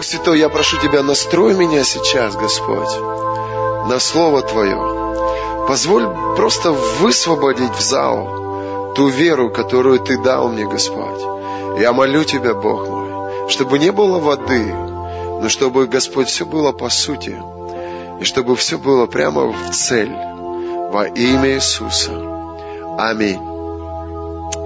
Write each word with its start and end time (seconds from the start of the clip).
Дух 0.00 0.06
Святой, 0.06 0.38
я 0.38 0.48
прошу 0.48 0.78
Тебя, 0.78 1.02
настрой 1.02 1.52
меня 1.52 1.84
сейчас, 1.84 2.34
Господь, 2.34 2.98
на 3.86 3.98
Слово 4.00 4.40
Твое. 4.40 5.66
Позволь 5.68 6.08
просто 6.36 6.72
высвободить 6.72 7.74
в 7.74 7.82
зал 7.82 8.94
ту 8.96 9.08
веру, 9.08 9.50
которую 9.50 9.98
Ты 9.98 10.16
дал 10.16 10.48
мне, 10.48 10.64
Господь. 10.64 11.20
Я 11.78 11.92
молю 11.92 12.24
Тебя, 12.24 12.54
Бог 12.54 12.88
мой, 12.88 13.50
чтобы 13.50 13.78
не 13.78 13.92
было 13.92 14.18
воды, 14.18 14.72
но 15.42 15.50
чтобы, 15.50 15.86
Господь, 15.86 16.28
все 16.28 16.46
было 16.46 16.72
по 16.72 16.88
сути, 16.88 17.36
и 18.22 18.24
чтобы 18.24 18.56
все 18.56 18.78
было 18.78 19.04
прямо 19.04 19.52
в 19.52 19.70
цель, 19.70 20.16
во 20.92 21.08
имя 21.08 21.56
Иисуса. 21.56 22.12
Аминь. 22.96 23.42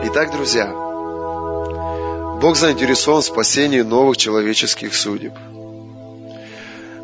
Итак, 0.04 0.30
друзья, 0.30 0.83
Бог 2.44 2.58
заинтересован 2.58 3.22
в 3.22 3.24
спасении 3.24 3.80
новых 3.80 4.18
человеческих 4.18 4.94
судеб. 4.94 5.32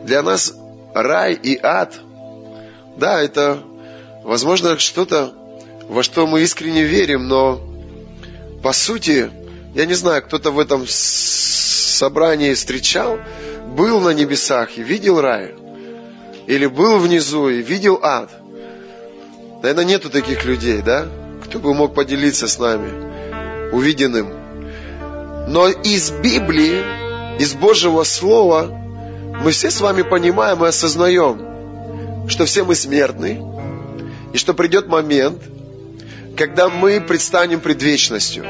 Для 0.05 0.23
нас 0.23 0.53
рай 0.93 1.33
и 1.33 1.59
ад, 1.63 1.95
да, 2.99 3.23
это, 3.23 3.63
возможно, 4.23 4.79
что-то, 4.79 5.33
во 5.89 6.03
что 6.03 6.27
мы 6.27 6.43
искренне 6.43 6.83
верим, 6.83 7.27
но 7.27 7.59
по 8.63 8.73
сути, 8.73 9.31
я 9.75 9.87
не 9.87 9.95
знаю, 9.95 10.23
кто-то 10.23 10.51
в 10.51 10.59
этом 10.59 10.85
собрании 10.87 12.53
встречал, 12.53 13.19
был 13.67 13.99
на 14.01 14.11
небесах 14.11 14.77
и 14.77 14.83
видел 14.83 15.23
рай, 15.23 15.55
или 16.49 16.67
был 16.67 16.99
внизу 16.99 17.49
и 17.49 17.63
видел 17.63 17.99
ад. 18.03 18.29
Наверное, 19.63 19.87
нету 19.87 20.11
таких 20.11 20.45
людей, 20.45 20.83
да? 20.83 21.09
Кто 21.43 21.61
бы 21.61 21.73
мог 21.73 21.95
поделиться 21.95 22.47
с 22.47 22.59
нами 22.59 23.71
увиденным. 23.73 24.50
Но 25.51 25.67
из 25.69 26.13
Библии, 26.13 26.81
из 27.41 27.55
Божьего 27.55 28.05
Слова 28.05 28.67
мы 29.43 29.51
все 29.51 29.73
с 29.73 29.81
вами 29.81 30.03
понимаем 30.03 30.65
и 30.65 30.69
осознаем, 30.69 32.29
что 32.29 32.45
все 32.45 32.63
мы 32.63 32.77
смертны, 32.77 33.43
и 34.33 34.39
что 34.39 34.55
придет 34.55 34.87
момент, 34.87 35.43
когда 36.37 36.69
мы 36.69 37.01
предстанем 37.01 37.59
пред 37.59 37.83
вечностью. 37.83 38.45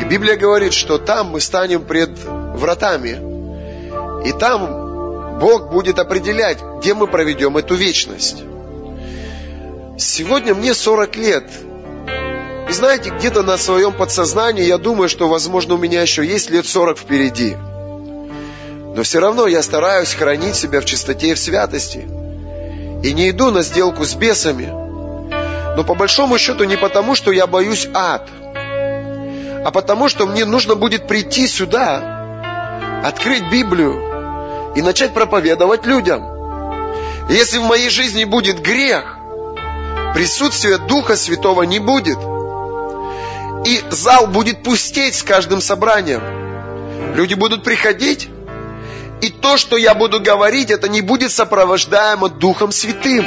И 0.00 0.04
Библия 0.04 0.36
говорит, 0.36 0.72
что 0.72 0.98
там 0.98 1.28
мы 1.28 1.40
станем 1.40 1.84
пред 1.84 2.10
вратами, 2.56 4.26
и 4.26 4.32
там 4.32 5.38
Бог 5.38 5.70
будет 5.70 6.00
определять, 6.00 6.58
где 6.80 6.92
мы 6.92 7.06
проведем 7.06 7.56
эту 7.56 7.76
вечность. 7.76 8.42
Сегодня 9.96 10.56
мне 10.56 10.74
40 10.74 11.16
лет. 11.16 11.44
И 12.70 12.72
знаете, 12.72 13.10
где-то 13.10 13.42
на 13.42 13.56
своем 13.58 13.92
подсознании 13.92 14.62
я 14.62 14.78
думаю, 14.78 15.08
что, 15.08 15.28
возможно, 15.28 15.74
у 15.74 15.76
меня 15.76 16.02
еще 16.02 16.24
есть 16.24 16.50
лет 16.50 16.64
40 16.64 16.98
впереди. 16.98 17.56
Но 18.94 19.02
все 19.02 19.18
равно 19.18 19.48
я 19.48 19.60
стараюсь 19.60 20.14
хранить 20.14 20.54
себя 20.54 20.80
в 20.80 20.84
чистоте 20.84 21.30
и 21.30 21.34
в 21.34 21.38
святости. 21.40 22.08
И 23.02 23.12
не 23.12 23.30
иду 23.30 23.50
на 23.50 23.62
сделку 23.62 24.04
с 24.04 24.14
бесами. 24.14 24.66
Но 25.76 25.82
по 25.82 25.94
большому 25.96 26.38
счету 26.38 26.62
не 26.62 26.76
потому, 26.76 27.16
что 27.16 27.32
я 27.32 27.48
боюсь 27.48 27.88
ад, 27.92 28.28
а 28.54 29.72
потому, 29.72 30.08
что 30.08 30.28
мне 30.28 30.44
нужно 30.44 30.76
будет 30.76 31.08
прийти 31.08 31.48
сюда, 31.48 33.02
открыть 33.04 33.50
Библию 33.50 34.72
и 34.76 34.82
начать 34.82 35.12
проповедовать 35.12 35.86
людям. 35.86 36.24
Если 37.28 37.58
в 37.58 37.64
моей 37.64 37.90
жизни 37.90 38.22
будет 38.22 38.62
грех, 38.62 39.16
присутствия 40.14 40.78
Духа 40.78 41.16
Святого 41.16 41.64
не 41.64 41.80
будет. 41.80 42.18
И 43.66 43.82
зал 43.90 44.26
будет 44.26 44.62
пустеть 44.62 45.14
с 45.14 45.22
каждым 45.22 45.60
собранием. 45.60 47.14
Люди 47.14 47.34
будут 47.34 47.64
приходить, 47.64 48.28
и 49.20 49.28
то, 49.28 49.58
что 49.58 49.76
я 49.76 49.94
буду 49.94 50.20
говорить, 50.20 50.70
это 50.70 50.88
не 50.88 51.02
будет 51.02 51.30
сопровождаемо 51.30 52.28
Духом 52.28 52.72
Святым. 52.72 53.24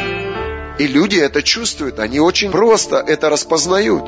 И 0.80 0.88
люди 0.88 1.18
это 1.18 1.44
чувствуют, 1.44 2.00
они 2.00 2.20
очень 2.20 2.52
просто 2.52 2.98
это 2.98 3.30
распознают. 3.30 4.06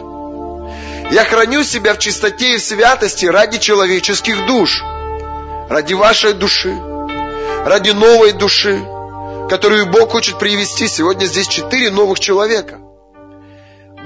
Я 1.11 1.23
храню 1.25 1.63
себя 1.63 1.93
в 1.93 1.99
чистоте 1.99 2.55
и 2.55 2.57
в 2.57 2.61
святости 2.61 3.27
ради 3.27 3.59
человеческих 3.59 4.47
душ, 4.47 4.81
ради 5.69 5.93
вашей 5.93 6.33
души, 6.33 6.75
ради 7.65 7.91
новой 7.91 8.31
души, 8.31 8.83
которую 9.47 9.85
Бог 9.85 10.09
хочет 10.09 10.39
привести. 10.39 10.87
Сегодня 10.87 11.25
здесь 11.25 11.47
четыре 11.47 11.91
новых 11.91 12.19
человека. 12.19 12.79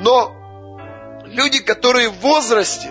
Но 0.02 0.34
люди, 1.30 1.60
которые 1.60 2.10
в 2.10 2.20
возрасте, 2.20 2.90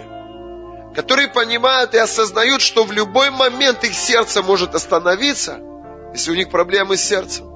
которые 0.94 1.28
понимают 1.28 1.94
и 1.94 1.98
осознают, 1.98 2.60
что 2.60 2.84
в 2.84 2.92
любой 2.92 3.30
момент 3.30 3.84
их 3.84 3.94
сердце 3.94 4.42
может 4.42 4.74
остановиться, 4.74 5.60
если 6.12 6.30
у 6.30 6.34
них 6.34 6.50
проблемы 6.50 6.96
с 6.96 7.02
сердцем, 7.02 7.46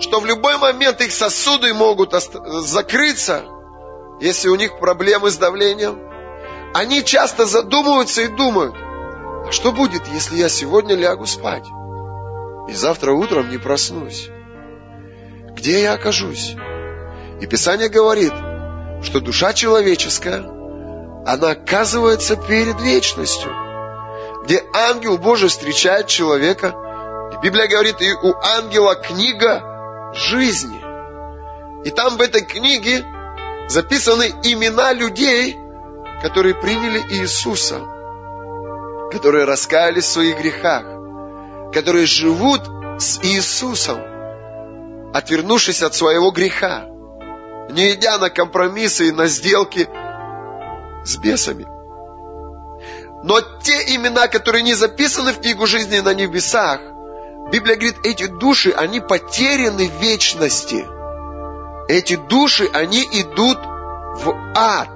что 0.00 0.20
в 0.20 0.26
любой 0.26 0.58
момент 0.58 1.00
их 1.00 1.12
сосуды 1.12 1.72
могут 1.72 2.12
закрыться, 2.12 3.44
если 4.20 4.48
у 4.48 4.56
них 4.56 4.78
проблемы 4.78 5.30
с 5.30 5.36
давлением, 5.36 6.00
они 6.74 7.04
часто 7.04 7.46
задумываются 7.46 8.22
и 8.22 8.28
думают, 8.28 8.74
а 8.76 9.50
что 9.50 9.72
будет, 9.72 10.06
если 10.08 10.36
я 10.36 10.48
сегодня 10.48 10.94
лягу 10.94 11.26
спать? 11.26 11.64
и 12.68 12.72
завтра 12.72 13.12
утром 13.12 13.50
не 13.50 13.58
проснусь. 13.58 14.28
Где 15.54 15.82
я 15.82 15.94
окажусь? 15.94 16.54
И 17.40 17.46
Писание 17.46 17.88
говорит, 17.88 18.32
что 19.06 19.20
душа 19.20 19.52
человеческая, 19.52 20.42
она 21.26 21.50
оказывается 21.50 22.36
перед 22.36 22.80
вечностью, 22.80 23.52
где 24.44 24.64
ангел 24.74 25.16
Божий 25.16 25.48
встречает 25.48 26.08
человека. 26.08 26.74
И 27.32 27.36
Библия 27.44 27.68
говорит, 27.68 28.00
и 28.00 28.12
у 28.12 28.34
ангела 28.34 28.96
книга 28.96 30.12
жизни. 30.14 30.80
И 31.84 31.90
там 31.90 32.16
в 32.16 32.20
этой 32.20 32.42
книге 32.42 33.04
записаны 33.68 34.34
имена 34.42 34.92
людей, 34.92 35.56
которые 36.20 36.56
приняли 36.56 37.00
Иисуса, 37.10 37.80
которые 39.12 39.44
раскаялись 39.44 40.04
в 40.04 40.12
своих 40.12 40.38
грехах, 40.38 40.84
которые 41.72 42.06
живут 42.06 42.62
с 42.98 43.20
Иисусом, 43.22 44.00
отвернувшись 45.14 45.82
от 45.82 45.94
своего 45.94 46.32
греха, 46.32 46.88
не 47.70 47.92
идя 47.92 48.18
на 48.18 48.30
компромиссы 48.30 49.08
и 49.08 49.12
на 49.12 49.26
сделки 49.26 49.88
с 51.04 51.16
бесами. 51.16 51.66
Но 53.24 53.40
те 53.40 53.94
имена, 53.94 54.28
которые 54.28 54.62
не 54.62 54.74
записаны 54.74 55.32
в 55.32 55.40
книгу 55.40 55.66
жизни 55.66 55.98
на 55.98 56.14
небесах, 56.14 56.80
Библия 57.50 57.76
говорит, 57.76 57.96
эти 58.04 58.26
души, 58.26 58.70
они 58.70 59.00
потеряны 59.00 59.88
в 59.88 60.00
вечности. 60.00 60.84
Эти 61.88 62.16
души, 62.16 62.68
они 62.72 63.02
идут 63.02 63.58
в 63.58 64.52
ад. 64.54 64.90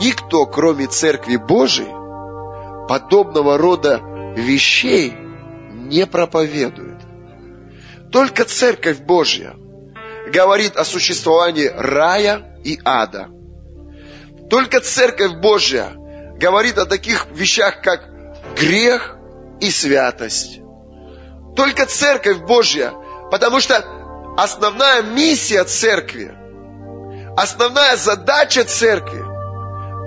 Никто, 0.00 0.46
кроме 0.46 0.86
Церкви 0.86 1.36
Божией, 1.36 1.92
подобного 2.88 3.58
рода 3.58 4.00
вещей 4.36 5.14
не 5.72 6.06
проповедует. 6.06 6.98
Только 8.10 8.44
Церковь 8.44 8.98
Божья 9.00 9.54
говорит 10.32 10.76
о 10.76 10.84
существовании 10.84 11.70
рая 11.74 12.56
и 12.64 12.80
ада. 12.84 13.28
Только 14.50 14.80
Церковь 14.80 15.34
Божья 15.34 15.92
говорит 16.38 16.78
о 16.78 16.86
таких 16.86 17.26
вещах, 17.32 17.82
как 17.82 18.00
грех 18.56 19.16
и 19.60 19.70
святость. 19.70 20.60
Только 21.54 21.86
Церковь 21.86 22.38
Божья, 22.38 22.92
потому 23.30 23.60
что 23.60 23.84
основная 24.36 25.02
миссия 25.02 25.64
Церкви, 25.64 26.34
основная 27.36 27.96
задача 27.96 28.64
Церкви 28.64 29.24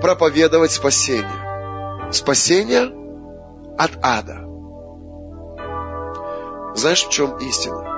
проповедовать 0.02 0.72
спасение. 0.72 2.12
Спасение 2.12 2.92
от 3.78 3.92
ада. 4.02 4.42
Знаешь, 6.74 7.04
в 7.04 7.10
чем 7.10 7.38
истина? 7.38 7.95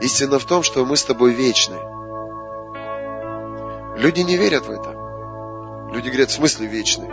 Истина 0.00 0.38
в 0.38 0.44
том, 0.44 0.62
что 0.62 0.84
мы 0.84 0.96
с 0.96 1.04
тобой 1.04 1.32
вечны. 1.32 1.76
Люди 3.96 4.20
не 4.20 4.36
верят 4.36 4.66
в 4.66 4.70
это. 4.70 4.90
Люди 5.92 6.08
говорят, 6.08 6.30
в 6.30 6.34
смысле 6.34 6.66
вечный? 6.68 7.08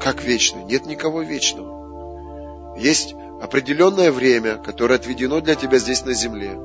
Как 0.00 0.22
вечный? 0.22 0.62
Нет 0.62 0.86
никого 0.86 1.22
вечного. 1.22 2.76
Есть 2.78 3.14
определенное 3.42 4.12
время, 4.12 4.56
которое 4.56 4.94
отведено 4.94 5.40
для 5.40 5.56
тебя 5.56 5.78
здесь 5.78 6.04
на 6.04 6.12
земле. 6.12 6.56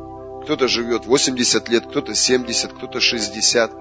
Кто-то 0.43 0.67
живет 0.67 1.07
80 1.07 1.69
лет, 1.69 1.87
кто-то 1.87 2.13
70, 2.13 2.73
кто-то 2.73 2.99
60, 2.99 3.71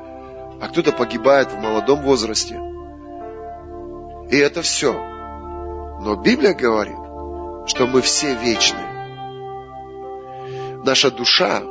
а 0.63 0.69
кто-то 0.69 0.93
погибает 0.93 1.53
в 1.53 1.59
молодом 1.59 2.03
возрасте. 2.03 2.59
И 4.31 4.37
это 4.37 4.63
все. 4.63 4.93
Но 6.01 6.17
Библия 6.17 6.55
говорит, 6.55 6.97
что 7.67 7.87
мы 7.87 8.01
все 8.01 8.35
вечны 8.35 8.90
наша 10.85 11.11
душа 11.11 11.63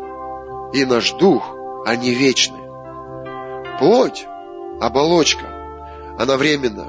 и 0.74 0.86
наш 0.86 1.12
дух, 1.14 1.56
они 1.86 2.12
вечны. 2.12 2.60
Плоть, 3.80 4.26
оболочка, 4.80 5.46
она 6.18 6.38
временна. 6.38 6.88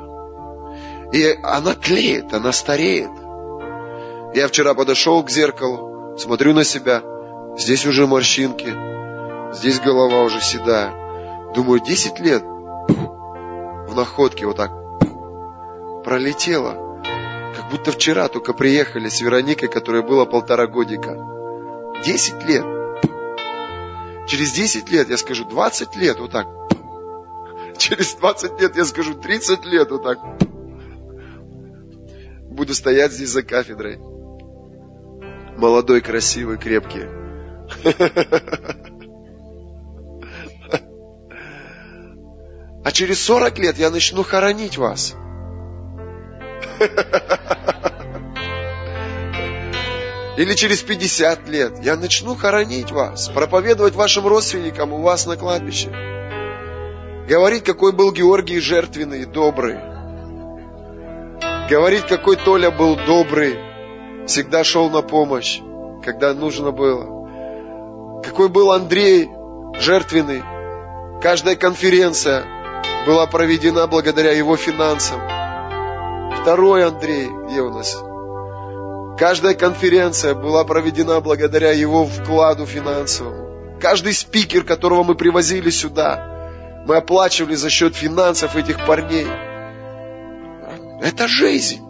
И 1.13 1.39
она 1.43 1.75
тлеет, 1.75 2.33
она 2.33 2.53
стареет. 2.53 3.11
Я 4.35 4.49
вчера 4.49 4.75
подошел 4.75 5.23
к 5.25 5.31
зеркалу, 5.31 6.17
смотрю 6.19 6.55
на 6.55 6.65
себя, 6.65 7.03
здесь 7.57 7.87
уже 7.87 8.07
морщинки, 8.07 8.75
здесь 9.55 9.81
голова 9.81 10.23
уже 10.23 10.41
седая. 10.41 10.93
Думаю, 11.55 11.81
10 11.81 12.21
лет 12.21 12.43
в 12.43 13.95
находке 13.95 14.47
вот 14.47 14.57
так 14.57 14.71
пролетело. 16.05 17.03
Как 17.57 17.71
будто 17.71 17.93
вчера 17.93 18.29
только 18.29 18.53
приехали 18.53 19.09
с 19.09 19.21
Вероникой, 19.21 19.69
которой 19.69 20.03
было 20.03 20.25
полтора 20.25 20.67
годика. 20.67 21.40
10 22.05 22.45
лет. 22.45 22.65
Через 24.27 24.53
10 24.53 24.91
лет 24.91 25.11
я 25.11 25.17
скажу 25.17 25.45
20 25.45 25.97
лет 25.97 26.19
вот 26.19 26.33
так. 26.33 26.47
Через 27.79 28.15
20 28.15 28.61
лет 28.61 28.77
я 28.77 28.85
скажу 28.85 29.15
30 29.15 29.65
лет 29.65 29.91
вот 29.91 30.03
так. 30.03 30.19
Буду 32.51 32.75
стоять 32.75 33.13
здесь 33.13 33.31
за 33.31 33.43
кафедрой. 33.43 33.99
Молодой, 35.57 36.01
красивый, 36.01 36.59
крепкий. 36.59 37.07
А 42.83 42.93
через 42.93 43.23
40 43.23 43.59
лет 43.59 43.79
я 43.79 43.91
начну 43.91 44.23
хоронить 44.23 44.79
вас. 44.79 45.15
Или 50.41 50.55
через 50.55 50.81
50 50.81 51.49
лет 51.51 51.85
я 51.85 51.97
начну 51.97 52.35
хоронить 52.35 52.91
вас, 52.91 53.29
проповедовать 53.29 53.95
вашим 53.95 54.27
родственникам 54.27 54.95
у 54.95 55.03
вас 55.03 55.27
на 55.27 55.37
кладбище. 55.37 55.91
Говорить, 57.29 57.63
какой 57.63 57.93
был 57.93 58.11
Георгий 58.11 58.59
жертвенный 58.59 59.21
и 59.21 59.25
добрый. 59.27 59.77
Говорить, 61.69 62.07
какой 62.07 62.37
Толя 62.37 62.71
был 62.71 62.97
добрый, 62.97 63.59
всегда 64.27 64.65
шел 64.65 64.89
на 64.89 65.03
помощь, 65.03 65.61
когда 66.03 66.33
нужно 66.33 66.71
было. 66.71 68.23
Какой 68.23 68.49
был 68.49 68.73
Андрей 68.73 69.29
жертвенный. 69.79 70.43
Каждая 71.21 71.55
конференция 71.55 72.45
была 73.07 73.27
проведена 73.27 73.87
благодаря 73.87 74.33
его 74.33 74.57
финансам. 74.57 75.21
Второй 76.41 76.87
Андрей, 76.87 77.29
где 77.47 77.61
у 77.61 77.69
нас? 77.69 78.03
Каждая 79.19 79.55
конференция 79.55 80.35
была 80.35 80.65
проведена 80.65 81.21
благодаря 81.21 81.73
его 81.73 82.07
вкладу 82.07 82.67
финансовому. 82.67 83.79
Каждый 83.81 84.13
спикер, 84.13 84.65
которого 84.65 85.03
мы 85.03 85.15
привозили 85.15 85.71
сюда, 85.71 86.85
мы 86.87 86.97
оплачивали 86.97 87.55
за 87.55 87.71
счет 87.71 87.95
финансов 87.95 88.57
этих 88.57 88.85
парней. 88.87 89.27
Это 91.03 91.29
жизнь. 91.29 91.81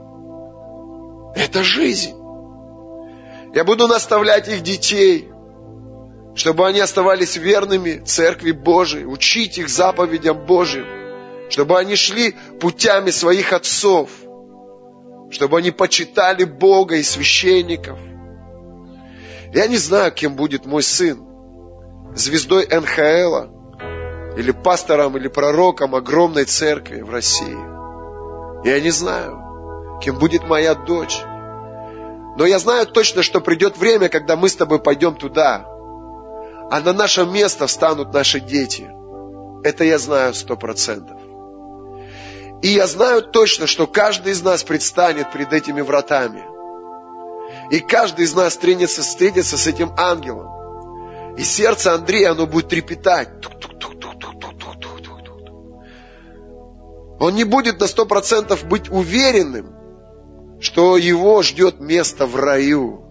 Это 1.35 1.63
жизнь. 1.63 2.15
Я 3.55 3.65
буду 3.65 3.89
наставлять 3.89 4.49
их 4.49 4.63
детей, 4.63 5.29
чтобы 6.35 6.67
они 6.67 6.81
оставались 6.81 7.37
верными 7.37 8.03
Церкви 8.05 8.53
Божией, 8.53 9.05
учить 9.05 9.59
их 9.59 9.69
заповедям 9.69 10.47
Божьим, 10.47 10.87
чтобы 11.49 11.79
они 11.79 11.97
шли 11.97 12.37
путями 12.61 13.11
своих 13.11 13.53
отцов– 13.53 14.11
чтобы 15.31 15.59
они 15.59 15.71
почитали 15.71 16.44
Бога 16.44 16.97
и 16.97 17.03
священников. 17.03 17.99
Я 19.55 19.67
не 19.67 19.77
знаю, 19.77 20.12
кем 20.12 20.35
будет 20.37 20.67
мой 20.67 20.82
сын. 20.82 21.25
Звездой 22.15 22.67
НХЛа 22.67 23.50
или 24.37 24.50
пастором 24.50 25.17
или 25.17 25.29
пророком 25.29 25.94
огромной 25.94 26.44
церкви 26.44 27.03
в 27.03 27.11
России. 27.11 27.59
Я 28.65 28.81
не 28.81 28.91
знаю, 28.91 30.00
кем 30.03 30.19
будет 30.19 30.44
моя 30.44 30.75
дочь. 30.75 31.19
Но 32.37 32.47
я 32.47 32.59
знаю 32.59 32.87
точно, 32.87 33.23
что 33.23 33.41
придет 33.41 33.76
время, 33.76 34.09
когда 34.09 34.37
мы 34.37 34.49
с 34.49 34.56
тобой 34.56 34.81
пойдем 34.81 35.15
туда, 35.15 35.67
а 36.71 36.81
на 36.81 36.93
наше 36.93 37.25
место 37.25 37.67
встанут 37.67 38.12
наши 38.12 38.41
дети. 38.41 38.88
Это 39.65 39.85
я 39.85 39.99
знаю 39.99 40.35
сто 40.35 40.56
процентов. 40.56 41.21
И 42.62 42.69
я 42.69 42.87
знаю 42.87 43.23
точно, 43.23 43.67
что 43.67 43.87
каждый 43.87 44.33
из 44.33 44.43
нас 44.43 44.62
предстанет 44.62 45.33
перед 45.33 45.53
этими 45.53 45.81
вратами. 45.81 46.45
И 47.71 47.81
каждый 47.81 48.27
из 48.27 48.35
нас 48.35 48.53
встретится, 48.53 49.03
встретится 49.03 49.57
с 49.57 49.67
этим 49.67 49.93
ангелом. 49.97 51.37
И 51.37 51.43
сердце 51.43 51.95
Андрея, 51.95 52.33
оно 52.33 52.47
будет 52.47 52.69
трепетать. 52.69 53.29
Он 57.19 57.35
не 57.35 57.45
будет 57.45 57.81
на 57.81 57.87
сто 57.87 58.07
процентов 58.07 58.65
быть 58.65 58.91
уверенным, 58.91 59.75
что 60.61 60.97
его 60.97 61.43
ждет 61.43 61.81
место 61.81 62.27
в 62.27 62.37
раю. 62.37 63.05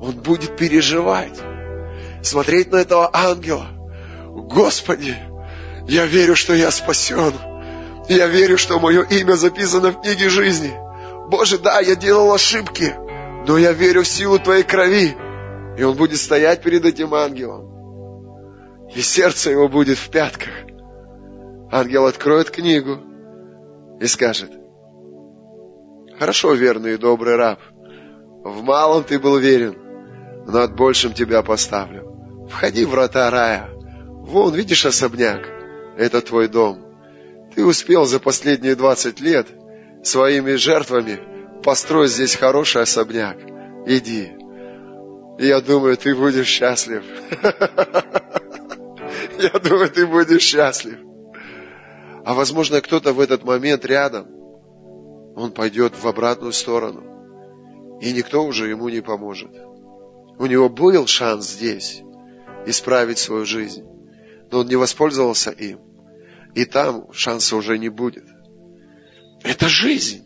Он 0.00 0.12
будет 0.12 0.56
переживать, 0.56 1.38
смотреть 2.22 2.70
на 2.70 2.76
этого 2.76 3.10
ангела. 3.12 3.66
Господи, 4.28 5.16
я 5.88 6.06
верю, 6.06 6.36
что 6.36 6.54
я 6.54 6.70
спасен. 6.70 7.32
Я 8.08 8.26
верю, 8.26 8.58
что 8.58 8.78
мое 8.78 9.02
имя 9.02 9.34
записано 9.34 9.90
в 9.90 10.00
книге 10.02 10.28
жизни. 10.28 10.72
Боже, 11.28 11.58
да, 11.58 11.80
я 11.80 11.96
делал 11.96 12.32
ошибки, 12.32 12.94
но 13.46 13.56
я 13.56 13.72
верю 13.72 14.02
в 14.02 14.08
силу 14.08 14.38
Твоей 14.38 14.62
крови. 14.62 15.16
И 15.78 15.82
он 15.82 15.96
будет 15.96 16.18
стоять 16.18 16.62
перед 16.62 16.84
этим 16.84 17.14
ангелом. 17.14 18.88
И 18.94 19.00
сердце 19.00 19.50
его 19.50 19.68
будет 19.68 19.98
в 19.98 20.10
пятках. 20.10 20.52
Ангел 21.72 22.06
откроет 22.06 22.50
книгу 22.50 22.98
и 24.00 24.06
скажет, 24.06 24.50
Хорошо, 26.18 26.52
верный 26.52 26.94
и 26.94 26.98
добрый 26.98 27.34
раб, 27.34 27.58
в 28.44 28.62
малом 28.62 29.02
ты 29.02 29.18
был 29.18 29.38
верен, 29.38 29.76
но 30.46 30.52
над 30.52 30.76
большим 30.76 31.12
тебя 31.12 31.42
поставлю. 31.42 32.46
Входи 32.48 32.84
в 32.84 32.90
врата 32.90 33.28
рая. 33.30 33.68
Вон, 34.06 34.54
видишь 34.54 34.86
особняк? 34.86 35.40
Это 35.96 36.20
твой 36.20 36.48
дом. 36.48 36.83
Ты 37.54 37.64
успел 37.64 38.04
за 38.04 38.18
последние 38.18 38.74
20 38.74 39.20
лет 39.20 39.46
своими 40.02 40.54
жертвами 40.54 41.20
построить 41.62 42.10
здесь 42.10 42.34
хороший 42.34 42.82
особняк. 42.82 43.38
Иди. 43.86 44.32
И 45.38 45.46
я 45.46 45.60
думаю, 45.60 45.96
ты 45.96 46.14
будешь 46.14 46.48
счастлив. 46.48 47.04
Я 49.38 49.58
думаю, 49.58 49.90
ты 49.90 50.06
будешь 50.06 50.42
счастлив. 50.42 50.98
А 52.24 52.34
возможно, 52.34 52.80
кто-то 52.80 53.12
в 53.12 53.20
этот 53.20 53.44
момент 53.44 53.84
рядом, 53.84 54.28
он 55.36 55.52
пойдет 55.52 55.94
в 56.00 56.06
обратную 56.06 56.52
сторону. 56.52 57.98
И 58.00 58.12
никто 58.12 58.44
уже 58.44 58.68
ему 58.68 58.88
не 58.88 59.00
поможет. 59.00 59.50
У 60.38 60.46
него 60.46 60.68
был 60.68 61.06
шанс 61.06 61.50
здесь 61.50 62.02
исправить 62.66 63.18
свою 63.18 63.44
жизнь, 63.44 63.84
но 64.50 64.60
он 64.60 64.68
не 64.68 64.76
воспользовался 64.76 65.50
им. 65.50 65.80
И 66.54 66.64
там 66.64 67.12
шанса 67.12 67.56
уже 67.56 67.78
не 67.78 67.88
будет. 67.88 68.24
Это 69.42 69.68
жизнь. 69.68 70.24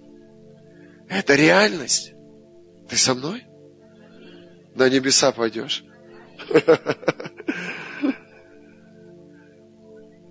Это 1.09 1.35
реальность. 1.35 2.13
Ты 2.89 2.97
со 2.97 3.15
мной? 3.15 3.45
На 4.75 4.89
небеса 4.89 5.33
пойдешь. 5.33 5.85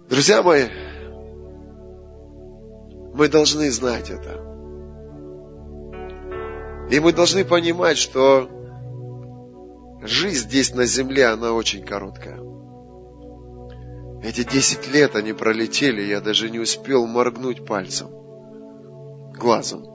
Друзья 0.10 0.42
мои, 0.42 0.68
мы 3.14 3.28
должны 3.28 3.70
знать 3.72 4.10
это. 4.10 4.46
И 6.90 7.00
мы 7.00 7.12
должны 7.12 7.44
понимать, 7.44 7.98
что 7.98 8.50
жизнь 10.04 10.48
здесь 10.48 10.74
на 10.74 10.86
земле, 10.86 11.26
она 11.26 11.52
очень 11.52 11.84
короткая. 11.84 12.40
Эти 14.24 14.44
десять 14.44 14.88
лет 14.88 15.16
они 15.16 15.34
пролетели, 15.34 16.02
я 16.02 16.22
даже 16.22 16.50
не 16.50 16.60
успел 16.60 17.06
моргнуть 17.06 17.66
пальцем, 17.66 18.10
глазом. 19.38 19.86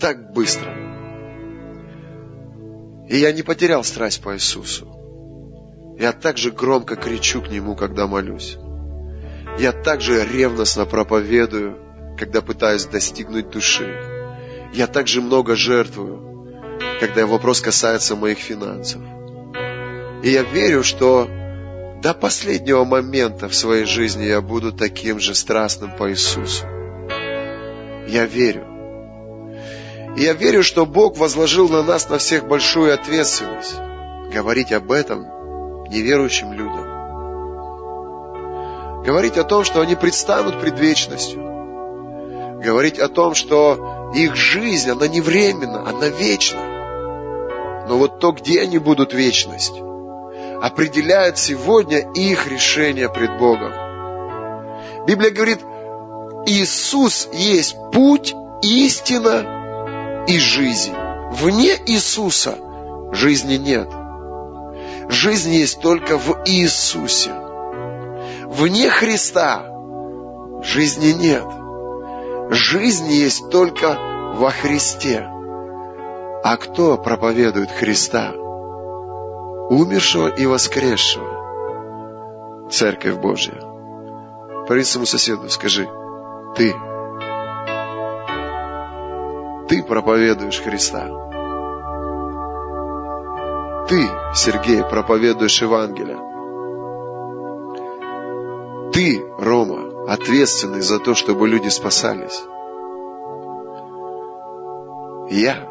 Так 0.00 0.32
быстро. 0.32 0.74
И 3.08 3.16
я 3.16 3.32
не 3.32 3.42
потерял 3.42 3.84
страсть 3.84 4.22
по 4.22 4.34
Иисусу. 4.34 4.88
Я 5.98 6.12
так 6.12 6.38
же 6.38 6.50
громко 6.50 6.96
кричу 6.96 7.40
к 7.40 7.48
Нему, 7.48 7.76
когда 7.76 8.06
молюсь. 8.06 8.58
Я 9.58 9.72
так 9.72 10.00
же 10.00 10.26
ревностно 10.26 10.84
проповедую, 10.84 11.78
когда 12.18 12.42
пытаюсь 12.42 12.86
достигнуть 12.86 13.50
души. 13.50 13.86
Я 14.72 14.88
так 14.88 15.06
же 15.06 15.20
много 15.20 15.54
жертвую, 15.54 16.58
когда 16.98 17.26
вопрос 17.26 17.60
касается 17.60 18.16
моих 18.16 18.38
финансов. 18.38 19.02
И 20.24 20.30
я 20.30 20.42
верю, 20.42 20.82
что 20.82 21.28
до 22.04 22.12
последнего 22.12 22.84
момента 22.84 23.48
в 23.48 23.54
своей 23.54 23.86
жизни 23.86 24.24
я 24.24 24.42
буду 24.42 24.72
таким 24.72 25.18
же 25.18 25.34
страстным 25.34 25.90
по 25.96 26.10
Иисусу. 26.10 26.66
Я 28.06 28.26
верю. 28.26 28.66
И 30.14 30.20
я 30.22 30.34
верю, 30.34 30.62
что 30.62 30.84
Бог 30.84 31.16
возложил 31.16 31.66
на 31.70 31.82
нас, 31.82 32.10
на 32.10 32.18
всех 32.18 32.46
большую 32.46 32.92
ответственность 32.92 33.76
говорить 34.30 34.70
об 34.70 34.92
этом 34.92 35.22
неверующим 35.88 36.52
людям. 36.52 36.84
Говорить 39.02 39.38
о 39.38 39.44
том, 39.44 39.64
что 39.64 39.80
они 39.80 39.94
предстанут 39.94 40.60
пред 40.60 40.78
вечностью. 40.78 41.40
Говорить 42.62 42.98
о 42.98 43.08
том, 43.08 43.34
что 43.34 44.12
их 44.14 44.36
жизнь, 44.36 44.90
она 44.90 45.08
не 45.08 45.22
временна, 45.22 45.88
она 45.88 46.08
вечна. 46.08 47.86
Но 47.88 47.96
вот 47.96 48.20
то, 48.20 48.32
где 48.32 48.60
они 48.60 48.76
будут 48.76 49.14
вечность, 49.14 49.80
определяет 50.62 51.38
сегодня 51.38 51.98
их 52.14 52.50
решение 52.50 53.08
пред 53.08 53.38
Богом. 53.38 53.72
Библия 55.06 55.30
говорит, 55.30 55.60
Иисус 56.46 57.28
есть 57.32 57.76
путь, 57.92 58.34
истина 58.62 60.24
и 60.26 60.38
жизнь. 60.38 60.94
Вне 61.32 61.76
Иисуса 61.86 62.56
жизни 63.12 63.56
нет. 63.56 63.88
Жизнь 65.08 65.52
есть 65.52 65.80
только 65.80 66.16
в 66.18 66.42
Иисусе. 66.46 67.32
Вне 68.46 68.90
Христа 68.90 69.64
жизни 70.62 71.12
нет. 71.12 71.44
Жизнь 72.50 73.10
есть 73.10 73.50
только 73.50 73.98
во 74.36 74.50
Христе. 74.50 75.26
А 76.42 76.56
кто 76.56 76.98
проповедует 76.98 77.70
Христа? 77.70 78.32
Умершего 79.70 80.28
и 80.28 80.46
воскресшего. 80.46 82.68
Церковь 82.70 83.16
Божья. 83.16 83.60
Парень 84.68 84.84
своему 84.84 85.06
соседу, 85.06 85.48
скажи, 85.48 85.88
ты. 86.56 86.74
Ты 89.68 89.82
проповедуешь 89.82 90.60
Христа. 90.60 91.08
Ты, 93.88 94.08
Сергей, 94.34 94.82
проповедуешь 94.82 95.60
Евангелие. 95.60 96.18
Ты, 98.92 99.24
Рома, 99.38 100.08
ответственный 100.08 100.80
за 100.80 100.98
то, 100.98 101.14
чтобы 101.14 101.48
люди 101.48 101.68
спасались. 101.68 102.42
Я. 105.30 105.68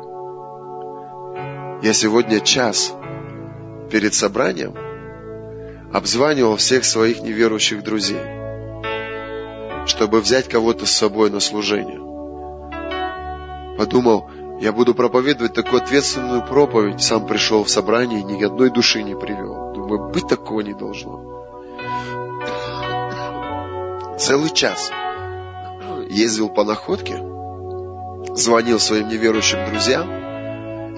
Я 1.81 1.93
сегодня 1.93 2.39
час 2.39 2.93
перед 3.93 4.15
собранием 4.15 4.73
обзванивал 5.93 6.55
всех 6.55 6.83
своих 6.83 7.21
неверующих 7.21 7.83
друзей, 7.83 8.25
чтобы 9.85 10.19
взять 10.19 10.49
кого-то 10.49 10.87
с 10.87 10.91
собой 10.91 11.29
на 11.29 11.39
служение. 11.39 11.99
Подумал, 13.77 14.31
я 14.59 14.71
буду 14.71 14.95
проповедовать 14.95 15.53
такую 15.53 15.83
ответственную 15.83 16.43
проповедь. 16.43 17.03
Сам 17.03 17.27
пришел 17.27 17.63
в 17.63 17.69
собрание 17.69 18.21
и 18.21 18.23
ни 18.23 18.43
одной 18.43 18.71
души 18.71 19.03
не 19.03 19.15
привел. 19.15 19.73
Думаю, 19.75 20.09
быть 20.09 20.27
такого 20.27 20.61
не 20.61 20.73
должно. 20.73 21.21
Целый 24.17 24.49
час 24.49 24.91
ездил 26.09 26.49
по 26.49 26.63
находке, 26.63 27.17
звонил 28.33 28.79
своим 28.79 29.07
неверующим 29.07 29.63
друзьям 29.69 30.22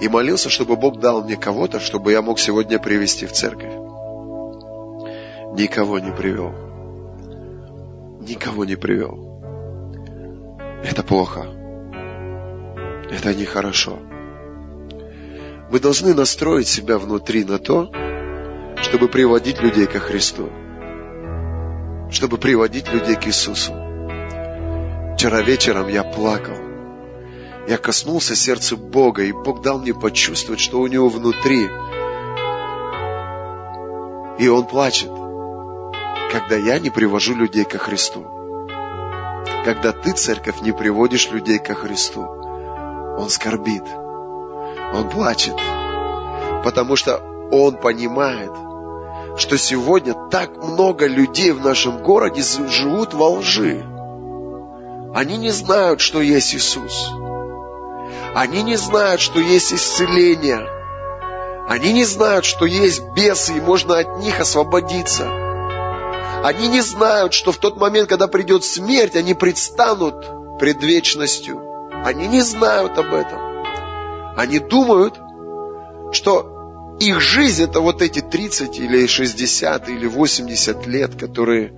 и 0.00 0.08
молился, 0.08 0.50
чтобы 0.50 0.76
Бог 0.76 1.00
дал 1.00 1.22
мне 1.22 1.36
кого-то, 1.36 1.80
чтобы 1.80 2.12
я 2.12 2.22
мог 2.22 2.38
сегодня 2.38 2.78
привести 2.78 3.26
в 3.26 3.32
церковь. 3.32 3.72
Никого 5.54 5.98
не 5.98 6.12
привел. 6.12 6.52
Никого 8.20 8.64
не 8.64 8.76
привел. 8.76 9.40
Это 10.84 11.02
плохо. 11.02 11.46
Это 13.10 13.34
нехорошо. 13.34 13.98
Мы 15.70 15.80
должны 15.80 16.14
настроить 16.14 16.68
себя 16.68 16.98
внутри 16.98 17.44
на 17.44 17.58
то, 17.58 17.90
чтобы 18.82 19.08
приводить 19.08 19.62
людей 19.62 19.86
ко 19.86 19.98
Христу. 19.98 20.50
Чтобы 22.10 22.36
приводить 22.36 22.92
людей 22.92 23.16
к 23.16 23.26
Иисусу. 23.26 23.72
Вчера 25.14 25.40
вечером 25.40 25.88
я 25.88 26.04
плакал. 26.04 26.65
Я 27.68 27.78
коснулся 27.78 28.36
сердца 28.36 28.76
Бога, 28.76 29.22
и 29.22 29.32
Бог 29.32 29.60
дал 29.60 29.80
мне 29.80 29.92
почувствовать, 29.92 30.60
что 30.60 30.80
у 30.80 30.86
Него 30.86 31.08
внутри. 31.08 31.68
И 34.38 34.48
Он 34.48 34.66
плачет, 34.66 35.10
когда 36.30 36.56
я 36.56 36.78
не 36.78 36.90
привожу 36.90 37.34
людей 37.34 37.64
ко 37.64 37.78
Христу. 37.78 38.24
Когда 39.64 39.90
ты, 39.90 40.12
церковь, 40.12 40.60
не 40.60 40.70
приводишь 40.70 41.30
людей 41.32 41.58
ко 41.58 41.74
Христу. 41.74 42.22
Он 42.22 43.28
скорбит. 43.28 43.82
Он 44.94 45.08
плачет. 45.10 45.56
Потому 46.62 46.94
что 46.94 47.20
он 47.50 47.76
понимает, 47.76 48.52
что 49.38 49.58
сегодня 49.58 50.14
так 50.30 50.56
много 50.62 51.06
людей 51.08 51.50
в 51.50 51.64
нашем 51.64 52.02
городе 52.02 52.42
живут 52.42 53.12
во 53.12 53.28
лжи. 53.30 53.84
Они 55.14 55.36
не 55.36 55.50
знают, 55.50 56.00
что 56.00 56.20
есть 56.20 56.54
Иисус. 56.54 57.10
Они 58.36 58.62
не 58.62 58.76
знают, 58.76 59.22
что 59.22 59.40
есть 59.40 59.72
исцеление. 59.72 60.68
Они 61.70 61.94
не 61.94 62.04
знают, 62.04 62.44
что 62.44 62.66
есть 62.66 63.02
бесы, 63.14 63.56
и 63.56 63.62
можно 63.62 63.96
от 63.96 64.18
них 64.18 64.38
освободиться. 64.40 65.26
Они 66.44 66.68
не 66.68 66.82
знают, 66.82 67.32
что 67.32 67.50
в 67.50 67.56
тот 67.56 67.78
момент, 67.78 68.10
когда 68.10 68.26
придет 68.26 68.62
смерть, 68.62 69.16
они 69.16 69.32
предстанут 69.32 70.58
пред 70.58 70.82
вечностью. 70.82 71.62
Они 72.04 72.26
не 72.26 72.42
знают 72.42 72.98
об 72.98 73.14
этом. 73.14 73.40
Они 74.36 74.58
думают, 74.58 75.18
что 76.12 76.98
их 77.00 77.22
жизнь 77.22 77.64
это 77.64 77.80
вот 77.80 78.02
эти 78.02 78.20
30 78.20 78.78
или 78.78 79.06
60 79.06 79.88
или 79.88 80.06
80 80.06 80.86
лет, 80.86 81.18
которые 81.18 81.72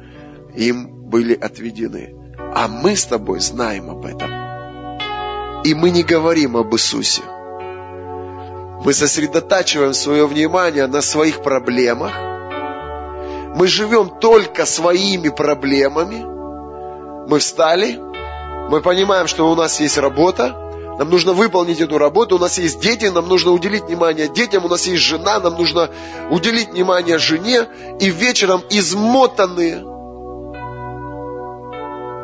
им 0.57 1.09
были 1.09 1.35
отведены. 1.35 2.17
А 2.53 2.67
мы 2.67 2.97
с 2.97 3.05
тобой 3.05 3.39
знаем 3.39 3.91
об 3.91 4.05
этом. 4.05 4.38
И 5.65 5.75
мы 5.75 5.91
не 5.91 6.03
говорим 6.03 6.57
об 6.57 6.75
Иисусе. 6.75 7.23
Мы 8.85 8.93
сосредотачиваем 8.93 9.93
свое 9.93 10.27
внимание 10.27 10.87
на 10.87 11.03
своих 11.03 11.43
проблемах. 11.43 12.13
Мы 13.57 13.67
живем 13.67 14.09
только 14.21 14.67
своими 14.67 15.29
проблемами. 15.31 16.25
Мы 17.29 17.41
встали, 17.41 17.99
мы 18.71 18.81
понимаем, 18.81 19.27
что 19.27 19.51
у 19.51 19.55
нас 19.55 19.81
есть 19.81 19.99
работа, 19.99 20.55
нам 20.99 21.11
нужно 21.11 21.33
выполнить 21.33 21.81
эту 21.81 21.97
работу, 21.97 22.37
у 22.37 22.39
нас 22.39 22.59
есть 22.59 22.81
дети, 22.81 23.07
нам 23.07 23.29
нужно 23.29 23.53
уделить 23.53 23.85
внимание 23.85 24.29
детям, 24.29 24.65
у 24.65 24.69
нас 24.69 24.87
есть 24.87 25.03
жена, 25.03 25.39
нам 25.39 25.55
нужно 25.55 25.91
уделить 26.31 26.71
внимание 26.71 27.19
жене, 27.19 27.67
и 28.01 28.11
вечером 28.11 28.63
измотанные, 28.69 29.85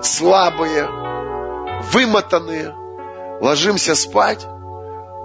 слабые, 0.03 0.89
вымотанные, 1.93 2.75
ложимся 3.41 3.95
спать, 3.95 4.47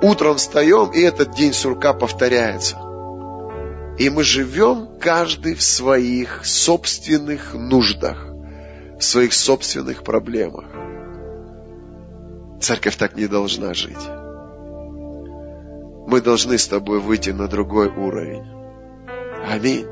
утром 0.02 0.38
встаем, 0.38 0.92
и 0.92 1.02
этот 1.02 1.32
день 1.32 1.54
сурка 1.54 1.94
повторяется. 1.94 2.78
И 3.98 4.10
мы 4.10 4.24
живем 4.24 4.88
каждый 5.00 5.56
в 5.56 5.62
своих 5.62 6.46
собственных 6.46 7.54
нуждах, 7.54 8.26
в 8.98 9.04
своих 9.04 9.34
собственных 9.34 10.04
проблемах. 10.04 10.66
Церковь 12.62 12.96
так 12.98 13.16
не 13.16 13.28
должна 13.28 13.74
жить. 13.74 14.08
Мы 16.08 16.22
должны 16.22 16.58
с 16.58 16.68
тобой 16.68 17.00
выйти 17.00 17.30
на 17.30 17.48
другой 17.48 17.88
уровень. 17.88 18.46
Аминь. 19.48 19.86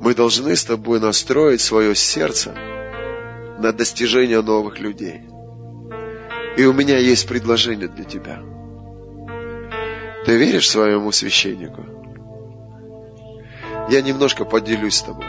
Мы 0.00 0.14
должны 0.14 0.54
с 0.54 0.64
тобой 0.64 1.00
настроить 1.00 1.60
свое 1.60 1.94
сердце 1.94 2.54
на 3.58 3.72
достижение 3.72 4.42
новых 4.42 4.78
людей. 4.78 5.22
И 6.56 6.64
у 6.64 6.72
меня 6.72 6.98
есть 6.98 7.26
предложение 7.26 7.88
для 7.88 8.04
тебя. 8.04 8.38
Ты 10.24 10.36
веришь 10.36 10.70
своему 10.70 11.10
священнику? 11.10 11.84
Я 13.90 14.00
немножко 14.02 14.44
поделюсь 14.44 14.96
с 14.96 15.02
тобой. 15.02 15.26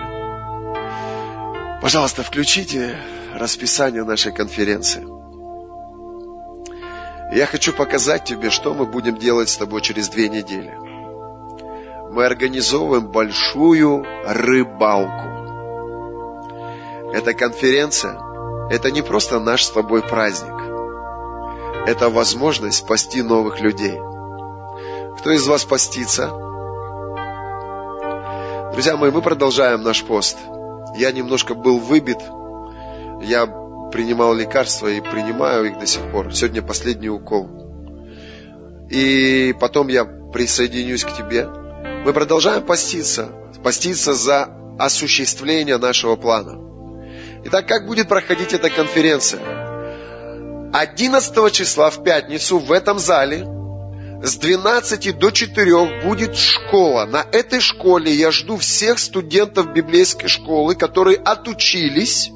Пожалуйста, 1.81 2.23
включите 2.23 2.95
расписание 3.33 4.03
нашей 4.03 4.31
конференции. 4.31 5.03
Я 7.35 7.47
хочу 7.47 7.73
показать 7.73 8.23
тебе, 8.23 8.49
что 8.49 8.73
мы 8.73 8.85
будем 8.85 9.17
делать 9.17 9.49
с 9.49 9.57
тобой 9.57 9.81
через 9.81 10.09
две 10.09 10.29
недели. 10.29 10.73
Мы 12.11 12.23
организовываем 12.23 13.07
большую 13.07 14.05
рыбалку. 14.25 15.27
Эта 17.13 17.33
конференция– 17.33 18.21
это 18.69 18.91
не 18.91 19.01
просто 19.01 19.39
наш 19.39 19.63
с 19.63 19.71
тобой 19.71 20.01
праздник. 20.01 20.64
Это 21.85 22.09
возможность 22.09 22.79
спасти 22.79 23.21
новых 23.21 23.59
людей. 23.59 23.93
Кто 25.19 25.31
из 25.31 25.45
вас 25.45 25.65
постится? 25.65 26.31
Друзья 28.73 28.97
мои, 28.97 29.11
мы 29.11 29.21
продолжаем 29.21 29.83
наш 29.83 30.03
пост. 30.03 30.35
Я 30.97 31.11
немножко 31.11 31.53
был 31.53 31.77
выбит. 31.77 32.17
Я 33.21 33.45
принимал 33.91 34.33
лекарства 34.33 34.87
и 34.87 34.99
принимаю 34.99 35.65
их 35.65 35.79
до 35.79 35.85
сих 35.85 36.01
пор. 36.11 36.33
Сегодня 36.33 36.63
последний 36.63 37.09
укол. 37.09 37.49
И 38.89 39.55
потом 39.59 39.87
я 39.87 40.05
присоединюсь 40.05 41.05
к 41.05 41.15
тебе. 41.15 41.47
Мы 42.03 42.13
продолжаем 42.13 42.65
поститься. 42.65 43.29
Поститься 43.63 44.15
за 44.15 44.49
осуществление 44.79 45.77
нашего 45.77 46.15
плана. 46.15 46.59
Итак, 47.45 47.67
как 47.67 47.85
будет 47.85 48.07
проходить 48.07 48.53
эта 48.53 48.71
конференция? 48.71 49.64
11 50.77 51.53
числа 51.53 51.89
в 51.89 52.03
пятницу 52.03 52.59
в 52.59 52.69
этом 52.69 52.99
зале 52.99 53.47
с 54.21 54.35
12 54.35 55.17
до 55.17 55.31
4 55.31 56.03
будет 56.03 56.35
школа. 56.35 57.05
На 57.05 57.25
этой 57.31 57.61
школе 57.61 58.13
я 58.13 58.29
жду 58.31 58.57
всех 58.57 58.99
студентов 58.99 59.71
библейской 59.71 60.27
школы, 60.27 60.75
которые 60.75 61.17
отучились, 61.17 62.29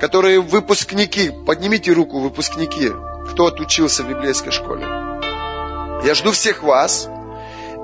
которые 0.00 0.40
выпускники. 0.40 1.32
Поднимите 1.44 1.92
руку, 1.92 2.20
выпускники, 2.20 2.92
кто 3.32 3.46
отучился 3.46 4.04
в 4.04 4.08
библейской 4.08 4.52
школе. 4.52 4.86
Я 6.04 6.14
жду 6.14 6.30
всех 6.30 6.62
вас. 6.62 7.08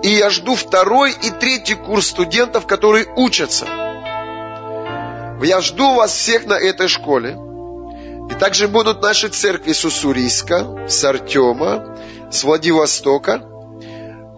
И 0.05 0.11
я 0.11 0.31
жду 0.31 0.55
второй 0.55 1.11
и 1.11 1.31
третий 1.31 1.75
курс 1.75 2.07
студентов, 2.07 2.69
которые 2.69 3.09
учатся. 3.17 3.67
Я 5.43 5.61
жду 5.63 5.95
вас 5.95 6.13
всех 6.13 6.47
на 6.47 6.55
этой 6.55 6.87
школе. 6.87 7.48
И 8.31 8.35
также 8.35 8.69
будут 8.69 9.03
наши 9.03 9.29
церкви 9.29 9.73
с 9.73 9.85
Уссурийска, 9.85 10.87
с 10.89 11.05
Артема, 11.05 11.99
с 12.31 12.45
Владивостока. 12.45 13.43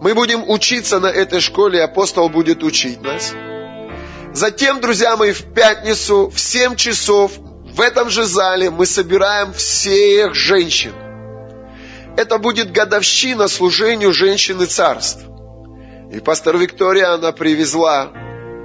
Мы 0.01 0.15
будем 0.15 0.49
учиться 0.49 0.99
на 0.99 1.07
этой 1.07 1.41
школе, 1.41 1.83
апостол 1.83 2.29
будет 2.29 2.63
учить 2.63 3.01
нас. 3.01 3.33
Затем, 4.33 4.79
друзья 4.79 5.17
мои, 5.17 5.33
в 5.33 5.53
пятницу 5.53 6.31
в 6.33 6.39
7 6.39 6.75
часов 6.75 7.33
в 7.37 7.81
этом 7.81 8.09
же 8.09 8.25
зале 8.25 8.69
мы 8.69 8.85
собираем 8.85 9.53
всех 9.53 10.33
женщин. 10.35 10.93
Это 12.17 12.37
будет 12.37 12.71
годовщина 12.71 13.47
служению 13.47 14.13
женщины 14.13 14.65
царств. 14.65 15.25
И 16.11 16.19
пастор 16.19 16.57
Виктория, 16.57 17.13
она 17.13 17.31
привезла 17.31 18.11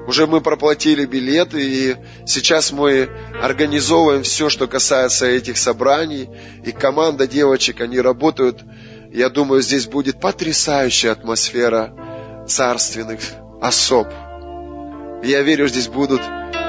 уже 0.07 0.27
мы 0.27 0.41
проплатили 0.41 1.05
билеты, 1.05 1.61
и 1.61 1.97
сейчас 2.27 2.71
мы 2.71 3.09
организовываем 3.43 4.23
все, 4.23 4.49
что 4.49 4.69
касается 4.69 5.27
этих 5.27 5.57
собраний. 5.57 6.29
И 6.65 6.71
команда 6.71 7.27
девочек, 7.27 7.81
они 7.81 8.01
работают. 8.01 8.63
Я 9.13 9.29
думаю, 9.29 9.63
здесь 9.63 9.87
будет 9.87 10.21
потрясающая 10.21 11.11
атмосфера 11.11 11.93
царственных 12.47 13.21
особ. 13.61 14.07
Я 15.25 15.43
верю, 15.43 15.67
здесь 15.67 15.89
будут 15.89 16.23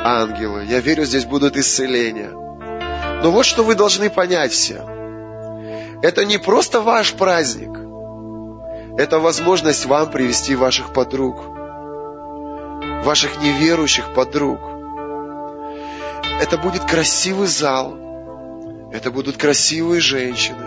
ангелы. 0.04 0.66
Я 0.68 0.80
верю, 0.80 1.06
здесь 1.06 1.26
будут 1.26 1.58
исцеления. 1.58 2.32
Но 2.32 3.30
вот 3.32 3.46
что 3.46 3.64
вы 3.64 3.76
должны 3.76 4.10
понять 4.10 4.52
все. 4.52 4.84
Это 6.02 6.26
не 6.26 6.40
просто 6.40 6.82
ваш 6.82 7.14
праздник. 7.14 7.78
Это 9.00 9.20
возможность 9.20 9.86
вам 9.86 10.10
привести 10.10 10.56
ваших 10.56 10.92
подруг– 10.92 11.40
ваших 13.04 13.42
неверующих 13.42 14.14
подруг. 14.14 14.60
Это 16.42 16.58
будет 16.58 16.84
красивый 16.84 17.48
зал, 17.48 17.96
это 18.92 19.12
будут 19.12 19.38
красивые 19.38 20.02
женщины, 20.02 20.66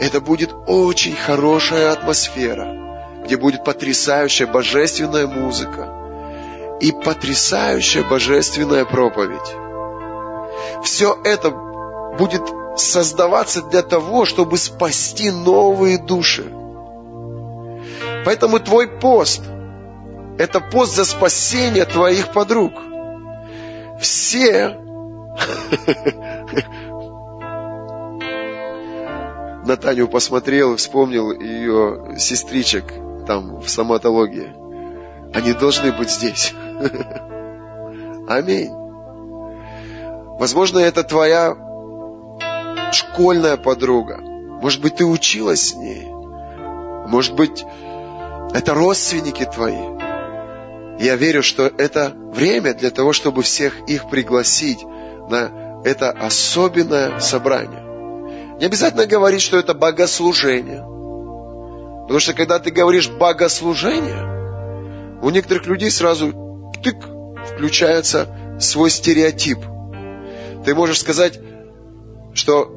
это 0.00 0.20
будет 0.20 0.52
очень 0.66 1.14
хорошая 1.14 1.92
атмосфера, 1.92 3.22
где 3.24 3.36
будет 3.36 3.64
потрясающая 3.64 4.46
божественная 4.46 5.26
музыка 5.26 5.88
и 6.80 6.90
потрясающая 6.92 8.02
божественная 8.02 8.84
проповедь. 8.84 9.54
Все 10.82 11.16
это 11.24 11.50
будет 12.18 12.42
создаваться 12.76 13.62
для 13.62 13.82
того, 13.82 14.24
чтобы 14.24 14.58
спасти 14.58 15.30
новые 15.30 15.98
души. 15.98 16.44
Поэтому 18.24 18.58
твой 18.58 18.88
пост– 18.88 19.42
это 20.38 20.60
пост 20.60 20.94
за 20.94 21.04
спасение 21.04 21.84
твоих 21.84 22.32
подруг. 22.32 22.72
Все 24.00 24.76
на 29.64 29.76
Таню 29.76 30.08
посмотрел 30.08 30.74
и 30.74 30.76
вспомнил 30.76 31.32
ее 31.32 32.16
сестричек 32.18 32.84
там 33.26 33.60
в 33.60 33.68
стоматологии. 33.68 34.52
Они 35.34 35.52
должны 35.52 35.90
быть 35.92 36.10
здесь. 36.10 36.52
Аминь. 38.28 38.70
Возможно, 40.38 40.78
это 40.78 41.02
твоя 41.02 41.56
школьная 42.92 43.56
подруга. 43.56 44.18
Может 44.20 44.80
быть, 44.80 44.96
ты 44.96 45.04
училась 45.04 45.68
с 45.68 45.74
ней. 45.74 46.08
Может 47.06 47.34
быть, 47.34 47.64
это 48.52 48.74
родственники 48.74 49.44
твои. 49.44 50.13
Я 50.98 51.16
верю, 51.16 51.42
что 51.42 51.66
это 51.66 52.12
время 52.14 52.74
для 52.74 52.90
того, 52.90 53.12
чтобы 53.12 53.42
всех 53.42 53.88
их 53.88 54.08
пригласить 54.08 54.82
на 55.28 55.82
это 55.84 56.10
особенное 56.10 57.20
собрание. 57.20 57.82
Не 58.58 58.66
обязательно 58.66 59.06
говорить, 59.06 59.42
что 59.42 59.58
это 59.58 59.74
богослужение. 59.74 60.82
Потому 62.02 62.20
что 62.20 62.34
когда 62.34 62.58
ты 62.58 62.70
говоришь 62.70 63.08
богослужение, 63.08 65.20
у 65.22 65.30
некоторых 65.30 65.66
людей 65.66 65.90
сразу 65.90 66.72
тык, 66.82 66.96
включается 67.54 68.58
свой 68.60 68.90
стереотип. 68.90 69.58
Ты 70.64 70.74
можешь 70.74 71.00
сказать, 71.00 71.40
что 72.34 72.70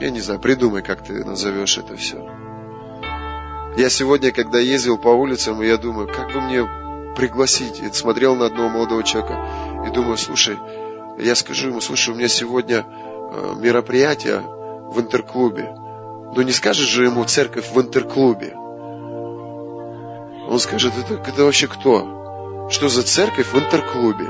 я 0.00 0.10
не 0.10 0.20
знаю, 0.20 0.40
придумай, 0.40 0.82
как 0.82 1.04
ты 1.04 1.24
назовешь 1.24 1.78
это 1.78 1.96
все. 1.96 2.18
Я 3.76 3.90
сегодня, 3.90 4.32
когда 4.32 4.58
ездил 4.58 4.96
по 4.96 5.08
улицам, 5.08 5.60
я 5.60 5.76
думаю, 5.76 6.08
как 6.08 6.32
бы 6.32 6.40
мне 6.40 6.66
пригласить. 7.14 7.80
И 7.80 7.92
смотрел 7.92 8.34
на 8.34 8.46
одного 8.46 8.70
молодого 8.70 9.02
человека 9.02 9.38
и 9.86 9.90
думаю, 9.90 10.16
слушай, 10.16 10.56
я 11.18 11.34
скажу 11.34 11.68
ему, 11.68 11.80
слушай, 11.82 12.14
у 12.14 12.16
меня 12.16 12.28
сегодня 12.28 12.86
э, 12.86 13.54
мероприятие 13.58 14.40
в 14.40 14.98
интерклубе. 14.98 15.74
Ну 16.34 16.40
не 16.40 16.52
скажешь 16.52 16.88
же 16.88 17.04
ему 17.04 17.24
церковь 17.24 17.70
в 17.70 17.80
интерклубе. 17.80 18.54
Он 20.48 20.58
скажет, 20.58 20.92
это, 20.98 21.14
это 21.14 21.44
вообще 21.44 21.66
кто? 21.66 22.68
Что 22.70 22.88
за 22.88 23.02
церковь 23.02 23.52
в 23.52 23.58
интерклубе? 23.58 24.26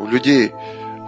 У 0.00 0.06
людей, 0.06 0.52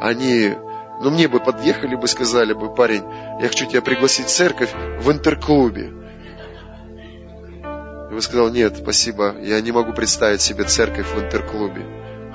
они, 0.00 0.54
ну 1.00 1.10
мне 1.10 1.26
бы 1.26 1.40
подъехали 1.40 1.96
бы, 1.96 2.06
сказали 2.06 2.52
бы, 2.52 2.72
парень, 2.72 3.02
я 3.40 3.48
хочу 3.48 3.66
тебя 3.66 3.82
пригласить 3.82 4.26
в 4.26 4.34
церковь 4.34 4.72
в 5.00 5.10
интерклубе. 5.10 6.05
Он 8.16 8.22
сказал, 8.22 8.48
нет, 8.48 8.78
спасибо, 8.78 9.36
я 9.42 9.60
не 9.60 9.72
могу 9.72 9.92
представить 9.92 10.40
себе 10.40 10.64
церковь 10.64 11.06
в 11.14 11.20
интерклубе. 11.20 11.84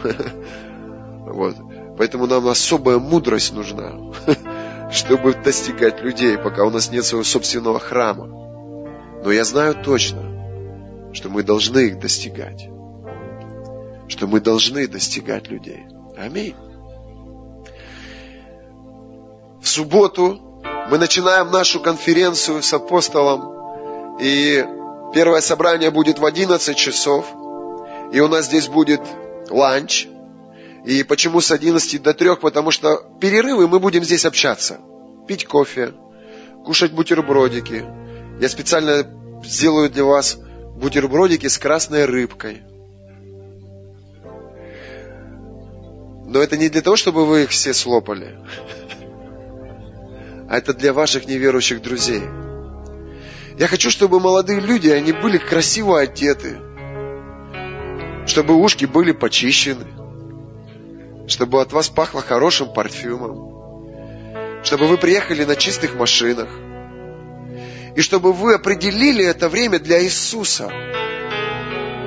Вот. 1.24 1.56
Поэтому 1.98 2.28
нам 2.28 2.48
особая 2.48 2.98
мудрость 2.98 3.54
нужна, 3.54 3.94
чтобы 4.92 5.34
достигать 5.34 6.02
людей, 6.02 6.38
пока 6.38 6.66
у 6.66 6.70
нас 6.70 6.92
нет 6.92 7.06
своего 7.06 7.24
собственного 7.24 7.80
храма. 7.80 8.28
Но 9.24 9.32
я 9.32 9.46
знаю 9.46 9.76
точно, 9.76 11.14
что 11.14 11.30
мы 11.30 11.44
должны 11.44 11.80
их 11.80 12.00
достигать. 12.00 12.68
Что 14.10 14.28
мы 14.28 14.42
должны 14.42 14.88
достигать 14.88 15.48
людей. 15.48 15.86
Аминь. 16.18 16.56
В 19.62 19.68
субботу 19.68 20.62
мы 20.90 20.98
начинаем 20.98 21.50
нашу 21.50 21.80
конференцию 21.80 22.62
с 22.62 22.74
апостолом. 22.74 24.18
И 24.20 24.66
Первое 25.14 25.42
собрание 25.42 25.92
будет 25.92 26.20
в 26.20 26.26
11 26.26 26.78
часов. 26.78 27.26
И 28.14 28.20
у 28.20 28.28
нас 28.28 28.46
здесь 28.46 28.68
будет 28.68 29.02
ланч. 29.50 30.08
И 30.86 31.04
почему 31.04 31.42
с 31.42 31.52
11 31.52 32.02
до 32.02 32.14
3? 32.14 32.38
Потому 32.38 32.72
что 32.72 33.04
перерывы 33.20 33.68
мы 33.68 33.80
будем 33.80 34.04
здесь 34.04 34.26
общаться. 34.26 34.80
Пить 35.28 35.46
кофе, 35.46 35.94
кушать 36.66 36.92
бутербродики. 36.94 37.86
Я 38.40 38.50
специально 38.50 39.06
сделаю 39.44 39.90
для 39.90 40.04
вас 40.04 40.38
бутербродики 40.76 41.48
с 41.48 41.58
красной 41.58 42.06
рыбкой. 42.06 42.64
Но 46.26 46.40
это 46.40 46.56
не 46.56 46.70
для 46.70 46.82
того, 46.82 46.96
чтобы 46.96 47.26
вы 47.26 47.44
их 47.44 47.50
все 47.50 47.74
слопали. 47.74 48.40
А 50.50 50.58
это 50.58 50.74
для 50.74 50.94
ваших 50.94 51.28
неверующих 51.28 51.82
друзей. 51.82 52.24
Я 53.58 53.68
хочу, 53.68 53.90
чтобы 53.90 54.20
молодые 54.20 54.60
люди, 54.60 54.90
они 54.90 55.12
были 55.12 55.38
красиво 55.38 56.00
одеты, 56.00 56.58
чтобы 58.26 58.56
ушки 58.56 58.86
были 58.86 59.12
почищены, 59.12 59.88
чтобы 61.28 61.62
от 61.62 61.74
вас 61.74 61.90
пахло 61.90 62.22
хорошим 62.22 62.74
парфюмом, 62.74 64.64
чтобы 64.64 64.88
вы 64.88 64.98
приехали 64.98 65.44
на 65.44 65.56
чистых 65.56 65.96
машинах, 65.96 66.50
и 67.96 68.02
чтобы 68.02 68.32
вы 68.32 68.56
определили 68.56 69.26
это 69.26 69.50
время 69.50 69.80
для 69.80 70.02
Иисуса 70.02 70.72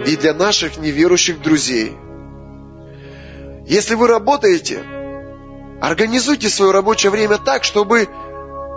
и 0.06 0.16
для 0.16 0.32
наших 0.32 0.78
неверующих 0.78 1.42
друзей. 1.42 1.94
Если 3.66 3.94
вы 3.94 4.08
работаете, 4.08 4.82
организуйте 5.82 6.48
свое 6.48 6.72
рабочее 6.72 7.10
время 7.10 7.36
так, 7.36 7.64
чтобы 7.64 8.08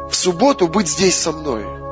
в 0.09 0.15
субботу 0.15 0.67
быть 0.67 0.89
здесь 0.89 1.15
со 1.15 1.31
мной– 1.31 1.65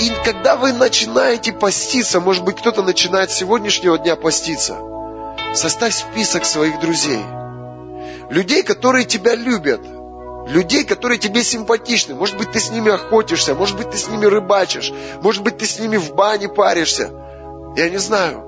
и 0.00 0.10
когда 0.24 0.56
вы 0.56 0.72
начинаете 0.72 1.52
поститься, 1.52 2.20
может 2.20 2.42
быть, 2.42 2.56
кто-то 2.56 2.82
начинает 2.82 3.30
с 3.30 3.36
сегодняшнего 3.36 3.98
дня 3.98 4.16
поститься, 4.16 4.78
составь 5.54 5.94
список 5.94 6.46
своих 6.46 6.80
друзей. 6.80 7.22
Людей, 8.30 8.62
которые 8.62 9.04
тебя 9.04 9.34
любят, 9.34 9.82
людей, 10.48 10.84
которые 10.84 11.18
тебе 11.18 11.44
симпатичны. 11.44 12.14
Может 12.14 12.38
быть, 12.38 12.50
ты 12.50 12.60
с 12.60 12.70
ними 12.70 12.90
охотишься, 12.90 13.54
может 13.54 13.76
быть, 13.76 13.90
ты 13.90 13.98
с 13.98 14.08
ними 14.08 14.24
рыбачишь, 14.24 14.90
может 15.20 15.42
быть, 15.42 15.58
ты 15.58 15.66
с 15.66 15.78
ними 15.78 15.98
в 15.98 16.14
бане 16.14 16.48
паришься. 16.48 17.10
Я 17.76 17.90
не 17.90 17.98
знаю. 17.98 18.46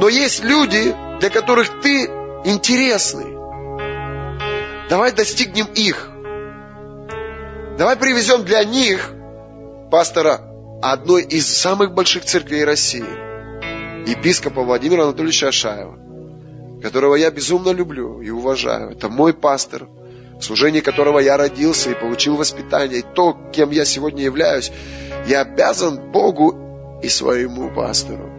Но 0.00 0.08
есть 0.08 0.42
люди, 0.42 0.94
для 1.20 1.30
которых 1.30 1.82
ты 1.82 2.06
интересный. 2.44 3.38
Давай 4.88 5.12
достигнем 5.12 5.66
их. 5.66 6.10
Давай 7.78 7.94
привезем 7.96 8.44
для 8.44 8.64
них 8.64 9.12
пастора 9.92 10.40
одной 10.80 11.22
из 11.22 11.46
самых 11.46 11.92
больших 11.92 12.24
церквей 12.24 12.64
России, 12.64 13.04
епископа 14.08 14.62
Владимира 14.62 15.02
Анатольевича 15.02 15.48
Ашаева, 15.48 15.98
которого 16.80 17.14
я 17.14 17.30
безумно 17.30 17.72
люблю 17.72 18.22
и 18.22 18.30
уважаю. 18.30 18.92
Это 18.92 19.10
мой 19.10 19.34
пастор, 19.34 19.86
в 20.38 20.42
служении 20.42 20.80
которого 20.80 21.18
я 21.18 21.36
родился 21.36 21.90
и 21.90 21.94
получил 21.94 22.36
воспитание. 22.36 23.00
И 23.00 23.04
то, 23.14 23.36
кем 23.52 23.68
я 23.70 23.84
сегодня 23.84 24.24
являюсь, 24.24 24.72
я 25.26 25.42
обязан 25.42 26.10
Богу 26.10 26.98
и 27.02 27.10
своему 27.10 27.68
пастору. 27.68 28.32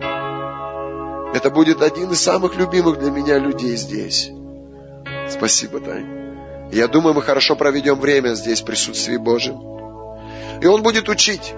Это 1.36 1.52
будет 1.52 1.84
один 1.84 2.10
из 2.14 2.20
самых 2.20 2.56
любимых 2.56 2.98
для 2.98 3.12
меня 3.12 3.38
людей 3.38 3.76
здесь. 3.76 4.32
Спасибо, 5.30 5.80
Тань. 5.80 6.72
Я 6.72 6.88
думаю, 6.88 7.14
мы 7.14 7.22
хорошо 7.22 7.56
проведем 7.56 8.00
время 8.00 8.30
здесь 8.30 8.62
в 8.62 8.66
присутствии 8.66 9.18
Божьем. 9.18 9.83
И 10.62 10.66
Он 10.66 10.82
будет 10.82 11.10
учить. 11.10 11.54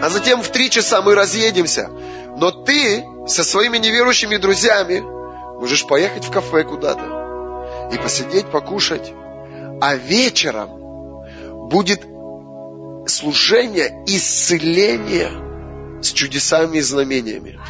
А 0.00 0.08
затем 0.08 0.42
в 0.42 0.48
три 0.48 0.70
часа 0.70 1.00
мы 1.02 1.14
разъедемся. 1.14 1.88
Но 2.36 2.50
ты 2.50 3.04
со 3.26 3.44
своими 3.44 3.78
неверующими 3.78 4.36
друзьями 4.36 5.00
можешь 5.60 5.86
поехать 5.86 6.24
в 6.24 6.30
кафе 6.30 6.64
куда-то 6.64 7.88
и 7.92 7.98
посидеть, 7.98 8.46
покушать. 8.46 9.12
А 9.80 9.94
вечером 9.94 11.68
будет 11.68 12.02
служение 13.06 14.02
исцеления 14.06 15.30
с 16.02 16.12
чудесами 16.12 16.78
и 16.78 16.80
знамениями. 16.80 17.60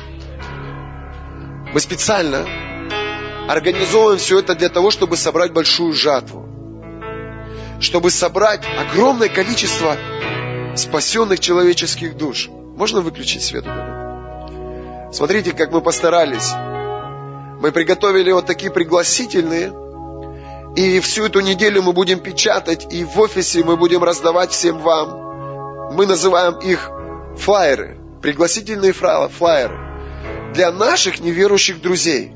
Мы 1.73 1.81
специально 1.81 2.47
организовываем 3.49 4.19
все 4.19 4.39
это 4.39 4.55
для 4.55 4.69
того, 4.69 4.91
чтобы 4.91 5.17
собрать 5.17 5.53
большую 5.53 5.93
жатву. 5.93 6.42
Чтобы 7.83 8.11
собрать 8.11 8.63
огромное 8.79 9.29
количество 9.29 9.97
спасенных 10.77 11.41
человеческих 11.41 12.17
душ. 12.17 12.49
Можно 12.49 13.01
выключить 13.01 13.43
свет? 13.43 13.65
Смотрите, 15.13 15.53
как 15.53 15.73
мы 15.73 15.81
постарались. 15.81 16.53
Мы 17.61 17.73
приготовили 17.73 18.31
вот 18.31 18.47
такие 18.47 18.71
пригласительные. 18.71 19.73
И 20.77 21.01
всю 21.01 21.27
эту 21.27 21.41
неделю 21.41 21.83
мы 21.83 21.93
будем 21.93 22.21
печатать, 22.21 22.87
и 22.91 23.05
в 23.05 23.19
офисе 23.19 23.63
мы 23.65 23.77
будем 23.77 24.03
раздавать 24.05 24.53
всем 24.53 24.79
вам. 24.79 25.93
Мы 25.95 26.07
называем 26.07 26.61
их 26.61 26.89
флайеры, 27.37 27.99
пригласительные 28.23 28.93
флайеры 28.93 29.79
для 30.55 30.71
наших 30.71 31.19
неверующих 31.19 31.83
друзей. 31.83 32.33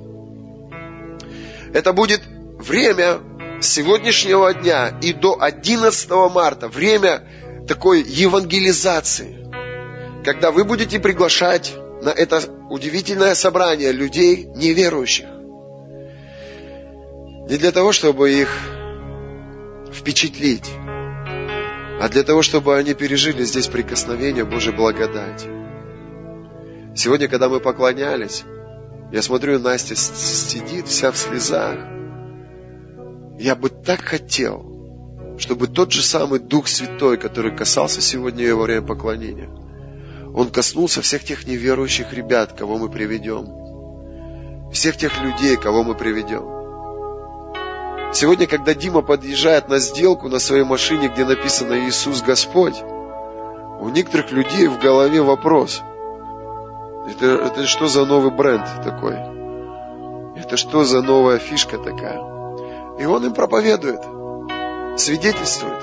Это 1.73 1.93
будет 1.93 2.21
время 2.59 3.21
сегодняшнего 3.61 4.53
дня 4.55 4.99
и 5.03 5.13
до 5.13 5.37
11 5.41 6.11
марта, 6.33 6.69
время 6.69 7.23
такой 7.67 8.03
евангелизации, 8.03 9.47
когда 10.25 10.51
вы 10.51 10.65
будете 10.65 10.99
приглашать 11.01 11.75
на 12.03 12.11
это 12.11 12.43
удивительное 12.71 13.35
собрание 13.35 13.93
людей 13.93 14.45
неверующих. 14.55 15.27
Не 17.49 17.57
для 17.59 17.73
того, 17.73 17.93
чтобы 17.93 18.33
их 18.33 18.49
впечатлить, 19.93 20.69
а 22.01 22.09
для 22.11 22.23
того, 22.23 22.43
чтобы 22.43 22.77
они 22.77 22.95
пережили 22.95 23.45
здесь 23.45 23.69
прикосновение 23.69 24.45
Божьей 24.45 24.73
благодати. 24.73 25.49
Сегодня, 26.95 27.29
когда 27.29 27.49
мы 27.49 27.61
поклонялись, 27.61 28.45
я 29.13 29.23
смотрю, 29.23 29.59
Настя 29.59 29.95
сидит 29.95 30.89
вся 30.89 31.13
в 31.13 31.17
слезах. 31.17 31.96
Я 33.39 33.55
бы 33.55 33.69
так 33.69 34.01
хотел, 34.01 35.37
чтобы 35.39 35.67
тот 35.67 35.93
же 35.93 36.03
самый 36.03 36.39
Дух 36.39 36.69
Святой, 36.69 37.19
который 37.19 37.55
касался 37.55 38.01
сегодня 38.01 38.43
ее 38.43 38.55
во 38.55 38.63
время 38.63 38.87
поклонения, 38.87 39.51
он 40.35 40.51
коснулся 40.51 41.03
всех 41.03 41.25
тех 41.25 41.47
неверующих 41.47 42.13
ребят, 42.13 42.53
кого 42.53 42.79
мы 42.79 42.89
приведем, 42.89 44.71
всех 44.73 44.97
тех 44.97 45.21
людей, 45.23 45.57
кого 45.57 45.83
мы 45.83 45.95
приведем. 45.95 46.55
Сегодня, 48.13 48.47
когда 48.47 48.75
Дима 48.75 49.03
подъезжает 49.03 49.69
на 49.69 49.79
сделку 49.79 50.29
на 50.29 50.39
своей 50.39 50.65
машине, 50.65 51.09
где 51.09 51.25
написано 51.25 51.87
«Иисус 51.87 52.23
Господь», 52.23 52.77
у 53.81 53.89
некоторых 53.91 54.33
людей 54.33 54.69
в 54.69 54.79
голове 54.79 55.21
вопрос– 55.21 55.83
это, 57.07 57.27
это 57.27 57.67
что 57.67 57.87
за 57.87 58.05
новый 58.05 58.33
бренд 58.33 58.67
такой? 58.83 59.15
Это 60.37 60.57
что 60.57 60.85
за 60.85 61.03
новая 61.03 61.39
фишка 61.39 61.79
такая? 61.79 62.36
И 62.99 63.05
он 63.05 63.27
им 63.27 63.35
проповедует, 63.35 64.01
свидетельствует 64.99 65.83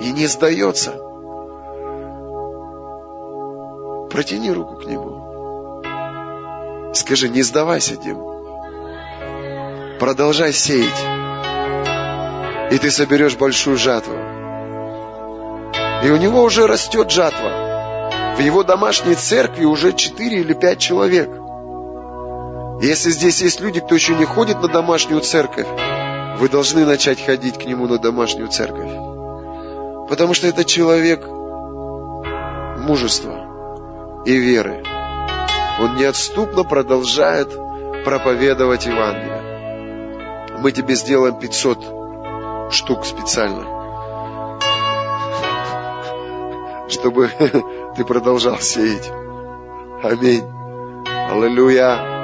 и 0.00 0.10
не 0.12 0.26
сдается. 0.26 0.92
Протяни 4.10 4.50
руку 4.50 4.76
к 4.76 4.84
нему. 4.86 5.82
Скажи, 6.94 7.28
не 7.28 7.42
сдавайся, 7.42 7.96
Дим. 7.96 8.18
Продолжай 10.00 10.52
сеять. 10.52 10.88
И 12.72 12.78
ты 12.78 12.90
соберешь 12.90 13.36
большую 13.36 13.76
жатву. 13.76 14.14
И 16.04 16.10
у 16.10 16.16
него 16.16 16.42
уже 16.42 16.66
растет 16.66 17.10
жатва. 17.10 18.34
В 18.36 18.40
его 18.40 18.62
домашней 18.62 19.14
церкви 19.14 19.64
уже 19.64 19.92
четыре 19.92 20.40
или 20.40 20.54
пять 20.54 20.78
человек. 20.78 21.30
Если 22.80 23.10
здесь 23.10 23.42
есть 23.42 23.60
люди, 23.60 23.80
кто 23.80 23.94
еще 23.94 24.14
не 24.14 24.24
ходит 24.24 24.60
на 24.62 24.68
домашнюю 24.68 25.20
церковь, 25.20 25.66
вы 26.38 26.48
должны 26.48 26.84
начать 26.84 27.24
ходить 27.24 27.58
к 27.58 27.64
нему 27.64 27.86
на 27.86 27.98
домашнюю 27.98 28.48
церковь. 28.48 28.90
Потому 30.08 30.34
что 30.34 30.46
это 30.46 30.64
человек 30.64 31.26
мужества 32.78 34.22
и 34.24 34.36
веры. 34.36 34.82
Он 35.80 35.96
неотступно 35.96 36.64
продолжает 36.64 37.48
проповедовать 38.04 38.86
Евангелие. 38.86 40.58
Мы 40.60 40.72
тебе 40.72 40.94
сделаем 40.94 41.38
500 41.38 42.72
штук 42.72 43.04
специально, 43.04 43.62
чтобы 46.88 47.30
ты 47.96 48.04
продолжал 48.04 48.58
сеять. 48.58 49.10
Аминь. 50.02 50.44
Аллилуйя. 51.30 52.17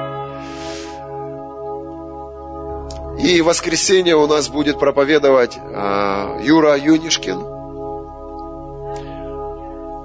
И 3.24 3.40
в 3.40 3.46
воскресенье 3.46 4.16
у 4.16 4.26
нас 4.26 4.50
будет 4.50 4.78
проповедовать 4.78 5.56
а, 5.56 6.38
Юра 6.42 6.76
Юнишкин. 6.76 7.38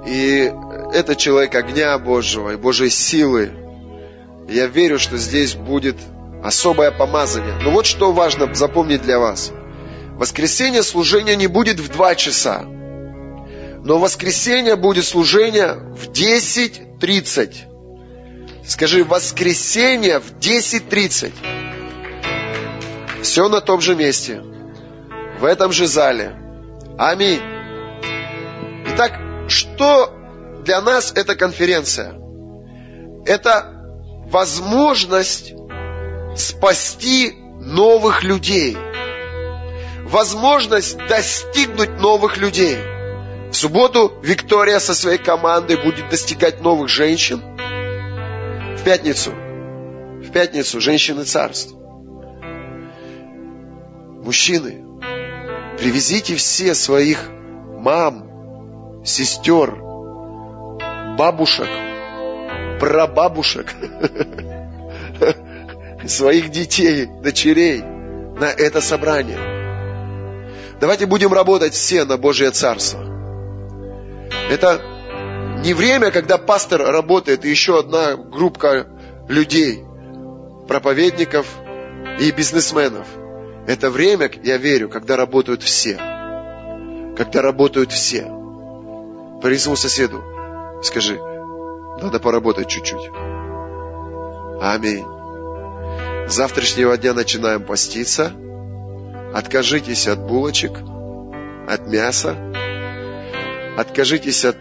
И 0.06 0.50
это 0.94 1.14
человек 1.16 1.54
огня 1.54 1.98
Божьего 1.98 2.54
и 2.54 2.56
Божьей 2.56 2.88
силы. 2.88 3.50
Я 4.48 4.68
верю, 4.68 4.98
что 4.98 5.18
здесь 5.18 5.54
будет 5.54 5.96
особое 6.42 6.90
помазание. 6.90 7.56
Но 7.62 7.72
вот 7.72 7.84
что 7.84 8.10
важно 8.12 8.54
запомнить 8.54 9.02
для 9.02 9.18
вас. 9.18 9.52
Воскресенье 10.16 10.82
служение 10.82 11.36
не 11.36 11.46
будет 11.46 11.78
в 11.78 11.90
два 11.90 12.14
часа. 12.14 12.62
Но 12.62 13.98
воскресенье 13.98 14.76
будет 14.76 15.04
служение 15.04 15.74
в 15.74 16.08
10.30. 16.08 17.54
Скажи, 18.66 19.04
воскресенье 19.04 20.20
в 20.20 20.38
10.30. 20.38 21.32
Все 23.22 23.48
на 23.48 23.60
том 23.60 23.80
же 23.80 23.94
месте. 23.94 24.42
В 25.38 25.44
этом 25.44 25.72
же 25.72 25.86
зале. 25.86 26.36
Аминь. 26.98 27.40
Итак, 28.88 29.18
что 29.48 30.12
для 30.64 30.80
нас 30.80 31.12
эта 31.14 31.36
конференция? 31.36 32.14
Это 33.26 33.72
возможность 34.26 35.52
спасти 36.36 37.34
новых 37.60 38.22
людей. 38.22 38.76
Возможность 40.04 40.98
достигнуть 41.06 42.00
новых 42.00 42.36
людей– 42.36 42.78
в 43.50 43.56
субботу 43.56 44.12
Виктория 44.22 44.78
со 44.78 44.94
своей 44.94 45.18
командой 45.18 45.76
будет 45.76 46.08
достигать 46.08 46.60
новых 46.60 46.88
женщин. 46.88 47.42
В 48.76 48.84
пятницу. 48.84 49.32
В 49.32 50.30
пятницу 50.30 50.80
женщины 50.80 51.24
царств. 51.24 51.74
Мужчины, 54.22 54.84
привезите 55.78 56.36
все 56.36 56.74
своих 56.74 57.28
мам, 57.78 59.02
сестер, 59.04 59.76
бабушек, 61.16 61.68
прабабушек, 62.78 63.74
своих 66.06 66.50
детей, 66.50 67.06
дочерей 67.06 67.82
на 67.82 68.46
это 68.46 68.80
собрание. 68.80 69.38
Давайте 70.80 71.06
будем 71.06 71.32
работать 71.32 71.74
все 71.74 72.04
на 72.04 72.16
Божье 72.16 72.50
Царство. 72.50 73.00
Это 74.50 74.80
не 75.64 75.74
время, 75.74 76.10
когда 76.10 76.38
пастор 76.38 76.82
работает 76.82 77.44
и 77.44 77.50
еще 77.50 77.78
одна 77.78 78.16
группа 78.16 78.86
людей, 79.28 79.84
проповедников 80.68 81.46
и 82.18 82.30
бизнесменов. 82.30 83.06
Это 83.70 83.88
время, 83.88 84.28
я 84.42 84.56
верю, 84.56 84.88
когда 84.88 85.14
работают 85.16 85.62
все. 85.62 85.94
Когда 87.16 87.40
работают 87.40 87.92
все. 87.92 88.22
Своему 88.22 89.76
соседу 89.76 90.20
скажи, 90.82 91.20
надо 92.02 92.18
поработать 92.18 92.66
чуть-чуть. 92.66 93.10
Аминь. 94.60 95.06
С 96.26 96.34
завтрашнего 96.34 96.96
дня 96.98 97.14
начинаем 97.14 97.62
поститься. 97.62 98.32
Откажитесь 99.32 100.08
от 100.08 100.18
булочек, 100.18 100.72
от 101.68 101.86
мяса. 101.86 102.36
Откажитесь 103.78 104.44
от 104.44 104.58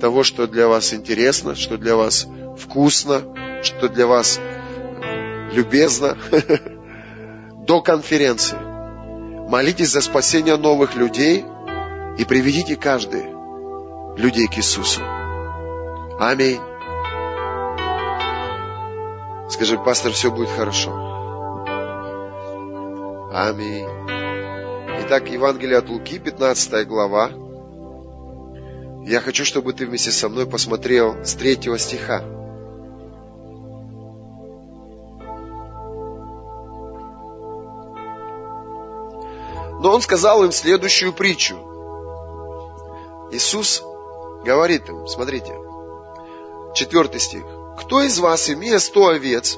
того, 0.00 0.24
что 0.24 0.48
для 0.48 0.66
вас 0.66 0.92
интересно, 0.92 1.54
что 1.54 1.78
для 1.78 1.94
вас 1.94 2.26
вкусно, 2.58 3.22
что 3.62 3.88
для 3.88 4.08
вас 4.08 4.40
любезно. 5.52 6.18
До 7.68 7.82
конференции. 7.82 8.56
Молитесь 9.50 9.90
за 9.90 10.00
спасение 10.00 10.56
новых 10.56 10.96
людей 10.96 11.44
и 12.16 12.24
приведите 12.24 12.76
каждый 12.76 13.24
людей 14.16 14.46
к 14.46 14.56
Иисусу. 14.56 15.02
Аминь. 16.18 16.60
Скажи, 19.50 19.76
пастор, 19.76 20.12
все 20.12 20.30
будет 20.30 20.48
хорошо. 20.48 20.92
Аминь. 23.34 23.86
Итак, 25.02 25.28
Евангелие 25.28 25.76
от 25.76 25.90
Луки, 25.90 26.18
15 26.18 26.88
глава. 26.88 27.32
Я 29.04 29.20
хочу, 29.20 29.44
чтобы 29.44 29.74
ты 29.74 29.84
вместе 29.86 30.10
со 30.10 30.30
мной 30.30 30.46
посмотрел 30.46 31.22
с 31.22 31.34
третьего 31.34 31.78
стиха. 31.78 32.24
Но 39.80 39.94
он 39.94 40.02
сказал 40.02 40.44
им 40.44 40.52
следующую 40.52 41.12
притчу. 41.12 41.56
Иисус 43.30 43.82
говорит 44.44 44.88
им, 44.88 45.06
смотрите, 45.06 45.54
четвертый 46.74 47.20
стих. 47.20 47.44
Кто 47.78 48.02
из 48.02 48.18
вас, 48.18 48.50
имея 48.50 48.78
сто 48.80 49.08
овец, 49.08 49.56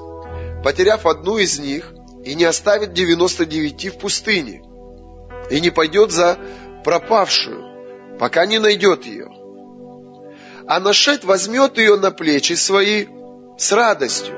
потеряв 0.63 1.07
одну 1.07 1.39
из 1.39 1.59
них, 1.59 1.93
и 2.25 2.35
не 2.35 2.45
оставит 2.45 2.93
девяносто 2.93 3.47
девяти 3.47 3.89
в 3.89 3.99
пустыне, 3.99 4.63
и 5.51 5.61
не 5.61 5.71
пойдет 5.71 6.11
за 6.11 6.39
пропавшую, 6.85 8.19
пока 8.19 8.45
не 8.45 8.59
найдет 8.59 9.07
ее? 9.07 9.29
А 10.67 10.81
нашед 10.81 11.25
возьмет 11.25 11.79
ее 11.79 11.97
на 11.97 12.11
плечи 12.11 12.53
свои 12.53 13.07
с 13.59 13.73
радостью. 13.73 14.35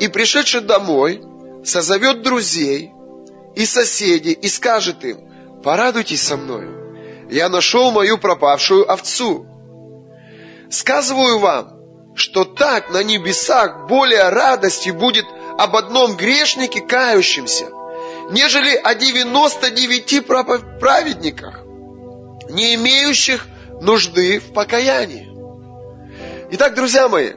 И 0.00 0.08
пришедший 0.08 0.62
домой, 0.62 1.22
созовет 1.64 2.22
друзей 2.22 2.92
и 3.54 3.66
соседей 3.66 4.32
и 4.32 4.48
скажет 4.48 5.04
им, 5.04 5.18
порадуйтесь 5.62 6.22
со 6.22 6.36
мною, 6.36 7.28
я 7.30 7.48
нашел 7.48 7.90
мою 7.90 8.18
пропавшую 8.18 8.90
овцу. 8.90 9.46
Сказываю 10.70 11.38
вам, 11.38 11.80
что 12.14 12.44
так 12.44 12.90
на 12.90 13.02
небесах 13.02 13.86
более 13.88 14.28
радости 14.28 14.90
будет 14.90 15.26
об 15.58 15.76
одном 15.76 16.16
грешнике 16.16 16.80
кающемся, 16.80 17.68
нежели 18.30 18.74
о 18.76 18.94
девяносто 18.94 19.70
девяти 19.70 20.20
праведниках, 20.20 21.62
не 22.48 22.74
имеющих 22.74 23.46
нужды 23.80 24.38
в 24.40 24.52
покаянии. 24.52 25.28
Итак, 26.52 26.74
друзья 26.74 27.08
мои, 27.08 27.32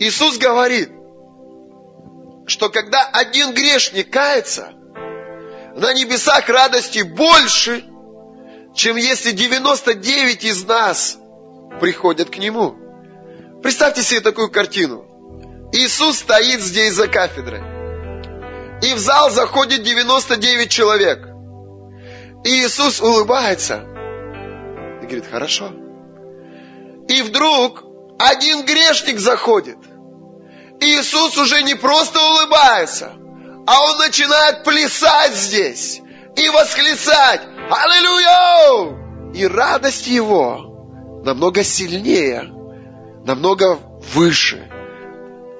Иисус 0.00 0.38
говорит, 0.38 0.90
что 2.46 2.68
когда 2.70 3.06
один 3.12 3.52
грешник 3.52 4.10
кается, 4.10 4.72
на 5.78 5.94
небесах 5.94 6.48
радости 6.48 7.00
больше, 7.00 7.84
чем 8.74 8.96
если 8.96 9.30
99 9.30 10.44
из 10.44 10.64
нас 10.64 11.18
приходят 11.80 12.30
к 12.30 12.38
Нему. 12.38 12.76
Представьте 13.62 14.02
себе 14.02 14.20
такую 14.20 14.50
картину. 14.50 15.04
Иисус 15.72 16.18
стоит 16.18 16.60
здесь 16.60 16.94
за 16.94 17.08
кафедрой. 17.08 17.62
И 18.82 18.94
в 18.94 18.98
зал 18.98 19.30
заходит 19.30 19.82
99 19.82 20.70
человек. 20.70 21.26
И 22.44 22.64
Иисус 22.64 23.00
улыбается. 23.00 23.84
И 25.02 25.06
говорит, 25.06 25.26
хорошо. 25.30 25.72
И 27.08 27.22
вдруг 27.22 27.84
один 28.18 28.64
грешник 28.64 29.18
заходит. 29.18 29.78
И 30.80 30.84
Иисус 30.84 31.36
уже 31.36 31.62
не 31.62 31.74
просто 31.74 32.20
улыбается, 32.20 33.12
а 33.68 33.80
Он 33.82 33.98
начинает 33.98 34.64
плясать 34.64 35.34
здесь 35.34 36.00
и 36.36 36.48
восклицать 36.48 37.42
«Аллилуйя!» 37.68 39.34
И 39.34 39.46
радость 39.46 40.06
Его 40.06 41.20
намного 41.22 41.62
сильнее 41.62 42.50
намного 43.26 43.78
выше 44.14 44.70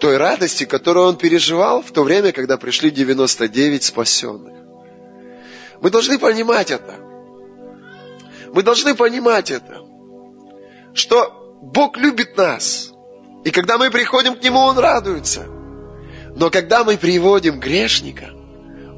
той 0.00 0.16
радости, 0.16 0.64
которую 0.64 1.06
он 1.06 1.16
переживал 1.16 1.82
в 1.82 1.90
то 1.90 2.02
время, 2.02 2.32
когда 2.32 2.56
пришли 2.56 2.90
99 2.90 3.82
спасенных. 3.82 4.54
Мы 5.82 5.90
должны 5.90 6.18
понимать 6.18 6.70
это. 6.70 6.94
Мы 8.54 8.62
должны 8.62 8.94
понимать 8.94 9.50
это, 9.50 9.82
что 10.94 11.58
Бог 11.60 11.98
любит 11.98 12.38
нас. 12.38 12.90
И 13.44 13.50
когда 13.50 13.76
мы 13.76 13.90
приходим 13.90 14.34
к 14.34 14.42
Нему, 14.42 14.60
Он 14.60 14.78
радуется. 14.78 15.57
Но 16.38 16.50
когда 16.50 16.84
мы 16.84 16.96
приводим 16.96 17.60
грешника, 17.60 18.30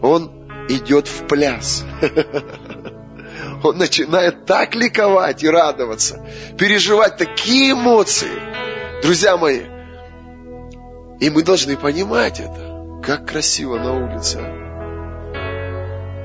Он 0.02 0.30
идет 0.68 1.08
в 1.08 1.26
пляс. 1.26 1.84
Он 3.62 3.76
начинает 3.76 4.46
так 4.46 4.74
ликовать 4.74 5.42
и 5.42 5.48
радоваться, 5.48 6.24
переживать 6.56 7.16
такие 7.16 7.72
эмоции– 7.72 8.30
Друзья 9.02 9.36
мои, 9.38 9.62
и 11.20 11.30
мы 11.30 11.42
должны 11.42 11.74
понимать 11.76 12.38
это. 12.38 13.00
Как 13.02 13.26
красиво 13.26 13.78
на 13.78 13.94
улице. 13.94 14.38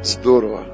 Здорово. 0.04 0.66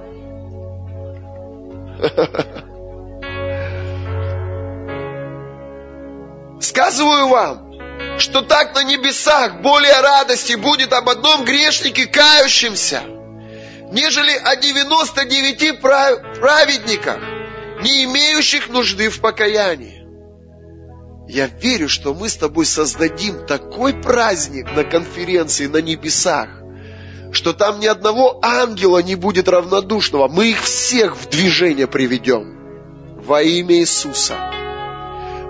Сказываю 6.60 7.28
вам, 7.28 7.71
что 8.22 8.42
так 8.42 8.74
на 8.76 8.84
небесах 8.84 9.62
более 9.62 10.00
радости 10.00 10.54
будет 10.54 10.94
об 10.94 11.10
одном 11.10 11.44
грешнике 11.44 12.06
кающемся, 12.06 13.02
нежели 13.92 14.32
о 14.32 14.56
99 14.56 15.82
праведниках, 15.82 17.18
не 17.82 18.06
имеющих 18.06 18.70
нужды 18.70 19.10
в 19.10 19.20
покаянии. 19.20 20.02
Я 21.28 21.48
верю, 21.48 21.90
что 21.90 22.14
мы 22.14 22.30
с 22.30 22.36
тобой 22.36 22.66
создадим 22.66 23.46
такой 23.46 23.94
праздник 23.94 24.72
на 24.76 24.84
конференции 24.84 25.68
на 25.68 25.78
небесах, 25.78 26.50
что 27.32 27.54
там 27.54 27.80
ни 27.80 27.88
одного 27.88 28.40
ангела 28.42 29.00
не 29.00 29.16
будет 29.16 29.48
равнодушного. 29.48 30.28
Мы 30.28 30.52
их 30.52 30.62
всех 30.64 31.16
в 31.16 31.30
движение 31.30 31.88
приведем 31.88 33.22
во 33.22 33.42
имя 33.42 33.76
Иисуса. 33.76 34.36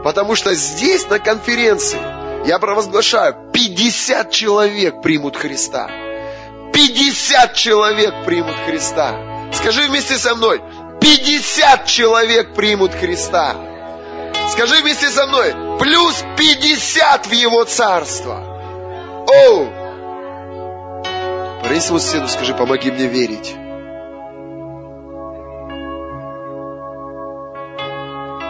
Потому 0.03 0.36
что 0.36 0.53
здесь, 0.53 1.07
на 1.10 1.19
конференции, 1.19 1.99
я 2.45 2.60
провозглашаю, 2.60 3.36
50 3.54 4.32
человек 4.32 5.01
примут 5.01 5.38
Христа. 5.38 5.89
50 6.73 7.54
человек 7.54 8.13
примут 8.25 8.56
Христа. 8.65 9.51
Скажи 9.54 9.88
вместе 9.88 10.17
со 10.17 10.36
мной, 10.36 10.62
50 10.99 11.86
человек 11.86 12.54
примут 12.54 12.93
Христа. 12.93 13.56
Скажи 14.49 14.82
вместе 14.82 15.10
со 15.10 15.27
мной, 15.27 15.54
плюс 15.80 16.23
50 16.38 17.27
в 17.27 17.32
его 17.32 17.63
царство. 17.65 18.51
Оу! 19.27 19.69
Прысь 21.63 21.89
вот 21.89 22.01
сыну, 22.01 22.27
скажи, 22.27 22.54
помоги 22.54 22.91
мне 22.91 23.06
верить. 23.08 23.56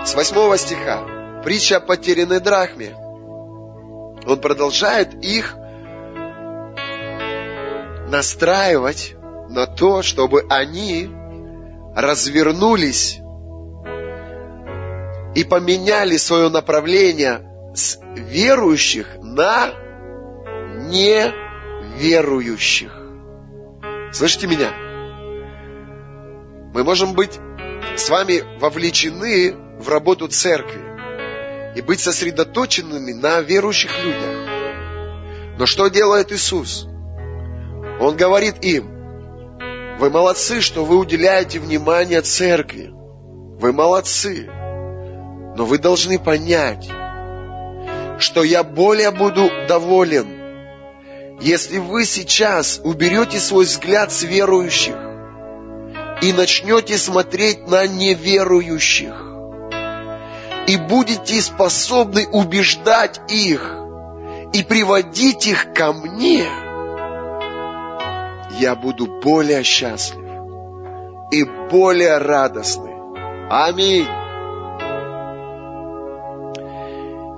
С 0.06 0.16
восьмого 0.16 0.58
стиха. 0.58 1.02
Притча 1.44 1.78
о 1.78 1.80
потерянной 1.80 2.40
драхме. 2.40 2.96
Он 4.26 4.40
продолжает 4.40 5.14
их 5.24 5.56
настраивать 8.10 9.16
на 9.50 9.68
то, 9.68 10.02
чтобы 10.02 10.46
они 10.50 11.08
развернулись 11.96 13.20
и 15.34 15.44
поменяли 15.44 16.18
свое 16.18 16.50
направление 16.50 17.42
с 17.74 18.00
верующих 18.16 19.08
на 19.22 19.70
неверующих. 20.90 22.92
Слышите 24.12 24.48
меня? 24.48 24.72
Мы 26.74 26.84
можем 26.84 27.14
быть 27.14 27.40
с 27.96 28.10
вами 28.10 28.44
вовлечены 28.60 29.56
в 29.80 29.88
работу 29.90 30.28
церкви 30.28 30.91
и 31.76 31.82
быть 31.82 32.00
сосредоточенными 32.00 33.14
на 33.14 33.42
верующих 33.42 33.92
людях. 34.04 34.52
Но 35.58 35.66
что 35.66 35.88
делает 35.88 36.32
Иисус? 36.32 36.88
Он 38.00 38.16
говорит 38.18 38.64
им, 38.64 38.90
вы 40.00 40.10
молодцы, 40.10 40.62
что 40.62 40.84
вы 40.84 40.98
уделяете 40.98 41.60
внимание 41.60 42.22
церкви. 42.22 42.90
Вы 42.92 43.72
молодцы. 43.72 44.50
Но 45.56 45.66
вы 45.66 45.78
должны 45.78 46.18
понять, 46.18 46.90
что 48.18 48.44
я 48.44 48.64
более 48.64 49.12
буду 49.12 49.52
доволен, 49.68 50.28
если 51.42 51.78
вы 51.78 52.06
сейчас 52.06 52.82
уберете 52.84 53.40
свой 53.40 53.66
взгляд 53.66 54.12
с 54.12 54.24
верующих 54.24 54.96
и 56.22 56.34
начнете 56.34 56.98
смотреть 56.98 57.68
на 57.68 57.86
неверующих 57.86 59.31
и 60.68 60.78
будете 60.78 61.42
способны 61.42 62.28
убеждать 62.28 63.20
их 63.30 63.76
и 64.54 64.64
приводить 64.64 65.48
их 65.48 65.74
ко 65.74 65.94
мне, 65.94 66.46
я 68.60 68.76
буду 68.76 69.08
более 69.22 69.64
счастлив 69.64 70.30
и 71.32 71.44
более 71.44 72.18
радостный. 72.18 72.94
Аминь. 73.50 74.08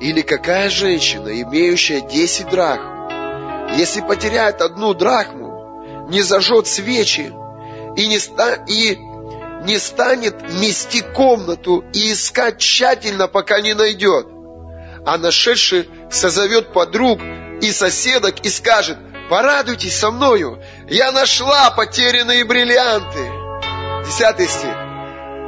Или 0.01 0.21
какая 0.21 0.69
женщина, 0.69 1.29
имеющая 1.41 2.01
10 2.01 2.49
драхм, 2.49 2.93
если 3.77 4.01
потеряет 4.01 4.61
одну 4.61 4.93
драхму, 4.93 6.07
не 6.09 6.21
зажжет 6.21 6.67
свечи 6.67 7.33
и 7.95 8.07
не, 8.07 8.19
ста, 8.19 8.55
и 8.67 8.97
не 9.63 9.77
станет 9.79 10.35
мести 10.59 11.01
комнату 11.01 11.83
и 11.93 12.11
искать 12.11 12.57
тщательно, 12.57 13.27
пока 13.27 13.61
не 13.61 13.73
найдет, 13.73 14.27
а 15.05 15.17
нашедший 15.17 15.89
созовет 16.11 16.73
подруг 16.73 17.19
и 17.61 17.71
соседок 17.71 18.41
и 18.41 18.49
скажет, 18.49 18.97
порадуйтесь 19.29 19.97
со 19.97 20.11
мною, 20.11 20.61
я 20.89 21.11
нашла 21.11 21.71
потерянные 21.71 22.43
бриллианты. 22.43 23.31
Десятый 24.05 24.47
стих. 24.47 24.75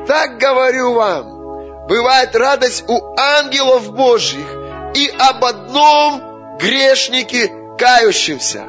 Так 0.08 0.38
говорю 0.38 0.94
вам, 0.94 1.88
бывает 1.88 2.36
радость 2.36 2.86
у 2.88 3.16
ангелов 3.20 3.92
Божьих 3.92 4.48
и 4.94 5.14
об 5.20 5.44
одном 5.44 6.58
грешнике 6.58 7.52
кающемся. 7.78 8.66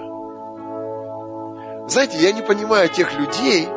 Знаете, 1.89 2.19
я 2.19 2.33
не 2.33 2.43
понимаю 2.43 2.89
тех 2.89 3.13
людей, 3.13 3.69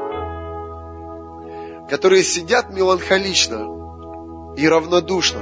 которые 1.90 2.24
сидят 2.24 2.72
меланхолично 2.72 4.56
и 4.56 4.68
равнодушно, 4.68 5.40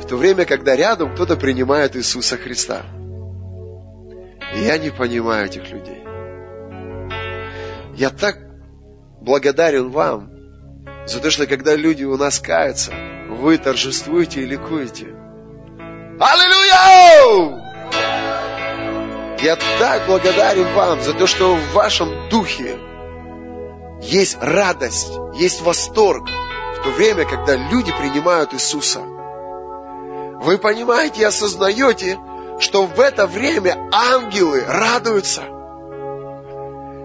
в 0.00 0.06
то 0.06 0.16
время, 0.16 0.44
когда 0.44 0.74
рядом 0.74 1.14
кто-то 1.14 1.36
принимает 1.36 1.96
Иисуса 1.96 2.36
Христа. 2.36 2.82
И 4.54 4.60
я 4.64 4.78
не 4.78 4.90
понимаю 4.90 5.46
этих 5.46 5.70
людей. 5.70 6.02
Я 7.96 8.10
так 8.10 8.38
благодарен 9.20 9.90
вам 9.90 10.30
за 11.06 11.20
то, 11.20 11.30
что 11.30 11.46
когда 11.46 11.76
люди 11.76 12.02
у 12.04 12.16
нас 12.16 12.40
каются, 12.40 12.92
вы 13.28 13.56
торжествуете 13.58 14.42
и 14.42 14.46
ликуете. 14.46 15.14
Аллилуйя! 16.18 17.62
Я 19.40 19.56
так 19.78 20.06
благодарен 20.06 20.72
вам 20.74 21.00
за 21.02 21.12
то, 21.12 21.26
что 21.26 21.54
в 21.54 21.72
вашем 21.72 22.28
духе 22.30 22.78
есть 24.04 24.36
радость, 24.40 25.12
есть 25.34 25.62
восторг 25.62 26.26
в 26.26 26.84
то 26.84 26.90
время, 26.90 27.24
когда 27.24 27.56
люди 27.56 27.92
принимают 27.92 28.54
Иисуса. 28.54 29.00
Вы 29.00 30.58
понимаете 30.58 31.22
и 31.22 31.24
осознаете, 31.24 32.18
что 32.60 32.86
в 32.86 33.00
это 33.00 33.26
время 33.26 33.88
ангелы 33.92 34.62
радуются. 34.66 35.42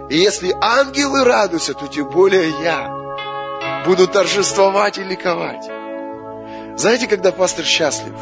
И 0.10 0.18
если 0.18 0.56
ангелы 0.62 1.24
радуются, 1.24 1.74
то 1.74 1.88
тем 1.88 2.10
более 2.10 2.50
я 2.62 3.84
буду 3.86 4.08
торжествовать 4.08 4.98
и 4.98 5.04
ликовать. 5.04 5.66
Знаете, 6.78 7.08
когда 7.08 7.32
пастор 7.32 7.66
счастлив? 7.66 8.14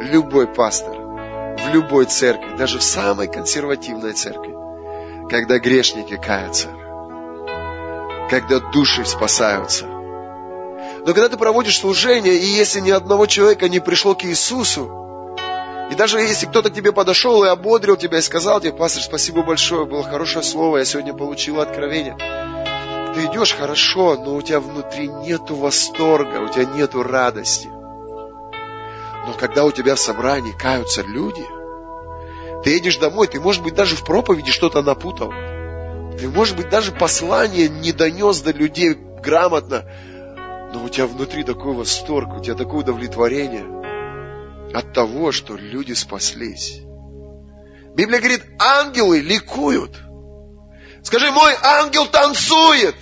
Любой 0.00 0.46
пастор 0.46 0.96
в 0.96 1.72
любой 1.72 2.06
церкви, 2.06 2.56
даже 2.56 2.78
в 2.78 2.82
самой 2.82 3.28
консервативной 3.28 4.12
церкви, 4.12 4.54
когда 5.30 5.58
грешники 5.58 6.16
каются, 6.16 6.68
когда 8.40 8.58
души 8.58 9.04
спасаются. 9.04 9.86
Но 9.86 11.06
когда 11.06 11.28
ты 11.28 11.36
проводишь 11.36 11.78
служение, 11.78 12.34
и 12.34 12.46
если 12.46 12.80
ни 12.80 12.90
одного 12.90 13.26
человека 13.26 13.68
не 13.68 13.78
пришло 13.78 14.14
к 14.14 14.24
Иисусу, 14.24 15.36
и 15.90 15.94
даже 15.94 16.18
если 16.18 16.46
кто-то 16.46 16.70
к 16.70 16.74
тебе 16.74 16.92
подошел 16.92 17.44
и 17.44 17.48
ободрил 17.48 17.96
тебя 17.96 18.18
и 18.18 18.22
сказал 18.22 18.60
тебе, 18.60 18.72
пастор, 18.72 19.02
спасибо 19.02 19.42
большое, 19.42 19.84
было 19.86 20.02
хорошее 20.02 20.42
слово, 20.42 20.78
я 20.78 20.84
сегодня 20.84 21.14
получил 21.14 21.60
откровение. 21.60 22.16
Ты 23.14 23.26
идешь 23.26 23.54
хорошо, 23.54 24.16
но 24.16 24.34
у 24.34 24.42
тебя 24.42 24.58
внутри 24.58 25.06
нету 25.06 25.54
восторга, 25.54 26.38
у 26.38 26.48
тебя 26.48 26.64
нету 26.64 27.04
радости. 27.04 27.68
Но 27.68 29.32
когда 29.38 29.64
у 29.64 29.70
тебя 29.70 29.94
в 29.94 30.00
собрании 30.00 30.52
каются 30.52 31.02
люди, 31.02 31.46
ты 32.64 32.70
едешь 32.70 32.96
домой, 32.96 33.28
ты, 33.28 33.38
может 33.38 33.62
быть, 33.62 33.74
даже 33.74 33.94
в 33.94 34.04
проповеди 34.04 34.50
что-то 34.50 34.82
напутал. 34.82 35.32
Ты, 36.18 36.28
может 36.28 36.56
быть, 36.56 36.68
даже 36.68 36.92
послание 36.92 37.68
не 37.68 37.92
донес 37.92 38.40
до 38.40 38.52
людей 38.52 38.94
грамотно, 38.94 39.84
но 40.72 40.84
у 40.84 40.88
тебя 40.88 41.06
внутри 41.06 41.44
такой 41.44 41.74
восторг, 41.74 42.36
у 42.36 42.42
тебя 42.42 42.54
такое 42.54 42.80
удовлетворение 42.80 43.64
от 44.74 44.92
того, 44.92 45.32
что 45.32 45.56
люди 45.56 45.92
спаслись. 45.92 46.80
Библия 47.94 48.18
говорит, 48.18 48.44
ангелы 48.58 49.20
ликуют. 49.20 49.96
Скажи, 51.02 51.30
мой 51.30 51.54
ангел 51.62 52.06
танцует. 52.06 52.96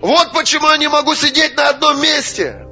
Вот 0.00 0.32
почему 0.32 0.68
я 0.68 0.76
не 0.76 0.88
могу 0.88 1.14
сидеть 1.14 1.56
на 1.56 1.68
одном 1.70 2.00
месте. 2.00 2.64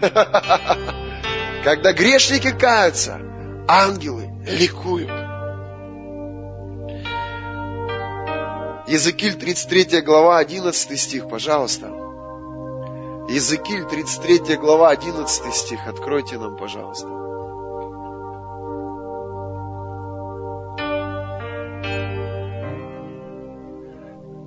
Когда 1.64 1.92
грешники 1.92 2.50
каются, 2.50 3.20
ангелы 3.66 4.30
ликуют. 4.46 5.23
Языкиль 8.86 9.34
33 9.34 10.02
глава 10.02 10.38
11 10.38 11.00
стих, 11.00 11.26
пожалуйста. 11.30 11.86
Языкиль 13.30 13.84
33 13.84 14.56
глава 14.56 14.90
11 14.90 15.54
стих. 15.54 15.80
Откройте 15.86 16.36
нам, 16.36 16.58
пожалуйста. 16.58 17.08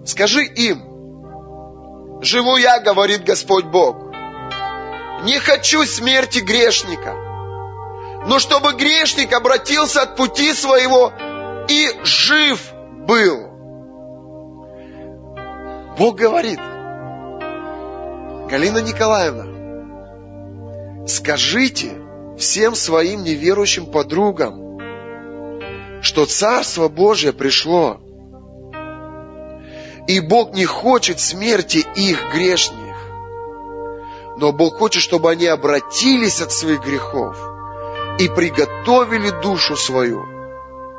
Скажи 0.06 0.46
им, 0.46 2.22
живу 2.22 2.58
я, 2.58 2.80
говорит 2.80 3.24
Господь 3.24 3.66
Бог, 3.66 3.98
не 5.24 5.40
хочу 5.40 5.84
смерти 5.86 6.40
грешника, 6.40 7.16
но 8.28 8.38
чтобы 8.38 8.74
грешник 8.74 9.34
обратился 9.34 10.04
от 10.04 10.16
пути 10.16 10.54
своего 10.54 11.12
и 11.68 11.90
жив 12.04 12.62
был. 13.08 13.47
Бог 15.98 16.16
говорит, 16.16 16.60
Галина 18.50 18.78
Николаевна, 18.78 19.46
скажите 21.08 21.92
всем 22.38 22.76
своим 22.76 23.24
неверующим 23.24 23.88
подругам, 23.88 24.80
что 26.04 26.28
Царство 26.28 26.88
Божие 26.88 27.34
пришло, 27.34 28.00
и 30.08 30.20
Бог 30.20 30.54
не 30.54 30.66
хочет 30.66 31.20
смерти 31.20 31.84
их 31.96 32.32
грешных. 32.32 32.96
Но 34.38 34.52
Бог 34.52 34.78
хочет, 34.78 35.02
чтобы 35.02 35.32
они 35.32 35.48
обратились 35.48 36.42
от 36.42 36.52
своих 36.52 36.86
грехов 36.86 37.36
и 38.20 38.30
приготовили 38.30 39.32
душу 39.42 39.76
свою 39.76 40.24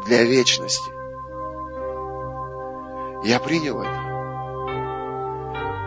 для 0.06 0.24
вечности. 0.24 0.90
Я 3.24 3.38
принял 3.38 3.80
это. 3.80 4.07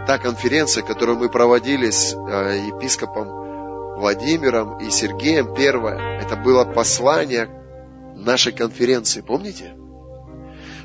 Та 0.08 0.18
конференция, 0.18 0.84
которую 0.84 1.20
мы 1.20 1.30
проводили 1.30 1.90
с 1.90 2.14
э, 2.14 2.68
епископом 2.68 3.98
Владимиром 4.00 4.80
и 4.80 4.90
Сергеем, 4.90 5.54
первая, 5.54 6.20
это 6.20 6.36
было 6.36 6.66
послание 6.66 7.50
нашей 8.16 8.52
конференции, 8.52 9.22
помните? 9.22 9.74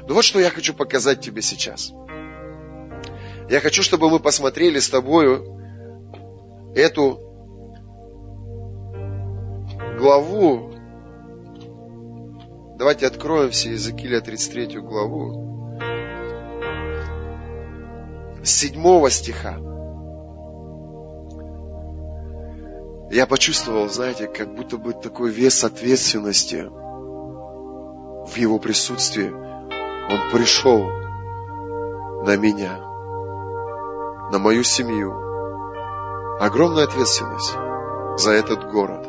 Ну 0.08 0.14
вот 0.14 0.24
что 0.24 0.38
я 0.38 0.50
хочу 0.50 0.74
показать 0.74 1.20
тебе 1.20 1.42
сейчас. 1.42 1.92
Я 3.48 3.60
хочу, 3.60 3.82
чтобы 3.82 4.10
мы 4.10 4.20
посмотрели 4.20 4.78
с 4.78 4.88
тобою 4.88 5.56
эту 6.74 7.20
главу, 9.98 10.72
давайте 12.76 13.06
откроем 13.06 13.50
все 13.50 13.70
Иезекииля 13.70 14.20
33 14.20 14.78
главу, 14.80 15.65
седьмого 18.46 19.10
стиха. 19.10 19.56
Я 23.10 23.26
почувствовал, 23.26 23.88
знаете, 23.88 24.26
как 24.26 24.54
будто 24.54 24.78
бы 24.78 24.92
такой 24.92 25.30
вес 25.30 25.62
ответственности 25.64 26.68
в 28.26 28.36
его 28.36 28.58
присутствии. 28.58 29.30
Он 29.30 30.30
пришел 30.32 30.84
на 32.24 32.36
меня, 32.36 32.78
на 34.32 34.38
мою 34.38 34.64
семью. 34.64 35.12
Огромная 36.40 36.84
ответственность 36.84 37.56
за 38.16 38.32
этот 38.32 38.70
город. 38.70 39.06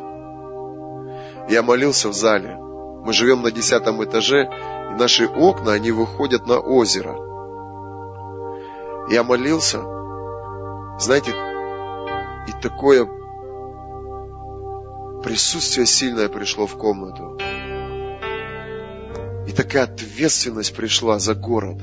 Я 1.48 1.62
молился 1.62 2.08
в 2.08 2.12
зале. 2.12 2.56
Мы 2.56 3.12
живем 3.12 3.42
на 3.42 3.50
десятом 3.50 4.02
этаже, 4.04 4.48
и 4.90 4.94
наши 4.94 5.26
окна, 5.26 5.72
они 5.72 5.90
выходят 5.90 6.46
на 6.46 6.58
озеро. 6.58 7.16
Я 9.10 9.22
молился, 9.22 9.80
знаете, 10.98 11.32
и 12.46 12.52
такое 12.60 13.08
присутствие 15.22 15.86
сильное 15.86 16.28
пришло 16.28 16.66
в 16.66 16.76
комнату. 16.76 17.38
И 19.46 19.52
такая 19.52 19.84
ответственность 19.84 20.76
пришла 20.76 21.18
за 21.18 21.34
город. 21.34 21.78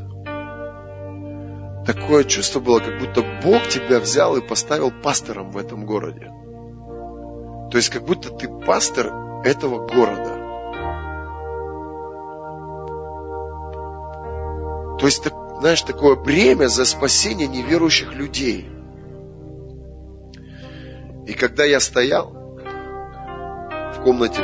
Такое 1.88 2.24
чувство 2.26 2.60
было, 2.60 2.80
как 2.80 3.00
будто 3.00 3.24
Бог 3.44 3.68
тебя 3.70 4.00
взял 4.00 4.38
и 4.38 4.48
поставил 4.48 4.92
пастором 4.92 5.50
в 5.50 5.58
этом 5.58 5.86
городе. 5.86 6.32
То 7.72 7.78
есть, 7.78 7.90
как 7.90 8.04
будто 8.04 8.30
ты 8.30 8.48
пастор 8.48 9.42
этого 9.44 9.88
города. 9.88 10.42
То 15.00 15.06
есть, 15.06 15.24
знаешь, 15.60 15.82
такое 15.82 16.16
бремя 16.16 16.68
за 16.68 16.86
спасение 16.86 17.48
неверующих 17.48 18.14
людей. 18.14 18.70
И 21.28 21.34
когда 21.34 21.64
я 21.66 21.80
стоял 21.80 22.32
в 23.94 24.04
комнате, 24.04 24.44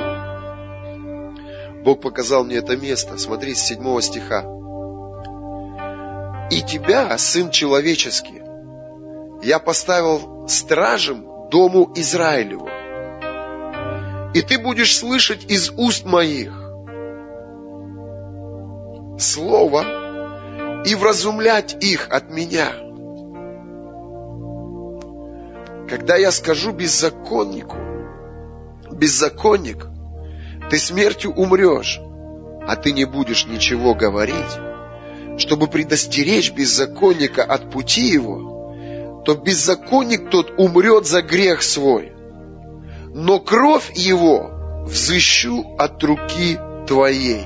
Бог 1.83 2.01
показал 2.01 2.43
мне 2.43 2.57
это 2.57 2.77
место. 2.77 3.17
Смотри, 3.17 3.53
с 3.53 3.61
седьмого 3.61 4.01
стиха. 4.01 4.45
«И 6.49 6.61
тебя, 6.61 7.17
Сын 7.17 7.49
Человеческий, 7.49 8.41
я 9.41 9.59
поставил 9.59 10.47
стражем 10.47 11.25
дому 11.49 11.91
Израилеву, 11.95 12.67
и 14.33 14.41
ты 14.41 14.59
будешь 14.59 14.97
слышать 14.97 15.45
из 15.49 15.71
уст 15.71 16.05
моих 16.05 16.51
слово 19.17 20.00
и 20.85 20.95
вразумлять 20.95 21.75
их 21.83 22.07
от 22.09 22.29
меня. 22.29 22.71
Когда 25.89 26.15
я 26.15 26.31
скажу 26.31 26.71
беззаконнику, 26.71 27.77
беззаконник, 28.91 29.87
ты 30.69 30.77
смертью 30.77 31.33
умрешь, 31.33 31.99
а 32.67 32.75
ты 32.75 32.93
не 32.93 33.05
будешь 33.05 33.45
ничего 33.45 33.93
говорить, 33.93 34.57
чтобы 35.37 35.67
предостеречь 35.67 36.51
беззаконника 36.51 37.43
от 37.43 37.71
пути 37.71 38.07
его, 38.07 39.23
то 39.25 39.35
беззаконник 39.35 40.29
тот 40.29 40.53
умрет 40.57 41.05
за 41.05 41.21
грех 41.21 41.61
свой– 41.61 42.13
но 43.13 43.39
кровь 43.39 43.91
его 43.93 44.51
взыщу 44.85 45.75
от 45.77 46.01
руки 46.03 46.57
твоей. 46.87 47.45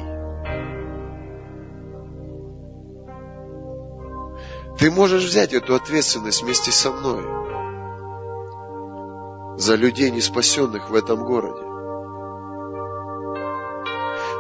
Ты 4.80 4.92
можешь 4.92 5.24
взять 5.24 5.54
эту 5.54 5.76
ответственность 5.76 6.44
вместе 6.44 6.72
со 6.72 6.92
мной 6.92 7.24
за 9.58 9.76
людей, 9.76 10.12
не 10.12 10.22
спасенных 10.22 10.90
в 10.90 10.96
этом 10.96 11.24
городе. 11.24 11.62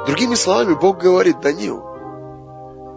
Другими 0.05 0.35
словами, 0.35 0.73
Бог 0.73 0.97
говорит, 0.97 1.39
Данил, 1.39 1.83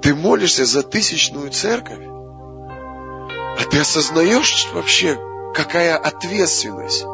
ты 0.03 0.15
молишься 0.15 0.65
за 0.65 0.83
тысячную 0.83 1.51
церковь, 1.51 2.05
а 2.07 3.71
ты 3.71 3.79
осознаешь 3.79 4.69
вообще, 4.73 5.19
какая 5.55 5.97
ответственность 5.97 7.05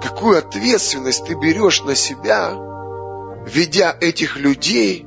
какую 0.00 0.38
ответственность 0.38 1.24
ты 1.26 1.34
берешь 1.34 1.82
на 1.82 1.94
себя, 1.94 2.54
ведя 3.46 3.96
этих 4.00 4.36
людей 4.36 5.06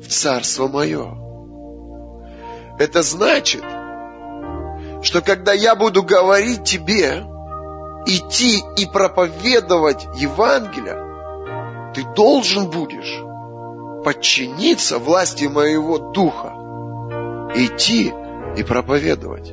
в 0.00 0.08
Царство 0.08 0.68
Мое. 0.68 1.29
Это 2.80 3.02
значит, 3.02 3.62
что 5.02 5.20
когда 5.20 5.52
я 5.52 5.76
буду 5.76 6.02
говорить 6.02 6.64
тебе, 6.64 7.26
идти 8.06 8.64
и 8.78 8.86
проповедовать 8.86 10.08
Евангелие, 10.16 11.92
ты 11.92 12.02
должен 12.14 12.70
будешь 12.70 13.22
подчиниться 14.02 14.98
власти 14.98 15.44
моего 15.44 15.98
духа, 15.98 16.54
идти 17.54 18.14
и 18.56 18.62
проповедовать. 18.62 19.52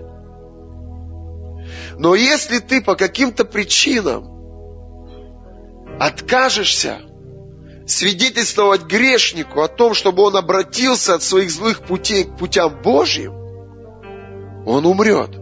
Но 1.97 2.15
если 2.15 2.59
ты 2.59 2.81
по 2.81 2.95
каким-то 2.95 3.43
причинам 3.43 4.37
откажешься 5.99 7.01
свидетельствовать 7.87 8.83
грешнику 8.83 9.61
о 9.61 9.67
том, 9.67 9.93
чтобы 9.93 10.23
он 10.23 10.35
обратился 10.35 11.15
от 11.15 11.23
своих 11.23 11.49
злых 11.49 11.83
путей 11.83 12.25
к 12.25 12.35
путям 12.35 12.81
Божьим, 12.81 13.33
он 14.65 14.85
умрет. 14.85 15.35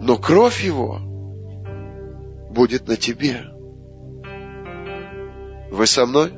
Но 0.00 0.16
кровь 0.16 0.62
его 0.62 1.00
будет 2.50 2.86
на 2.86 2.96
тебе. 2.96 3.42
Вы 5.70 5.86
со 5.86 6.06
мной? 6.06 6.32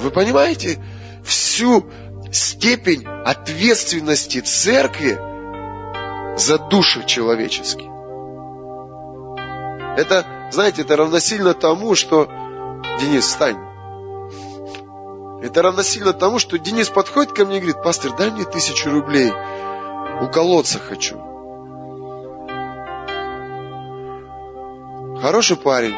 Вы 0.00 0.10
понимаете 0.10 0.82
всю 1.24 1.88
степень 2.32 3.06
ответственности 3.06 4.40
церкви 4.40 5.16
за 6.36 6.58
души 6.58 7.06
человеческие? 7.06 7.88
Это, 9.96 10.26
знаете, 10.50 10.82
это 10.82 10.96
равносильно 10.96 11.54
тому, 11.54 11.94
что... 11.94 12.28
Денис, 13.00 13.24
встань. 13.24 13.58
Это 15.42 15.62
равносильно 15.62 16.12
тому, 16.12 16.38
что 16.38 16.58
Денис 16.58 16.88
подходит 16.88 17.32
ко 17.32 17.44
мне 17.44 17.58
и 17.58 17.60
говорит, 17.60 17.82
пастор, 17.82 18.16
дай 18.16 18.30
мне 18.30 18.44
тысячу 18.44 18.90
рублей. 18.90 19.32
Уколоться 20.20 20.78
хочу. 20.78 21.16
Хороший 25.20 25.56
парень. 25.56 25.94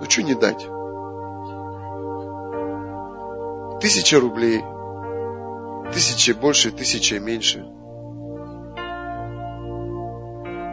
Ну, 0.00 0.10
что 0.10 0.22
не 0.22 0.34
дать? 0.34 0.66
Тысяча 3.80 4.20
рублей. 4.20 4.62
Тысяча 5.92 6.34
больше, 6.34 6.70
тысяча 6.70 7.18
меньше. 7.20 7.64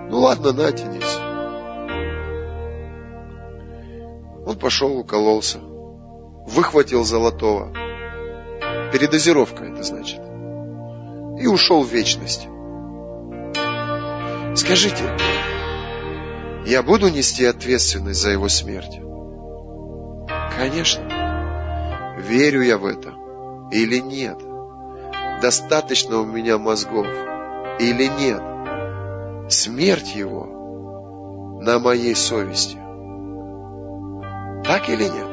Ну 0.10 0.20
ладно, 0.20 0.52
на, 0.54 0.72
Денис. 0.72 1.20
Он 4.50 4.58
пошел, 4.58 4.98
укололся, 4.98 5.60
выхватил 5.60 7.04
золотого. 7.04 7.72
Передозировка 8.92 9.66
это 9.66 9.84
значит. 9.84 10.20
И 11.40 11.46
ушел 11.46 11.84
в 11.84 11.94
вечность. 11.94 12.48
Скажите, 14.56 15.04
я 16.66 16.82
буду 16.82 17.10
нести 17.10 17.46
ответственность 17.46 18.20
за 18.20 18.32
его 18.32 18.50
смерть? 18.50 19.00
Конечно. 20.58 22.16
Верю 22.18 22.64
я 22.64 22.80
в 22.80 22.88
это 22.88 23.14
или 23.72 24.00
нет? 24.00 24.40
Достаточно 25.44 26.18
у 26.22 26.26
меня 26.26 26.58
мозгов 26.58 27.06
или 27.80 28.08
нет? 28.08 28.42
Смерть 29.54 30.16
его 30.16 31.60
на 31.62 31.78
моей 31.78 32.16
совести. 32.16 32.89
Так 34.70 34.88
или 34.88 35.06
нет? 35.06 35.28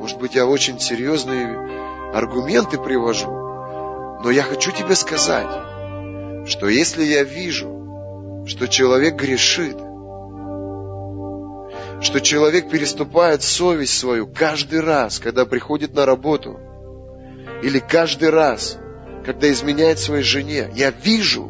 Может 0.00 0.18
быть, 0.18 0.34
я 0.34 0.46
очень 0.46 0.80
серьезные 0.80 2.14
аргументы 2.14 2.78
привожу, 2.78 3.30
но 4.24 4.30
я 4.30 4.44
хочу 4.44 4.70
тебе 4.70 4.94
сказать, 4.94 6.48
что 6.48 6.70
если 6.70 7.04
я 7.04 7.22
вижу, 7.22 8.46
что 8.46 8.66
человек 8.66 9.16
грешит, 9.16 9.76
что 12.00 12.20
человек 12.22 12.70
переступает 12.70 13.42
совесть 13.42 13.98
свою 13.98 14.26
каждый 14.26 14.80
раз, 14.80 15.18
когда 15.18 15.44
приходит 15.44 15.92
на 15.92 16.06
работу, 16.06 16.58
или 17.62 17.78
каждый 17.78 18.30
раз, 18.30 18.78
когда 19.22 19.52
изменяет 19.52 19.98
своей 19.98 20.22
жене, 20.22 20.70
я 20.74 20.92
вижу 20.92 21.46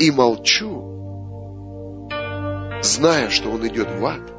и 0.00 0.10
молчу, 0.10 2.10
зная, 2.82 3.30
что 3.30 3.50
он 3.50 3.64
идет 3.68 3.88
в 3.88 4.04
ад. 4.04 4.35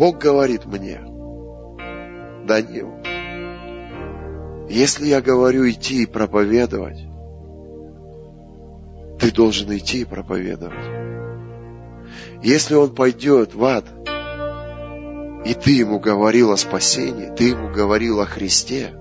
Бог 0.00 0.16
говорит 0.16 0.64
мне, 0.64 0.98
Данил, 2.46 2.90
Если 4.70 5.08
я 5.08 5.20
говорю 5.20 5.68
идти 5.68 6.04
и 6.04 6.06
проповедовать, 6.06 7.04
ты 9.18 9.30
должен 9.30 9.76
идти 9.76 10.00
и 10.00 10.04
проповедовать. 10.06 10.86
Если 12.42 12.76
он 12.76 12.94
пойдет 12.94 13.54
в 13.54 13.62
ад, 13.62 13.84
и 15.44 15.52
ты 15.52 15.72
ему 15.72 16.00
говорил 16.00 16.52
о 16.52 16.56
спасении, 16.56 17.36
ты 17.36 17.50
ему 17.50 17.68
говорил 17.68 18.20
о 18.20 18.24
Христе, 18.24 18.94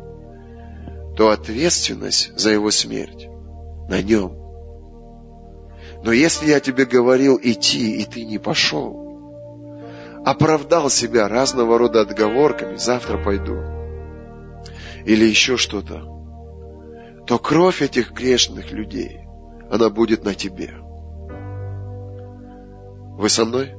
то 1.16 1.30
ответственность 1.30 2.38
за 2.38 2.50
его 2.50 2.72
смерть 2.72 3.30
на 3.88 4.02
нем. 4.02 4.34
Но 6.04 6.12
если 6.12 6.50
я 6.50 6.60
тебе 6.60 6.84
говорил 6.84 7.40
идти, 7.42 8.02
и 8.02 8.04
ты 8.04 8.26
не 8.26 8.38
пошел, 8.38 9.09
оправдал 10.26 10.90
себя 10.90 11.28
разного 11.28 11.78
рода 11.78 12.02
отговорками, 12.02 12.76
завтра 12.76 13.18
пойду, 13.18 13.58
или 15.06 15.26
еще 15.26 15.58
что-то, 15.58 16.04
то 17.26 17.40
кровь 17.40 17.82
этих 17.82 18.12
грешных 18.12 18.72
людей, 18.72 19.22
она 19.70 19.90
будет 19.90 20.24
на 20.24 20.34
тебе. 20.34 20.74
Вы 23.18 23.30
со 23.30 23.46
мной? 23.46 23.74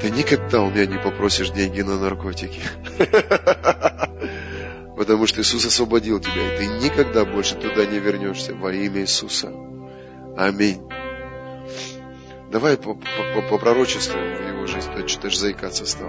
Ты 0.00 0.10
никогда 0.10 0.62
у 0.62 0.70
меня 0.70 0.86
не 0.86 0.98
попросишь 0.98 1.50
деньги 1.50 1.80
на 1.80 1.98
наркотики. 1.98 2.60
Потому 4.96 5.26
что 5.26 5.40
Иисус 5.40 5.64
освободил 5.64 6.20
тебя, 6.20 6.54
и 6.54 6.58
ты 6.58 6.66
никогда 6.84 7.24
больше 7.24 7.54
туда 7.54 7.86
не 7.86 7.98
вернешься 7.98 8.54
во 8.54 8.72
имя 8.72 9.02
Иисуса. 9.02 9.52
Аминь. 10.36 10.82
Давай 12.56 12.78
попророчествуем 12.78 14.34
в 14.34 14.48
его 14.48 14.66
жизнь. 14.66 14.90
Ты 14.96 15.06
что-то 15.06 15.36
заикаться 15.36 15.84
стал. 15.84 16.08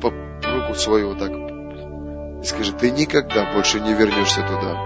По 0.00 0.10
руку 0.10 0.74
свою 0.74 1.10
вот 1.10 1.18
так 1.18 1.30
и 1.30 2.46
скажи, 2.46 2.72
ты 2.72 2.90
никогда 2.90 3.52
больше 3.52 3.78
не 3.80 3.92
вернешься 3.92 4.40
туда. 4.40 4.80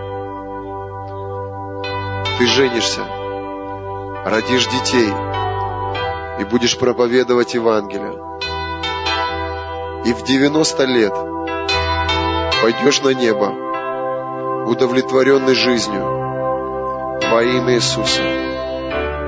Ты 2.39 2.47
женишься, 2.49 3.03
родишь 4.25 4.67
детей– 4.67 5.13
и 6.41 6.45
будешь 6.45 6.77
проповедовать 6.77 7.55
Евангелие. 7.55 8.15
И 10.07 10.13
в 10.13 10.25
90 10.25 10.85
лет 10.87 11.15
пойдешь 12.63 13.01
на 13.03 13.11
небо, 13.11 14.67
удовлетворенный 14.69 15.55
жизнью, 15.55 16.03
во 17.31 17.43
имя 17.45 17.75
Иисуса. 17.75 18.23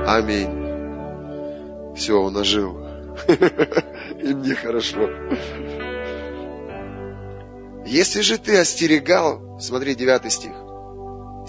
Аминь. 0.09 0.60
Все, 1.97 2.21
он 2.21 2.37
ожил. 2.37 2.79
И 4.19 4.35
мне 4.35 4.55
хорошо. 4.55 5.09
Если 7.87 8.21
же 8.21 8.39
ты 8.39 8.57
остерегал, 8.59 9.59
смотри, 9.59 9.95
9 9.95 10.33
стих, 10.33 10.53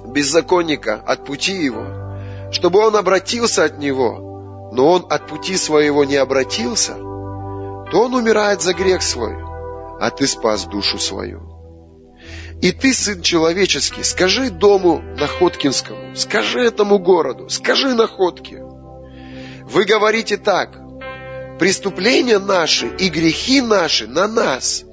беззаконника 0.08 0.96
от 0.96 1.26
пути 1.26 1.54
его, 1.54 2.52
чтобы 2.52 2.80
он 2.80 2.96
обратился 2.96 3.66
от 3.66 3.78
него, 3.78 4.72
но 4.74 4.90
он 4.90 5.06
от 5.10 5.28
пути 5.28 5.56
своего 5.58 6.06
не 6.06 6.16
обратился, 6.16 6.94
то 6.94 8.04
он 8.04 8.16
умирает 8.16 8.62
за 8.62 8.74
грех 8.74 9.02
свой, 9.02 9.36
а 10.00 10.10
ты 10.10 10.26
спас 10.28 10.66
душу 10.66 10.98
свою. 10.98 11.42
И 12.62 12.72
ты, 12.72 12.94
сын 12.94 13.22
человеческий, 13.22 14.04
скажи 14.04 14.50
дому 14.50 15.02
Находкинскому, 15.18 16.16
скажи 16.16 16.62
этому 16.62 17.00
городу, 17.00 17.50
скажи 17.50 17.94
Находке. 17.94 18.64
Вы 19.72 19.86
говорите 19.86 20.36
так, 20.36 20.78
преступления 21.58 22.40
наши 22.40 22.88
и 22.88 23.08
грехи 23.08 23.62
наши 23.62 24.06
на 24.06 24.28
нас, 24.28 24.84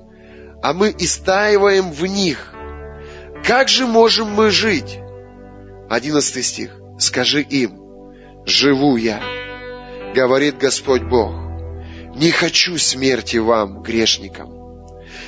а 0.63 0.73
мы 0.73 0.95
истаиваем 0.97 1.91
в 1.91 2.07
них. 2.07 2.55
Как 3.45 3.69
же 3.69 3.87
можем 3.87 4.29
мы 4.29 4.51
жить? 4.51 4.99
Одиннадцатый 5.91 6.45
стих. 6.45 6.79
Скажи 7.01 7.43
им, 7.43 7.81
живу 8.47 8.97
я 8.97 9.21
говорит 10.15 10.59
Господь 10.59 11.03
Бог, 11.03 11.35
не 12.15 12.31
хочу 12.31 12.79
смерти 12.79 13.37
вам, 13.37 13.83
грешникам, 13.83 14.51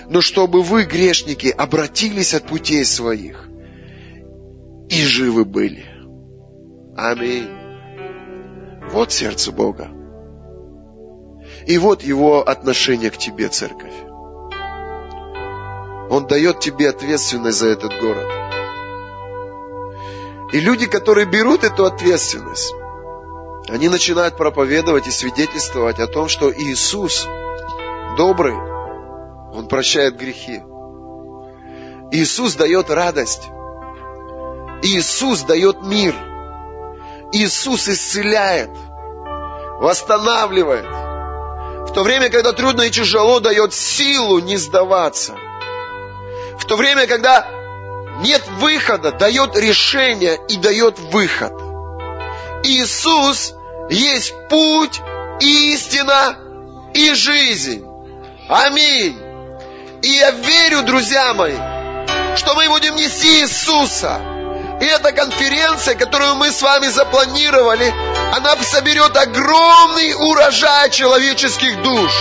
но 0.08 0.20
чтобы 0.20 0.62
вы, 0.62 0.84
грешники, 0.84 1.48
обратились 1.48 2.34
от 2.34 2.46
путей 2.46 2.84
своих 2.84 3.48
и 4.88 5.02
живы 5.02 5.44
были. 5.44 5.84
Аминь. 6.96 7.59
Вот 8.92 9.12
сердце 9.12 9.52
Бога. 9.52 9.88
И 11.66 11.78
вот 11.78 12.02
его 12.02 12.46
отношение 12.46 13.10
к 13.10 13.18
тебе, 13.18 13.48
церковь. 13.48 13.94
Он 16.10 16.26
дает 16.26 16.58
тебе 16.58 16.88
ответственность 16.90 17.58
за 17.58 17.68
этот 17.68 17.92
город. 18.00 18.26
И 20.52 20.58
люди, 20.58 20.86
которые 20.86 21.26
берут 21.26 21.62
эту 21.62 21.84
ответственность, 21.84 22.74
они 23.68 23.88
начинают 23.88 24.36
проповедовать 24.36 25.06
и 25.06 25.12
свидетельствовать 25.12 26.00
о 26.00 26.08
том, 26.08 26.26
что 26.28 26.52
Иисус 26.52 27.28
добрый, 28.16 28.54
Он 28.54 29.68
прощает 29.68 30.16
грехи. 30.16 30.60
Иисус 32.10 32.56
дает 32.56 32.90
радость. 32.90 33.48
Иисус 34.82 35.42
дает 35.42 35.82
мир. 35.82 36.14
Иисус 37.32 37.88
исцеляет, 37.88 38.70
восстанавливает. 39.80 40.86
В 40.86 41.92
то 41.92 42.02
время, 42.02 42.28
когда 42.28 42.52
трудно 42.52 42.82
и 42.82 42.90
тяжело, 42.90 43.40
дает 43.40 43.72
силу 43.74 44.38
не 44.38 44.56
сдаваться. 44.56 45.34
В 46.58 46.64
то 46.66 46.76
время, 46.76 47.06
когда 47.06 47.46
нет 48.20 48.42
выхода, 48.58 49.12
дает 49.12 49.56
решение 49.56 50.38
и 50.48 50.56
дает 50.56 50.98
выход. 50.98 51.52
Иисус 52.64 53.54
есть 53.88 54.34
путь, 54.48 55.00
истина 55.40 56.36
и 56.94 57.12
жизнь. 57.14 57.84
Аминь. 58.48 59.18
И 60.02 60.08
я 60.08 60.30
верю, 60.30 60.82
друзья 60.82 61.32
мои, 61.34 61.56
что 62.36 62.54
мы 62.54 62.68
будем 62.68 62.96
нести 62.96 63.42
Иисуса. 63.42 64.20
И 64.80 64.84
эта 64.86 65.12
конференция, 65.12 65.94
которую 65.94 66.36
мы 66.36 66.50
с 66.50 66.62
вами 66.62 66.86
запланировали, 66.88 67.92
она 68.32 68.56
соберет 68.62 69.14
огромный 69.14 70.14
урожай 70.14 70.90
человеческих 70.90 71.82
душ. 71.82 72.12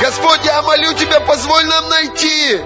Господь, 0.00 0.44
я 0.44 0.62
молю 0.62 0.92
Тебя, 0.94 1.20
позволь 1.20 1.66
нам 1.66 1.88
найти 1.88 2.60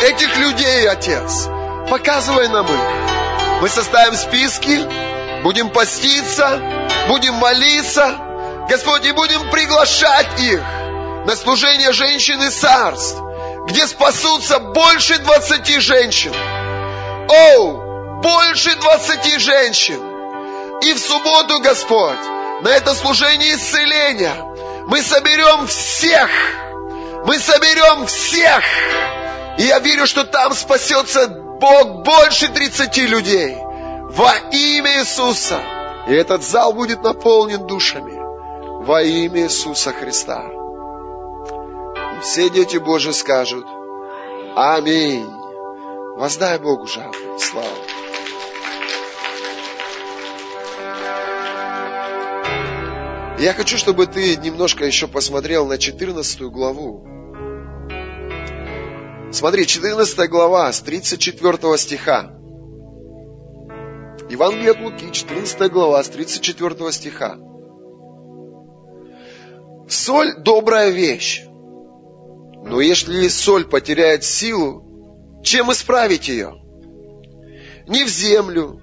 этих 0.00 0.36
людей, 0.38 0.88
Отец. 0.88 1.48
Показывай 1.90 2.48
нам 2.48 2.64
их. 2.64 3.60
Мы 3.60 3.68
составим 3.68 4.14
списки, 4.14 4.80
будем 5.42 5.68
поститься, 5.68 6.60
будем 7.08 7.34
молиться, 7.34 8.16
Господь, 8.70 9.04
и 9.04 9.12
будем 9.12 9.50
приглашать 9.50 10.40
их 10.40 10.62
на 11.26 11.36
служение 11.36 11.92
женщин 11.92 12.42
и 12.42 12.50
где 13.66 13.86
спасутся 13.86 14.58
больше 14.58 15.18
двадцати 15.18 15.78
женщин. 15.80 16.32
О, 17.30 18.20
больше 18.22 18.74
двадцати 18.74 19.38
женщин. 19.38 20.00
И 20.82 20.92
в 20.92 20.98
субботу, 20.98 21.60
Господь, 21.60 22.18
на 22.62 22.68
это 22.70 22.92
служение 22.94 23.54
исцеления 23.54 24.34
мы 24.86 25.00
соберем 25.00 25.68
всех, 25.68 26.28
мы 27.24 27.38
соберем 27.38 28.06
всех. 28.06 28.64
И 29.58 29.62
я 29.62 29.78
верю, 29.78 30.06
что 30.06 30.24
там 30.24 30.54
спасется 30.54 31.28
Бог 31.28 32.02
больше 32.02 32.48
30 32.48 32.96
людей 32.98 33.56
во 34.10 34.32
имя 34.50 34.98
Иисуса. 34.98 35.60
И 36.08 36.14
этот 36.14 36.42
зал 36.42 36.72
будет 36.72 37.02
наполнен 37.02 37.64
душами 37.64 38.18
во 38.84 39.02
имя 39.02 39.42
Иисуса 39.42 39.92
Христа. 39.92 40.42
И 42.16 42.20
все 42.22 42.50
дети 42.50 42.78
Божьи 42.78 43.12
скажут 43.12 43.66
Аминь. 44.56 45.39
Воздай 46.20 46.58
Богу 46.58 46.86
жалобу. 46.86 47.38
Слава. 47.38 47.66
Я 53.38 53.54
хочу, 53.54 53.78
чтобы 53.78 54.06
ты 54.06 54.36
немножко 54.36 54.84
еще 54.84 55.08
посмотрел 55.08 55.66
на 55.66 55.78
14 55.78 56.42
главу. 56.42 57.06
Смотри, 59.32 59.66
14 59.66 60.28
глава 60.28 60.70
с 60.70 60.80
34 60.80 61.78
стиха. 61.78 62.38
Евангелие 64.28 64.72
от 64.72 64.80
Луки, 64.80 65.10
14 65.10 65.72
глава, 65.72 66.04
с 66.04 66.10
34 66.10 66.92
стиха. 66.92 67.38
Соль– 69.88 70.34
добрая 70.36 70.90
вещь. 70.90 71.44
Но 72.66 72.82
если 72.82 73.26
соль 73.28 73.64
потеряет 73.64 74.22
силу, 74.22 74.89
чем 75.42 75.72
исправить 75.72 76.28
ее? 76.28 76.60
Ни 77.86 78.04
в 78.04 78.08
землю, 78.08 78.82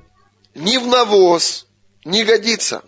ни 0.55 0.77
в 0.77 0.87
навоз 0.87 1.67
не 2.03 2.23
годится. 2.23 2.83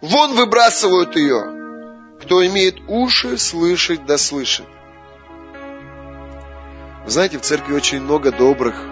Вон 0.00 0.34
выбрасывают 0.34 1.16
ее. 1.16 2.18
Кто 2.20 2.44
имеет 2.46 2.80
уши, 2.88 3.36
слышать 3.36 4.06
да 4.06 4.16
слышит. 4.18 4.66
Знаете, 7.06 7.38
в 7.38 7.42
церкви 7.42 7.74
очень 7.74 8.00
много 8.00 8.32
добрых 8.32 8.82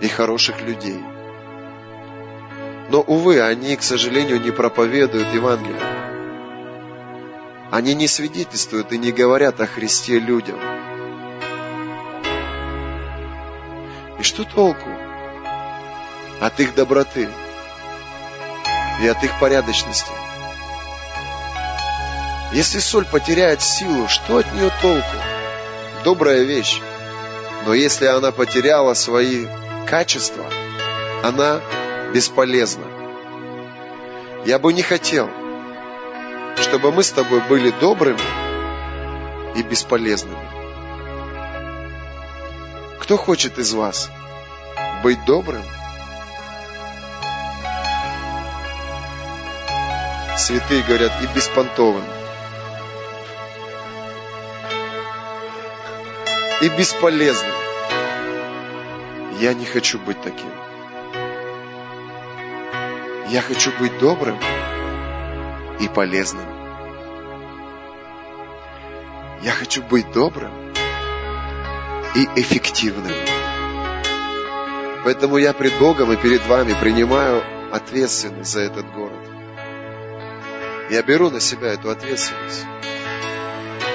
и 0.00 0.08
хороших 0.08 0.62
людей. 0.62 1.00
Но, 2.90 3.00
увы, 3.00 3.40
они, 3.40 3.76
к 3.76 3.82
сожалению, 3.82 4.40
не 4.40 4.50
проповедуют 4.50 5.32
Евангелие. 5.34 5.80
Они 7.70 7.94
не 7.94 8.06
свидетельствуют 8.06 8.92
и 8.92 8.98
не 8.98 9.12
говорят 9.12 9.60
о 9.60 9.66
Христе 9.66 10.18
людям. 10.18 10.58
И 14.22 14.24
что 14.24 14.44
толку 14.44 14.88
от 16.40 16.60
их 16.60 16.76
доброты 16.76 17.28
и 19.00 19.08
от 19.08 19.24
их 19.24 19.36
порядочности? 19.40 20.12
Если 22.52 22.78
соль 22.78 23.04
потеряет 23.04 23.62
силу, 23.62 24.06
что 24.06 24.36
от 24.36 24.52
нее 24.52 24.70
толку? 24.80 25.16
Добрая 26.04 26.44
вещь. 26.44 26.80
Но 27.66 27.74
если 27.74 28.06
она 28.06 28.30
потеряла 28.30 28.94
свои 28.94 29.48
качества, 29.88 30.44
она 31.24 31.60
бесполезна. 32.14 32.86
Я 34.44 34.60
бы 34.60 34.72
не 34.72 34.82
хотел, 34.82 35.28
чтобы 36.58 36.92
мы 36.92 37.02
с 37.02 37.10
тобой 37.10 37.40
были 37.48 37.70
добрыми 37.80 38.22
и 39.56 39.64
бесполезными. 39.64 40.61
Кто 43.12 43.18
хочет 43.18 43.58
из 43.58 43.74
вас 43.74 44.10
быть 45.02 45.22
добрым? 45.26 45.62
Святые 50.38 50.82
говорят 50.82 51.12
и 51.22 51.26
беспонтовым. 51.34 52.04
И 56.62 56.68
бесполезным. 56.70 57.52
Я 59.40 59.52
не 59.52 59.66
хочу 59.66 59.98
быть 59.98 60.22
таким. 60.22 60.50
Я 63.28 63.42
хочу 63.42 63.72
быть 63.78 63.98
добрым 63.98 64.38
и 65.80 65.86
полезным. 65.86 66.48
Я 69.42 69.52
хочу 69.52 69.82
быть 69.82 70.10
добрым 70.12 70.71
и 72.14 72.28
эффективным. 72.36 73.12
Поэтому 75.04 75.38
я 75.38 75.52
пред 75.52 75.78
Богом 75.78 76.12
и 76.12 76.16
перед 76.16 76.46
вами 76.46 76.74
принимаю 76.78 77.42
ответственность 77.72 78.52
за 78.52 78.60
этот 78.60 78.90
город. 78.92 79.18
Я 80.90 81.02
беру 81.02 81.30
на 81.30 81.40
себя 81.40 81.72
эту 81.72 81.90
ответственность. 81.90 82.64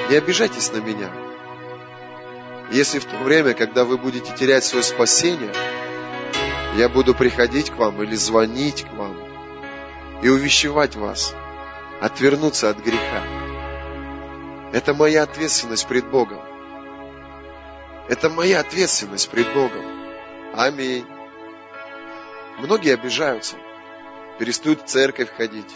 Не 0.10 0.16
обижайтесь 0.16 0.72
на 0.72 0.78
меня. 0.78 1.10
Если 2.72 3.00
в 3.00 3.06
то 3.06 3.18
время, 3.18 3.54
когда 3.54 3.86
вы 3.86 3.98
будете 3.98 4.34
терять 4.34 4.66
свое 4.66 4.84
спасение, 4.84 5.54
я 6.76 6.90
буду 6.90 7.14
приходить 7.14 7.70
к 7.70 7.78
вам 7.78 8.02
или 8.04 8.16
звонить 8.16 8.84
к 8.84 8.94
вам 8.94 9.18
и 10.22 10.30
увещевать 10.30 10.96
вас– 10.96 11.34
отвернуться 12.02 12.70
от 12.70 12.80
греха. 12.80 13.24
Это 14.74 14.94
моя 14.94 15.24
ответственность 15.24 15.88
пред 15.88 16.10
Богом. 16.10 16.42
Это 18.10 18.30
моя 18.30 18.62
ответственность 18.62 19.30
пред 19.30 19.54
Богом. 19.54 19.86
Аминь. 20.56 21.06
Многие 22.60 22.94
обижаются, 22.94 23.56
перестают 24.40 24.82
в 24.82 24.86
церковь 24.86 25.30
ходить. 25.36 25.74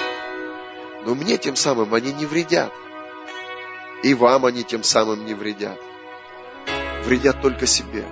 Но 1.06 1.14
мне 1.16 1.38
тем 1.38 1.56
самым 1.56 1.94
они 1.94 2.14
не 2.14 2.26
вредят. 2.26 2.72
И 4.04 4.14
вам 4.14 4.46
они 4.46 4.64
тем 4.64 4.84
самым 4.84 5.26
не 5.26 5.34
вредят. 5.34 5.80
Вредят 7.04 7.42
только 7.42 7.68
себе. 7.68 8.06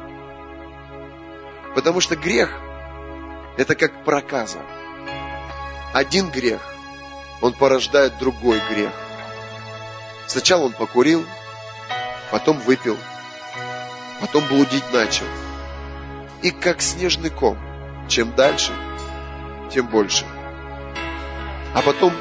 Потому 1.76 2.02
что 2.02 2.16
грех– 2.16 2.52
это 3.58 3.76
как 3.76 4.04
проказа. 4.04 4.60
Один 5.94 6.30
грех– 6.30 6.62
он 7.42 7.54
порождает 7.54 8.18
другой 8.18 8.60
грех. 8.70 8.92
Сначала 10.28 10.66
он 10.66 10.74
покурил, 10.74 11.26
потом 12.32 12.60
выпил, 12.60 12.98
потом 14.20 14.46
блудить 14.48 14.84
начал. 14.94 15.26
И 16.42 16.52
как 16.52 16.82
снежный 16.82 17.30
ком, 17.30 17.58
чем 18.08 18.34
дальше, 18.36 18.72
тем 19.72 19.88
больше. 19.88 20.26
А 21.74 21.82
потом 21.82 22.14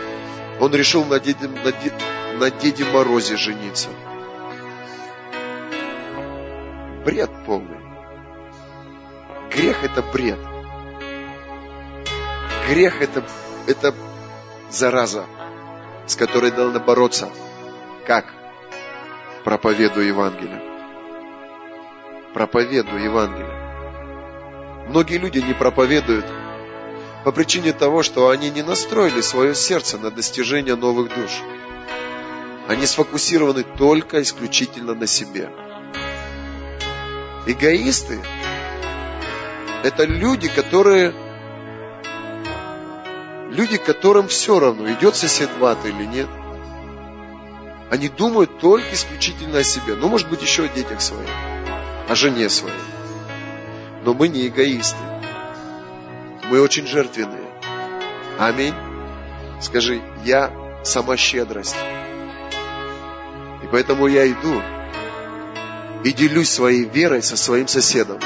он 0.61 0.75
решил 0.75 1.05
на 1.05 1.21
Деде, 1.21 1.49
на, 1.49 1.73
Деде, 1.73 1.95
на 2.39 2.51
Деде 2.51 2.85
Морозе 2.85 3.37
жениться. 3.37 3.89
Бред 7.05 7.31
полный. 7.47 7.79
Грех 9.51 9.83
это 9.83 10.03
бред. 10.03 10.39
Грех 12.69 13.01
это, 13.01 13.25
это 13.67 13.95
зараза, 14.71 15.25
с 16.07 16.17
которой 16.17 16.51
надо 16.51 16.81
бороться. 16.81 17.31
Как? 18.07 18.27
Проповедуя 19.45 20.05
Евангелие. 20.05 20.68
Проповедуя 22.35 23.03
Евангелие. 23.03 24.89
Многие 24.89 25.19
люди 25.19 25.39
не 25.39 25.55
проповедуют 25.55 26.27
по 27.25 27.33
причине 27.33 27.73
того, 27.73 28.03
что 28.03 28.31
они 28.31 28.51
не 28.51 28.63
настроили 28.63 29.21
свое 29.21 29.55
сердце 29.55 29.99
на 29.99 30.11
достижение 30.11 30.77
новых 30.77 31.09
душ. 31.09 31.31
Они 32.69 32.87
сфокусированы 32.87 33.65
только 33.65 34.23
исключительно 34.23 34.95
на 34.95 35.07
себе. 35.07 35.51
Эгоисты– 37.47 38.19
это 39.83 40.05
люди, 40.05 40.49
которые 40.49 41.15
Люди, 43.51 43.79
которым 43.79 44.29
все 44.29 44.61
равно, 44.61 44.93
идет 44.93 45.17
сосед 45.17 45.49
в 45.59 45.65
ад 45.65 45.79
или 45.85 46.05
нет. 46.05 46.29
Они 47.91 48.09
думают 48.09 48.61
только 48.61 48.95
исключительно 48.95 49.59
о 49.59 49.65
себе. 49.65 49.95
Ну, 49.95 50.09
может 50.09 50.29
быть, 50.29 50.43
еще 50.43 50.65
о 50.65 50.69
детях 50.69 51.01
своих, 51.01 51.29
о 52.09 52.15
жене 52.15 52.49
своей. 52.49 52.75
Но 54.05 54.15
мы 54.15 54.29
не 54.29 54.49
эгоисты. 54.49 54.97
Мы 56.51 56.61
очень 56.61 56.87
жертвенные. 56.87 57.49
Аминь. 58.39 58.75
Скажи, 59.61 60.01
я 60.25 60.51
сама 60.85 61.17
щедрость. 61.17 61.77
И 63.63 63.67
поэтому 63.71 64.07
я 64.07 64.27
иду 64.31 64.63
и 66.05 66.13
делюсь 66.13 66.51
своей 66.51 66.85
верой 66.85 67.23
со 67.23 67.37
своим 67.37 67.69
соседом. 67.69 68.21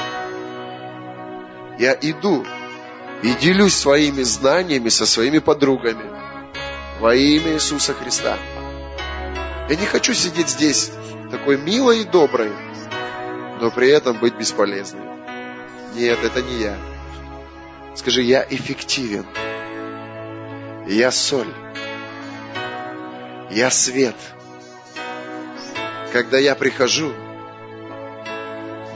Я 1.79 1.97
иду 2.01 2.45
и 3.23 3.33
делюсь 3.41 3.75
своими 3.75 4.23
знаниями 4.23 4.91
со 4.91 5.07
своими 5.07 5.39
подругами 5.39 6.05
во 7.01 7.15
имя 7.15 7.55
Иисуса 7.55 7.95
Христа. 7.95 8.37
Я 9.69 9.77
не 9.77 9.87
хочу 9.87 10.13
сидеть 10.13 10.51
здесь 10.51 10.93
такой 11.31 11.57
милой 11.57 12.03
и 12.03 12.05
доброй, 12.05 12.53
но 13.63 13.71
при 13.71 13.91
этом 13.91 14.19
быть 14.19 14.35
бесполезной. 14.35 15.07
Нет, 15.95 16.19
это 16.25 16.43
не 16.43 16.63
я. 16.63 16.77
Скажи, 17.95 18.23
я 18.23 18.45
эффективен. 18.51 19.25
Я 20.89 21.13
соль. 21.13 21.55
Я 23.53 23.71
свет. 23.71 24.17
Когда 26.13 26.39
я 26.39 26.57
прихожу, 26.57 27.13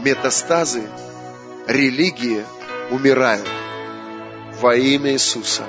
метастазы 0.00 0.88
религии 1.68 2.44
умирают 2.90 3.48
во 4.60 4.74
имя 4.74 5.12
Иисуса. 5.12 5.62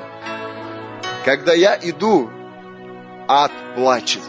Когда 1.23 1.53
я 1.53 1.79
иду, 1.79 2.31
ад 3.27 3.51
плачет. 3.75 4.23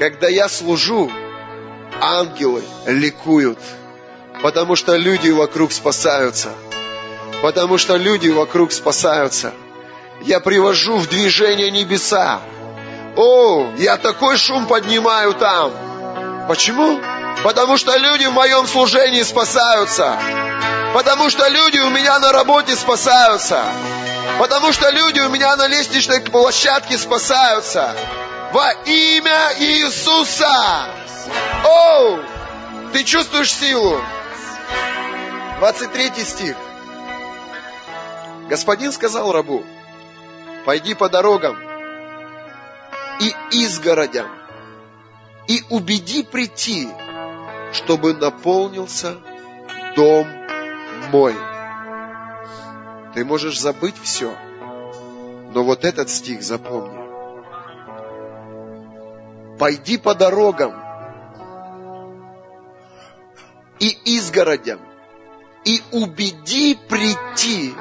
Когда 0.00 0.26
я 0.26 0.48
служу, 0.48 1.12
ангелы 2.00 2.62
ликуют, 2.86 3.58
потому 4.42 4.76
что 4.76 4.96
люди 4.96 5.30
вокруг 5.30 5.72
спасаются. 5.72 6.50
Потому 7.42 7.76
что 7.78 7.96
люди 7.96 8.28
вокруг 8.28 8.72
спасаются. 8.72 9.52
Я 10.22 10.40
привожу 10.40 10.96
в 10.96 11.08
движение 11.08 11.70
небеса. 11.70 12.40
О, 13.16 13.70
я 13.76 13.96
такой 13.96 14.38
шум 14.38 14.66
поднимаю 14.66 15.34
там. 15.34 15.72
Почему? 16.48 17.00
Потому 17.42 17.76
что 17.76 17.96
люди 17.96 18.24
в 18.24 18.32
моем 18.32 18.66
служении 18.66 19.22
спасаются. 19.22 20.16
Потому 20.94 21.28
что 21.28 21.46
люди 21.48 21.78
у 21.78 21.90
меня 21.90 22.18
на 22.18 22.32
работе 22.32 22.74
спасаются. 22.76 23.62
Потому 24.38 24.72
что 24.72 24.90
люди 24.90 25.20
у 25.20 25.28
меня 25.28 25.56
на 25.56 25.66
лестничной 25.66 26.20
площадке 26.22 26.96
спасаются. 26.96 27.94
Во 28.52 28.72
имя 28.86 29.52
Иисуса. 29.58 30.86
О, 31.64 32.18
ты 32.92 33.04
чувствуешь 33.04 33.52
силу? 33.52 34.00
23 35.58 36.10
стих. 36.24 36.56
Господин 38.48 38.92
сказал 38.92 39.32
рабу, 39.32 39.62
пойди 40.66 40.94
по 40.94 41.08
дорогам 41.08 41.56
и 43.20 43.34
изгородям, 43.50 44.26
и 45.48 45.62
убеди 45.70 46.22
прийти 46.22 46.88
чтобы 47.74 48.14
наполнился 48.14 49.16
дом 49.96 50.26
мой. 51.10 51.34
Ты 53.14 53.24
можешь 53.24 53.60
забыть 53.60 53.96
все, 54.00 54.32
но 55.52 55.64
вот 55.64 55.84
этот 55.84 56.08
стих 56.08 56.42
запомни. 56.42 57.04
Пойди 59.58 59.98
по 59.98 60.14
дорогам 60.14 60.83
и 63.84 64.16
изгородям, 64.16 64.80
и 65.66 65.82
убеди 65.92 66.74
прийти, 66.88 67.74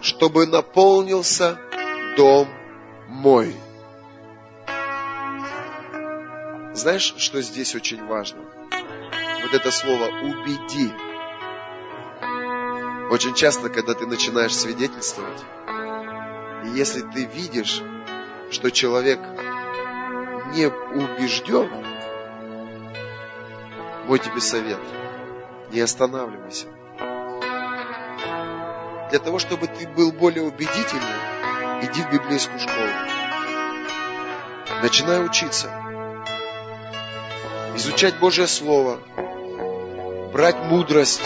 чтобы 0.00 0.46
наполнился 0.46 1.58
дом 2.16 2.48
мой. 3.08 3.52
Знаешь, 6.74 7.14
что 7.16 7.42
здесь 7.42 7.74
очень 7.74 8.06
важно? 8.06 8.42
Вот 9.42 9.52
это 9.52 9.72
слово 9.72 10.06
«убеди». 10.22 10.92
Очень 13.10 13.34
часто, 13.34 13.70
когда 13.70 13.94
ты 13.94 14.06
начинаешь 14.06 14.54
свидетельствовать, 14.54 15.40
и 16.64 16.78
если 16.78 17.00
ты 17.00 17.24
видишь, 17.24 17.82
что 18.52 18.70
человек 18.70 19.18
не 20.54 20.66
убежден, 20.68 21.70
мой 24.06 24.18
тебе 24.20 24.40
совет, 24.40 24.80
не 25.74 25.80
останавливайся. 25.80 26.66
Для 29.10 29.18
того, 29.18 29.38
чтобы 29.40 29.66
ты 29.66 29.88
был 29.88 30.12
более 30.12 30.44
убедительным, 30.44 31.02
иди 31.82 32.02
в 32.02 32.10
библейскую 32.12 32.60
школу. 32.60 32.88
Начинай 34.82 35.24
учиться. 35.24 35.70
Изучать 37.76 38.18
Божье 38.18 38.46
Слово. 38.46 39.00
Брать 40.32 40.56
мудрость 40.64 41.22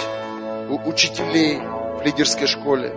у 0.70 0.88
учителей 0.88 1.61
в 1.61 2.03
лидерской 2.03 2.46
школе. 2.46 2.94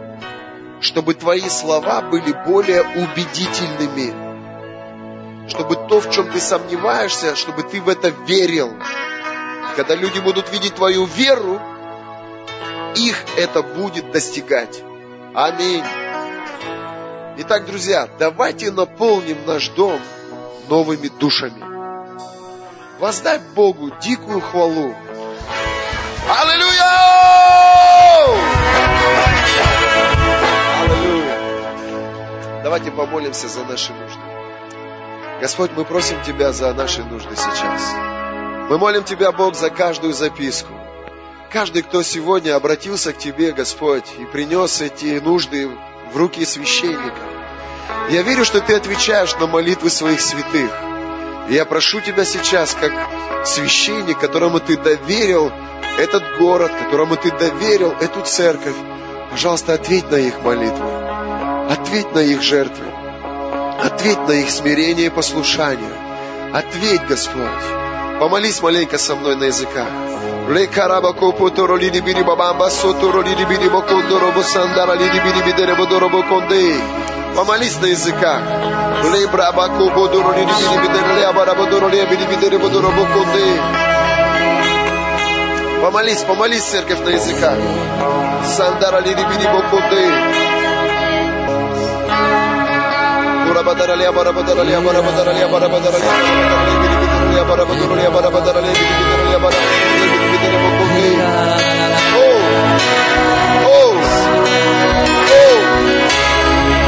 Чтобы 0.80 1.16
твои 1.16 1.50
слова 1.50 2.02
были 2.02 2.32
более 2.46 2.82
убедительными. 2.82 4.14
Чтобы 5.50 5.76
то, 5.76 6.00
в 6.00 6.10
чем 6.12 6.32
ты 6.32 6.40
сомневаешься, 6.40 7.36
чтобы 7.36 7.64
ты 7.64 7.82
в 7.82 7.90
это 7.90 8.10
верил. 8.10 8.78
Когда 9.76 9.96
люди 9.96 10.20
будут 10.20 10.52
видеть 10.52 10.76
твою 10.76 11.06
веру, 11.06 11.60
их 12.96 13.24
это 13.38 13.64
будет 13.64 14.12
достигать. 14.12 14.84
Аминь. 15.34 15.84
Итак, 17.38 17.66
друзья, 17.66 18.10
давайте 18.20 18.72
наполним 18.72 19.46
наш 19.46 19.70
дом 19.70 20.00
новыми 20.68 21.08
душами. 21.08 21.64
Воздай 23.00 23.40
Богу 23.56 23.92
дикую 24.02 24.42
хвалу. 24.42 24.94
Аллилуйя! 26.30 26.92
Аллилуйя! 30.84 32.62
Давайте 32.64 32.92
помолимся 32.92 33.48
за 33.48 33.64
наши 33.64 33.94
нужды. 33.94 34.22
Господь, 35.40 35.72
мы 35.76 35.86
просим 35.86 36.22
Тебя 36.22 36.52
за 36.52 36.74
наши 36.74 37.04
нужды 37.04 37.36
сейчас. 37.36 38.21
Мы 38.72 38.78
молим 38.78 39.04
Тебя, 39.04 39.34
Бог, 39.34 39.54
за 39.54 39.70
каждую 39.70 40.14
записку. 40.14 40.72
Каждый, 41.52 41.82
кто 41.82 42.04
сегодня 42.04 42.56
обратился 42.56 43.12
к 43.12 43.18
Тебе, 43.18 43.52
Господь, 43.52 44.06
и 44.18 44.24
принес 44.24 44.80
эти 44.80 45.20
нужды 45.20 45.70
в 46.14 46.16
руки 46.16 46.46
священника. 46.46 47.20
Я 48.12 48.22
верю, 48.22 48.46
что 48.46 48.62
Ты 48.62 48.76
отвечаешь 48.76 49.36
на 49.42 49.48
молитвы 49.48 49.90
своих 49.90 50.22
святых. 50.22 50.72
И 51.50 51.54
я 51.54 51.66
прошу 51.66 52.00
Тебя 52.00 52.24
сейчас, 52.24 52.74
как 52.74 52.94
священник, 53.46 54.18
которому 54.18 54.62
Ты 54.62 54.78
доверил 54.78 55.52
этот 56.00 56.24
город, 56.40 56.72
которому 56.82 57.18
Ты 57.18 57.30
доверил 57.30 57.92
эту 58.00 58.22
церковь, 58.22 58.78
пожалуйста, 59.32 59.74
ответь 59.74 60.10
на 60.10 60.16
их 60.16 60.42
молитвы, 60.44 60.90
ответь 61.70 62.16
на 62.16 62.20
их 62.20 62.42
жертвы, 62.42 62.86
ответь 63.84 64.26
на 64.30 64.32
их 64.32 64.50
смирение 64.50 65.08
и 65.08 65.10
послушание. 65.10 65.92
Ответь, 66.54 67.06
Господь. 67.06 67.91
Помолись 68.22 68.62
маленько 68.62 69.00
со 69.00 69.16
мной 69.16 69.36
на 69.36 69.46
языках. 69.46 69.88
Помолись 77.36 77.82
на 77.82 77.86
языках. 77.88 78.42
Помолись, 85.82 86.22
помолись, 86.22 86.64
церковь, 86.64 87.00
на 87.00 87.10
языках. 87.10 87.56
Сандара 88.46 89.00
ли 89.00 89.16
бiri 89.16 89.48
боконде. 89.52 90.12
Бурабадара 93.48 93.96
ли 93.96 94.06
абара 94.06 94.32
бодора 94.32 94.62
ли 94.62 94.74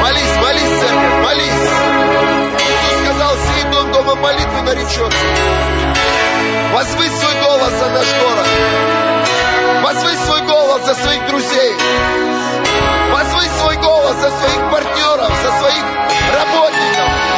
Молись, 0.02 0.38
молись, 0.42 0.80
церковь, 0.80 1.24
молись. 1.24 1.70
Иисус 2.60 2.96
сказал, 3.04 3.36
сей 3.36 3.64
дом 3.72 3.92
дома 3.92 4.16
молитвы 4.16 4.62
наречется. 4.62 5.28
Возвысь 6.74 7.20
свой 7.20 7.36
голос 7.42 7.72
за 7.72 7.90
наш 7.90 8.08
город. 8.22 8.48
Возвысь 9.84 10.20
свой 10.20 10.42
голос 10.42 10.86
за 10.86 10.94
своих 10.94 11.26
друзей. 11.28 11.76
Возвысь 13.12 13.52
свой 13.60 13.76
голос 13.78 14.16
за 14.18 14.30
своих 14.30 14.72
партнеров, 14.72 15.32
за 15.44 15.52
своих 15.60 15.84
работников. 16.34 17.33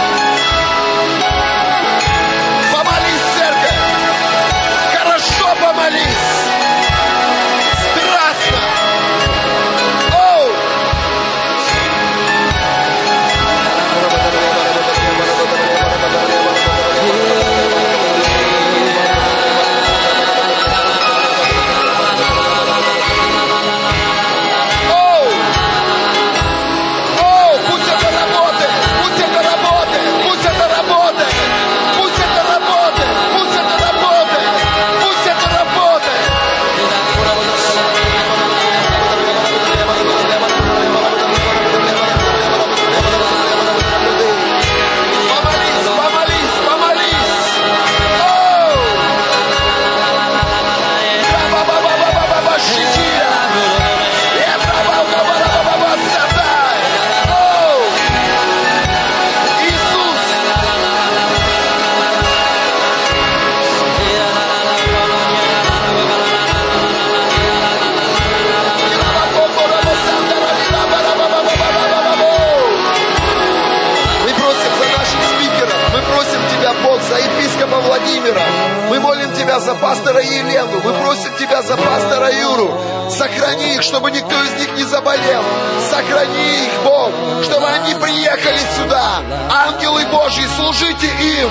Пастора 79.76 80.22
Елену, 80.22 80.82
мы 80.84 80.94
просим 80.94 81.36
Тебя 81.38 81.62
за 81.62 81.78
пастора 81.78 82.32
Юру. 82.32 82.72
Сохрани 83.10 83.76
их, 83.76 83.84
чтобы 83.84 84.12
никто 84.12 84.36
из 84.44 84.54
них 84.60 84.74
не 84.76 84.84
заболел. 84.84 85.44
Сохрани 85.90 86.66
их, 86.66 86.84
Бог, 86.84 87.12
чтобы 87.44 87.68
они 87.68 87.94
приехали 87.96 88.60
сюда. 88.78 89.22
Ангелы 89.50 90.06
Божьи, 90.06 90.48
служите 90.58 91.08
им. 91.08 91.50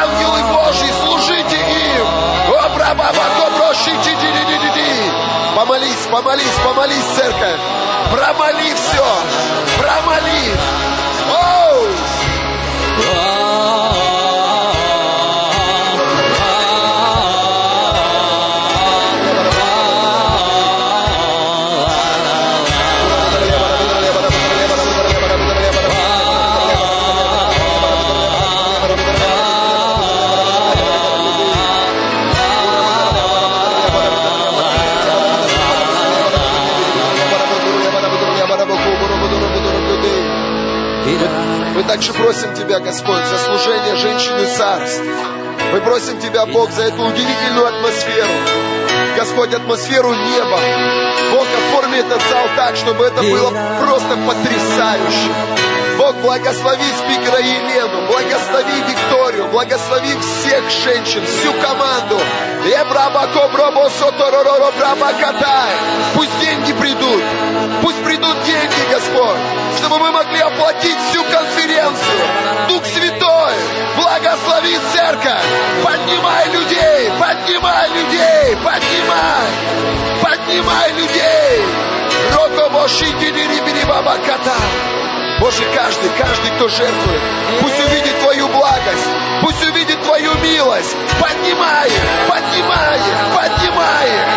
Ангелы 0.00 0.42
Божьи, 0.52 0.92
служите 1.04 1.56
им. 1.56 2.06
О, 2.54 2.68
браба-ба, 2.74 3.24
добро, 3.38 3.74
щити, 3.74 4.16
ди-ди-ди-ди-ди. 4.20 5.12
Помолись, 5.54 6.06
помолись, 6.10 6.58
помолись, 6.64 7.04
церковь. 7.16 7.60
Промоли 8.10 8.74
все. 8.74 9.04
Промоли. 9.78 10.56
Просим 42.28 42.54
Тебя, 42.54 42.78
Господь, 42.78 43.24
за 43.24 43.38
служение 43.38 43.96
женщины 43.96 44.44
царств. 44.54 45.02
Мы 45.72 45.80
просим 45.80 46.20
Тебя, 46.20 46.44
Бог, 46.44 46.70
за 46.70 46.82
эту 46.82 47.02
удивительную 47.02 47.66
атмосферу. 47.66 48.28
Господь, 49.16 49.54
атмосферу 49.54 50.12
неба. 50.12 50.58
Бог, 51.32 51.46
оформи 51.56 51.96
этот 51.96 52.20
зал 52.28 52.46
так, 52.54 52.76
чтобы 52.76 53.06
это 53.06 53.22
было 53.22 53.50
просто 53.80 54.18
потрясающе. 54.26 55.77
Бог, 55.98 56.14
благослови 56.22 56.84
спикера 56.96 57.40
Елену, 57.40 58.06
благослови 58.06 58.84
Викторию, 58.88 59.48
благослови 59.48 60.14
всех 60.20 60.70
женщин, 60.70 61.24
всю 61.26 61.52
команду. 61.54 62.20
Пусть 66.14 66.38
деньги 66.40 66.72
придут, 66.74 67.22
пусть 67.82 68.04
придут 68.04 68.36
деньги, 68.44 68.92
Господь, 68.92 69.40
чтобы 69.78 69.98
мы 69.98 70.12
могли 70.12 70.38
оплатить 70.38 70.98
всю 71.10 71.24
конференцию. 71.24 72.20
Дух 72.68 72.84
Святой, 72.84 73.54
благослови 73.96 74.78
церковь, 74.94 75.42
поднимай 75.82 76.46
людей, 76.50 77.10
поднимай 77.18 77.88
людей, 77.88 78.56
поднимай, 78.62 79.48
поднимай 80.22 80.92
людей. 80.92 81.64
Рокобоши 82.34 83.06
баба 83.88 84.16
ката. 84.26 84.87
Боже, 85.40 85.62
каждый, 85.72 86.10
каждый, 86.18 86.50
кто 86.50 86.68
жертвует, 86.68 87.20
пусть 87.60 87.78
увидит 87.78 88.18
Твою 88.20 88.48
благость, 88.48 89.08
пусть 89.40 89.62
увидит 89.68 90.02
Твою 90.02 90.34
милость. 90.38 90.96
Поднимай, 91.20 91.90
поднимай, 92.28 93.00
поднимай. 93.34 94.27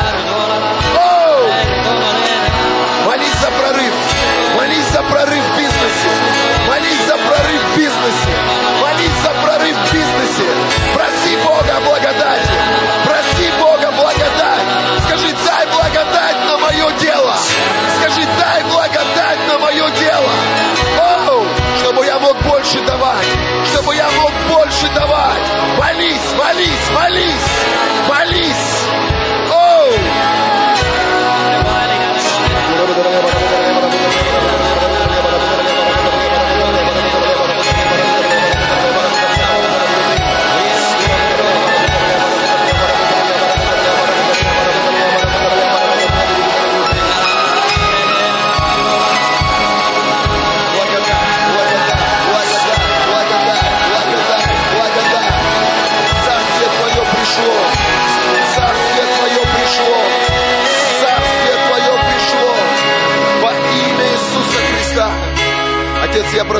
Давать, 23.02 23.66
чтобы 23.66 23.96
я 23.96 24.10
мог 24.12 24.32
больше 24.50 24.88
давать. 24.94 25.48
Молись, 25.80 26.34
молись, 26.38 26.90
молись. 26.94 27.61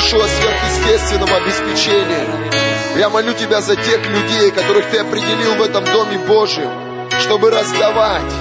Прошу 0.02 0.20
о 0.20 0.28
сверхъестественном 0.28 1.30
обеспечении. 1.32 2.98
Я 2.98 3.10
молю 3.10 3.34
Тебя 3.34 3.62
за 3.62 3.76
тех 3.76 4.04
людей, 4.08 4.50
которых 4.52 4.90
Ты 4.90 4.98
определил 4.98 5.56
в 5.56 5.62
этом 5.62 5.86
Доме 5.86 6.18
Божьем, 6.18 6.70
чтобы 7.20 7.52
раздавать. 7.52 8.34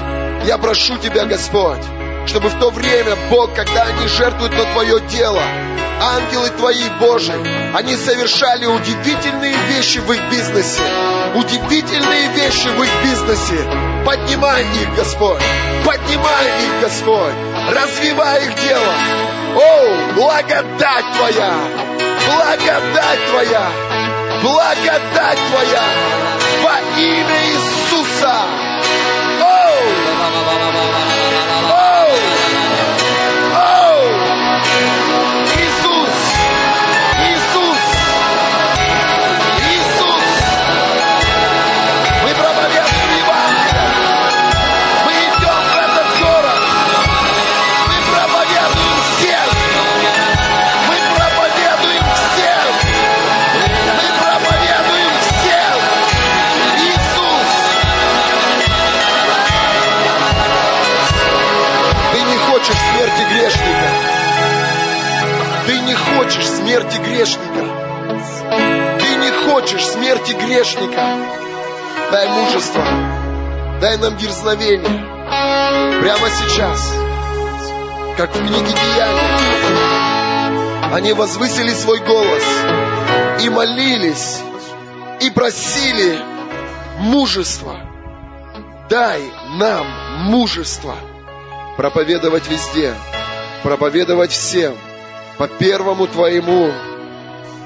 Я 0.46 0.56
прошу 0.56 0.96
Тебя, 0.96 1.26
Господь, 1.26 1.82
чтобы 2.26 2.48
в 2.48 2.58
то 2.58 2.70
время, 2.70 3.14
Бог, 3.30 3.54
когда 3.54 3.82
они 3.82 4.08
жертвуют 4.08 4.54
на 4.54 4.72
Твое 4.72 5.00
дело, 5.00 5.42
ангелы 6.00 6.48
Твои, 6.50 6.88
Божии, 6.98 7.76
они 7.76 7.94
совершали 7.94 8.64
удивительные 8.64 9.54
вещи 9.68 9.98
в 9.98 10.10
их 10.12 10.30
бизнесе. 10.30 10.82
Удивительные 11.34 12.28
вещи 12.36 12.68
в 12.68 12.82
их 12.82 12.90
бизнесе. 13.04 13.70
Поднимай 14.06 14.62
их, 14.62 14.96
Господь. 14.96 15.42
Поднимай 15.84 16.46
их, 16.64 16.80
Господь. 16.80 17.34
Развивай 17.68 18.46
их 18.46 18.54
дело. 18.62 19.29
О, 19.56 20.12
благодать 20.14 21.12
Твоя! 21.16 21.52
Благодать 22.26 23.26
Твоя! 23.30 23.66
Благодать 24.42 25.38
Твоя! 25.50 25.82
Во 26.62 26.76
имя 27.00 27.40
Иисуса! 27.48 28.34
О! 29.40 29.44
О! 31.68 31.82
О! 33.54 34.00
Нам 74.00 74.16
дерзновение. 74.16 75.06
Прямо 76.00 76.28
сейчас. 76.30 76.94
Как 78.16 78.34
в 78.34 78.38
книге 78.38 78.72
Деяний. 78.72 79.30
Они 80.94 81.12
возвысили 81.12 81.70
свой 81.70 82.00
голос 82.00 82.42
и 83.42 83.48
молились, 83.48 84.40
и 85.20 85.30
просили 85.30 86.18
мужества. 86.98 87.76
Дай 88.88 89.22
нам 89.58 89.86
мужество 90.24 90.96
проповедовать 91.76 92.48
везде, 92.48 92.92
проповедовать 93.62 94.32
всем– 94.32 94.74
по 95.40 95.48
первому 95.48 96.06
твоему 96.06 96.70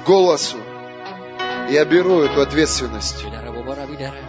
голосу. 0.07 0.55
Я 1.69 1.83
беру 1.83 2.21
эту 2.21 2.39
ответственность. 2.39 3.25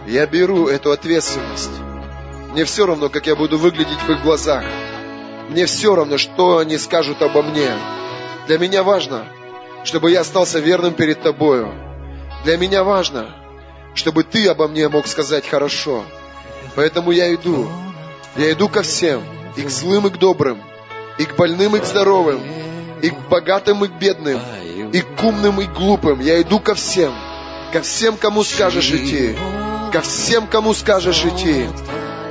Я 0.05 0.25
беру 0.25 0.67
эту 0.67 0.91
ответственность. 0.91 1.71
Мне 2.57 2.65
все 2.65 2.87
равно, 2.87 3.07
как 3.09 3.27
я 3.27 3.35
буду 3.35 3.59
выглядеть 3.59 3.99
в 3.99 4.09
их 4.09 4.23
глазах. 4.23 4.63
Мне 5.49 5.67
все 5.67 5.93
равно, 5.93 6.17
что 6.17 6.57
они 6.57 6.79
скажут 6.79 7.21
обо 7.21 7.43
мне. 7.43 7.69
Для 8.47 8.57
меня 8.57 8.81
важно, 8.81 9.27
чтобы 9.83 10.09
я 10.09 10.21
остался 10.21 10.57
верным 10.57 10.95
перед 10.95 11.21
тобою. 11.21 11.71
Для 12.45 12.57
меня 12.57 12.83
важно, 12.83 13.29
чтобы 13.93 14.23
ты 14.23 14.47
обо 14.47 14.67
мне 14.67 14.89
мог 14.89 15.05
сказать 15.05 15.47
хорошо. 15.47 16.03
Поэтому 16.73 17.11
я 17.11 17.31
иду. 17.31 17.69
Я 18.35 18.51
иду 18.53 18.69
ко 18.69 18.81
всем. 18.81 19.21
И 19.55 19.61
к 19.61 19.69
злым, 19.69 20.07
и 20.07 20.09
к 20.09 20.17
добрым. 20.17 20.59
И 21.19 21.25
к 21.25 21.35
больным, 21.35 21.75
и 21.75 21.79
к 21.79 21.85
здоровым 21.85 22.41
и 23.03 23.11
к 23.11 23.19
богатым, 23.29 23.85
и 23.85 23.87
к 23.87 23.91
бедным, 23.91 24.41
и 24.91 25.01
к 25.01 25.23
умным, 25.23 25.61
и 25.61 25.65
к 25.65 25.73
глупым. 25.73 26.19
Я 26.21 26.41
иду 26.41 26.59
ко 26.59 26.73
всем, 26.73 27.13
ко 27.71 27.81
всем, 27.81 28.17
кому 28.17 28.43
скажешь 28.43 28.89
идти, 28.89 29.37
ко 29.93 30.01
всем, 30.01 30.47
кому 30.47 30.73
скажешь 30.73 31.23
идти. 31.23 31.67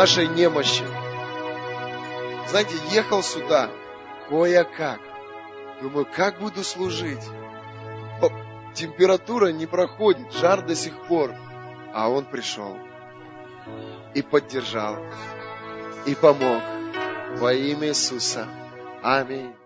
нашей 0.00 0.28
немощи. 0.28 0.82
Знаете, 2.48 2.74
ехал 2.90 3.22
сюда 3.22 3.68
кое-как. 4.30 4.98
Думаю, 5.82 6.06
как 6.06 6.38
буду 6.38 6.64
служить? 6.64 7.22
Температура 8.74 9.48
не 9.52 9.66
проходит, 9.66 10.32
жар 10.32 10.62
до 10.62 10.74
сих 10.74 10.94
пор. 11.06 11.34
А 11.92 12.08
он 12.08 12.24
пришел 12.24 12.78
и 14.14 14.22
поддержал, 14.22 14.96
и 16.06 16.14
помог 16.14 16.62
во 17.36 17.52
имя 17.52 17.88
Иисуса. 17.88 18.46
Аминь. 19.02 19.59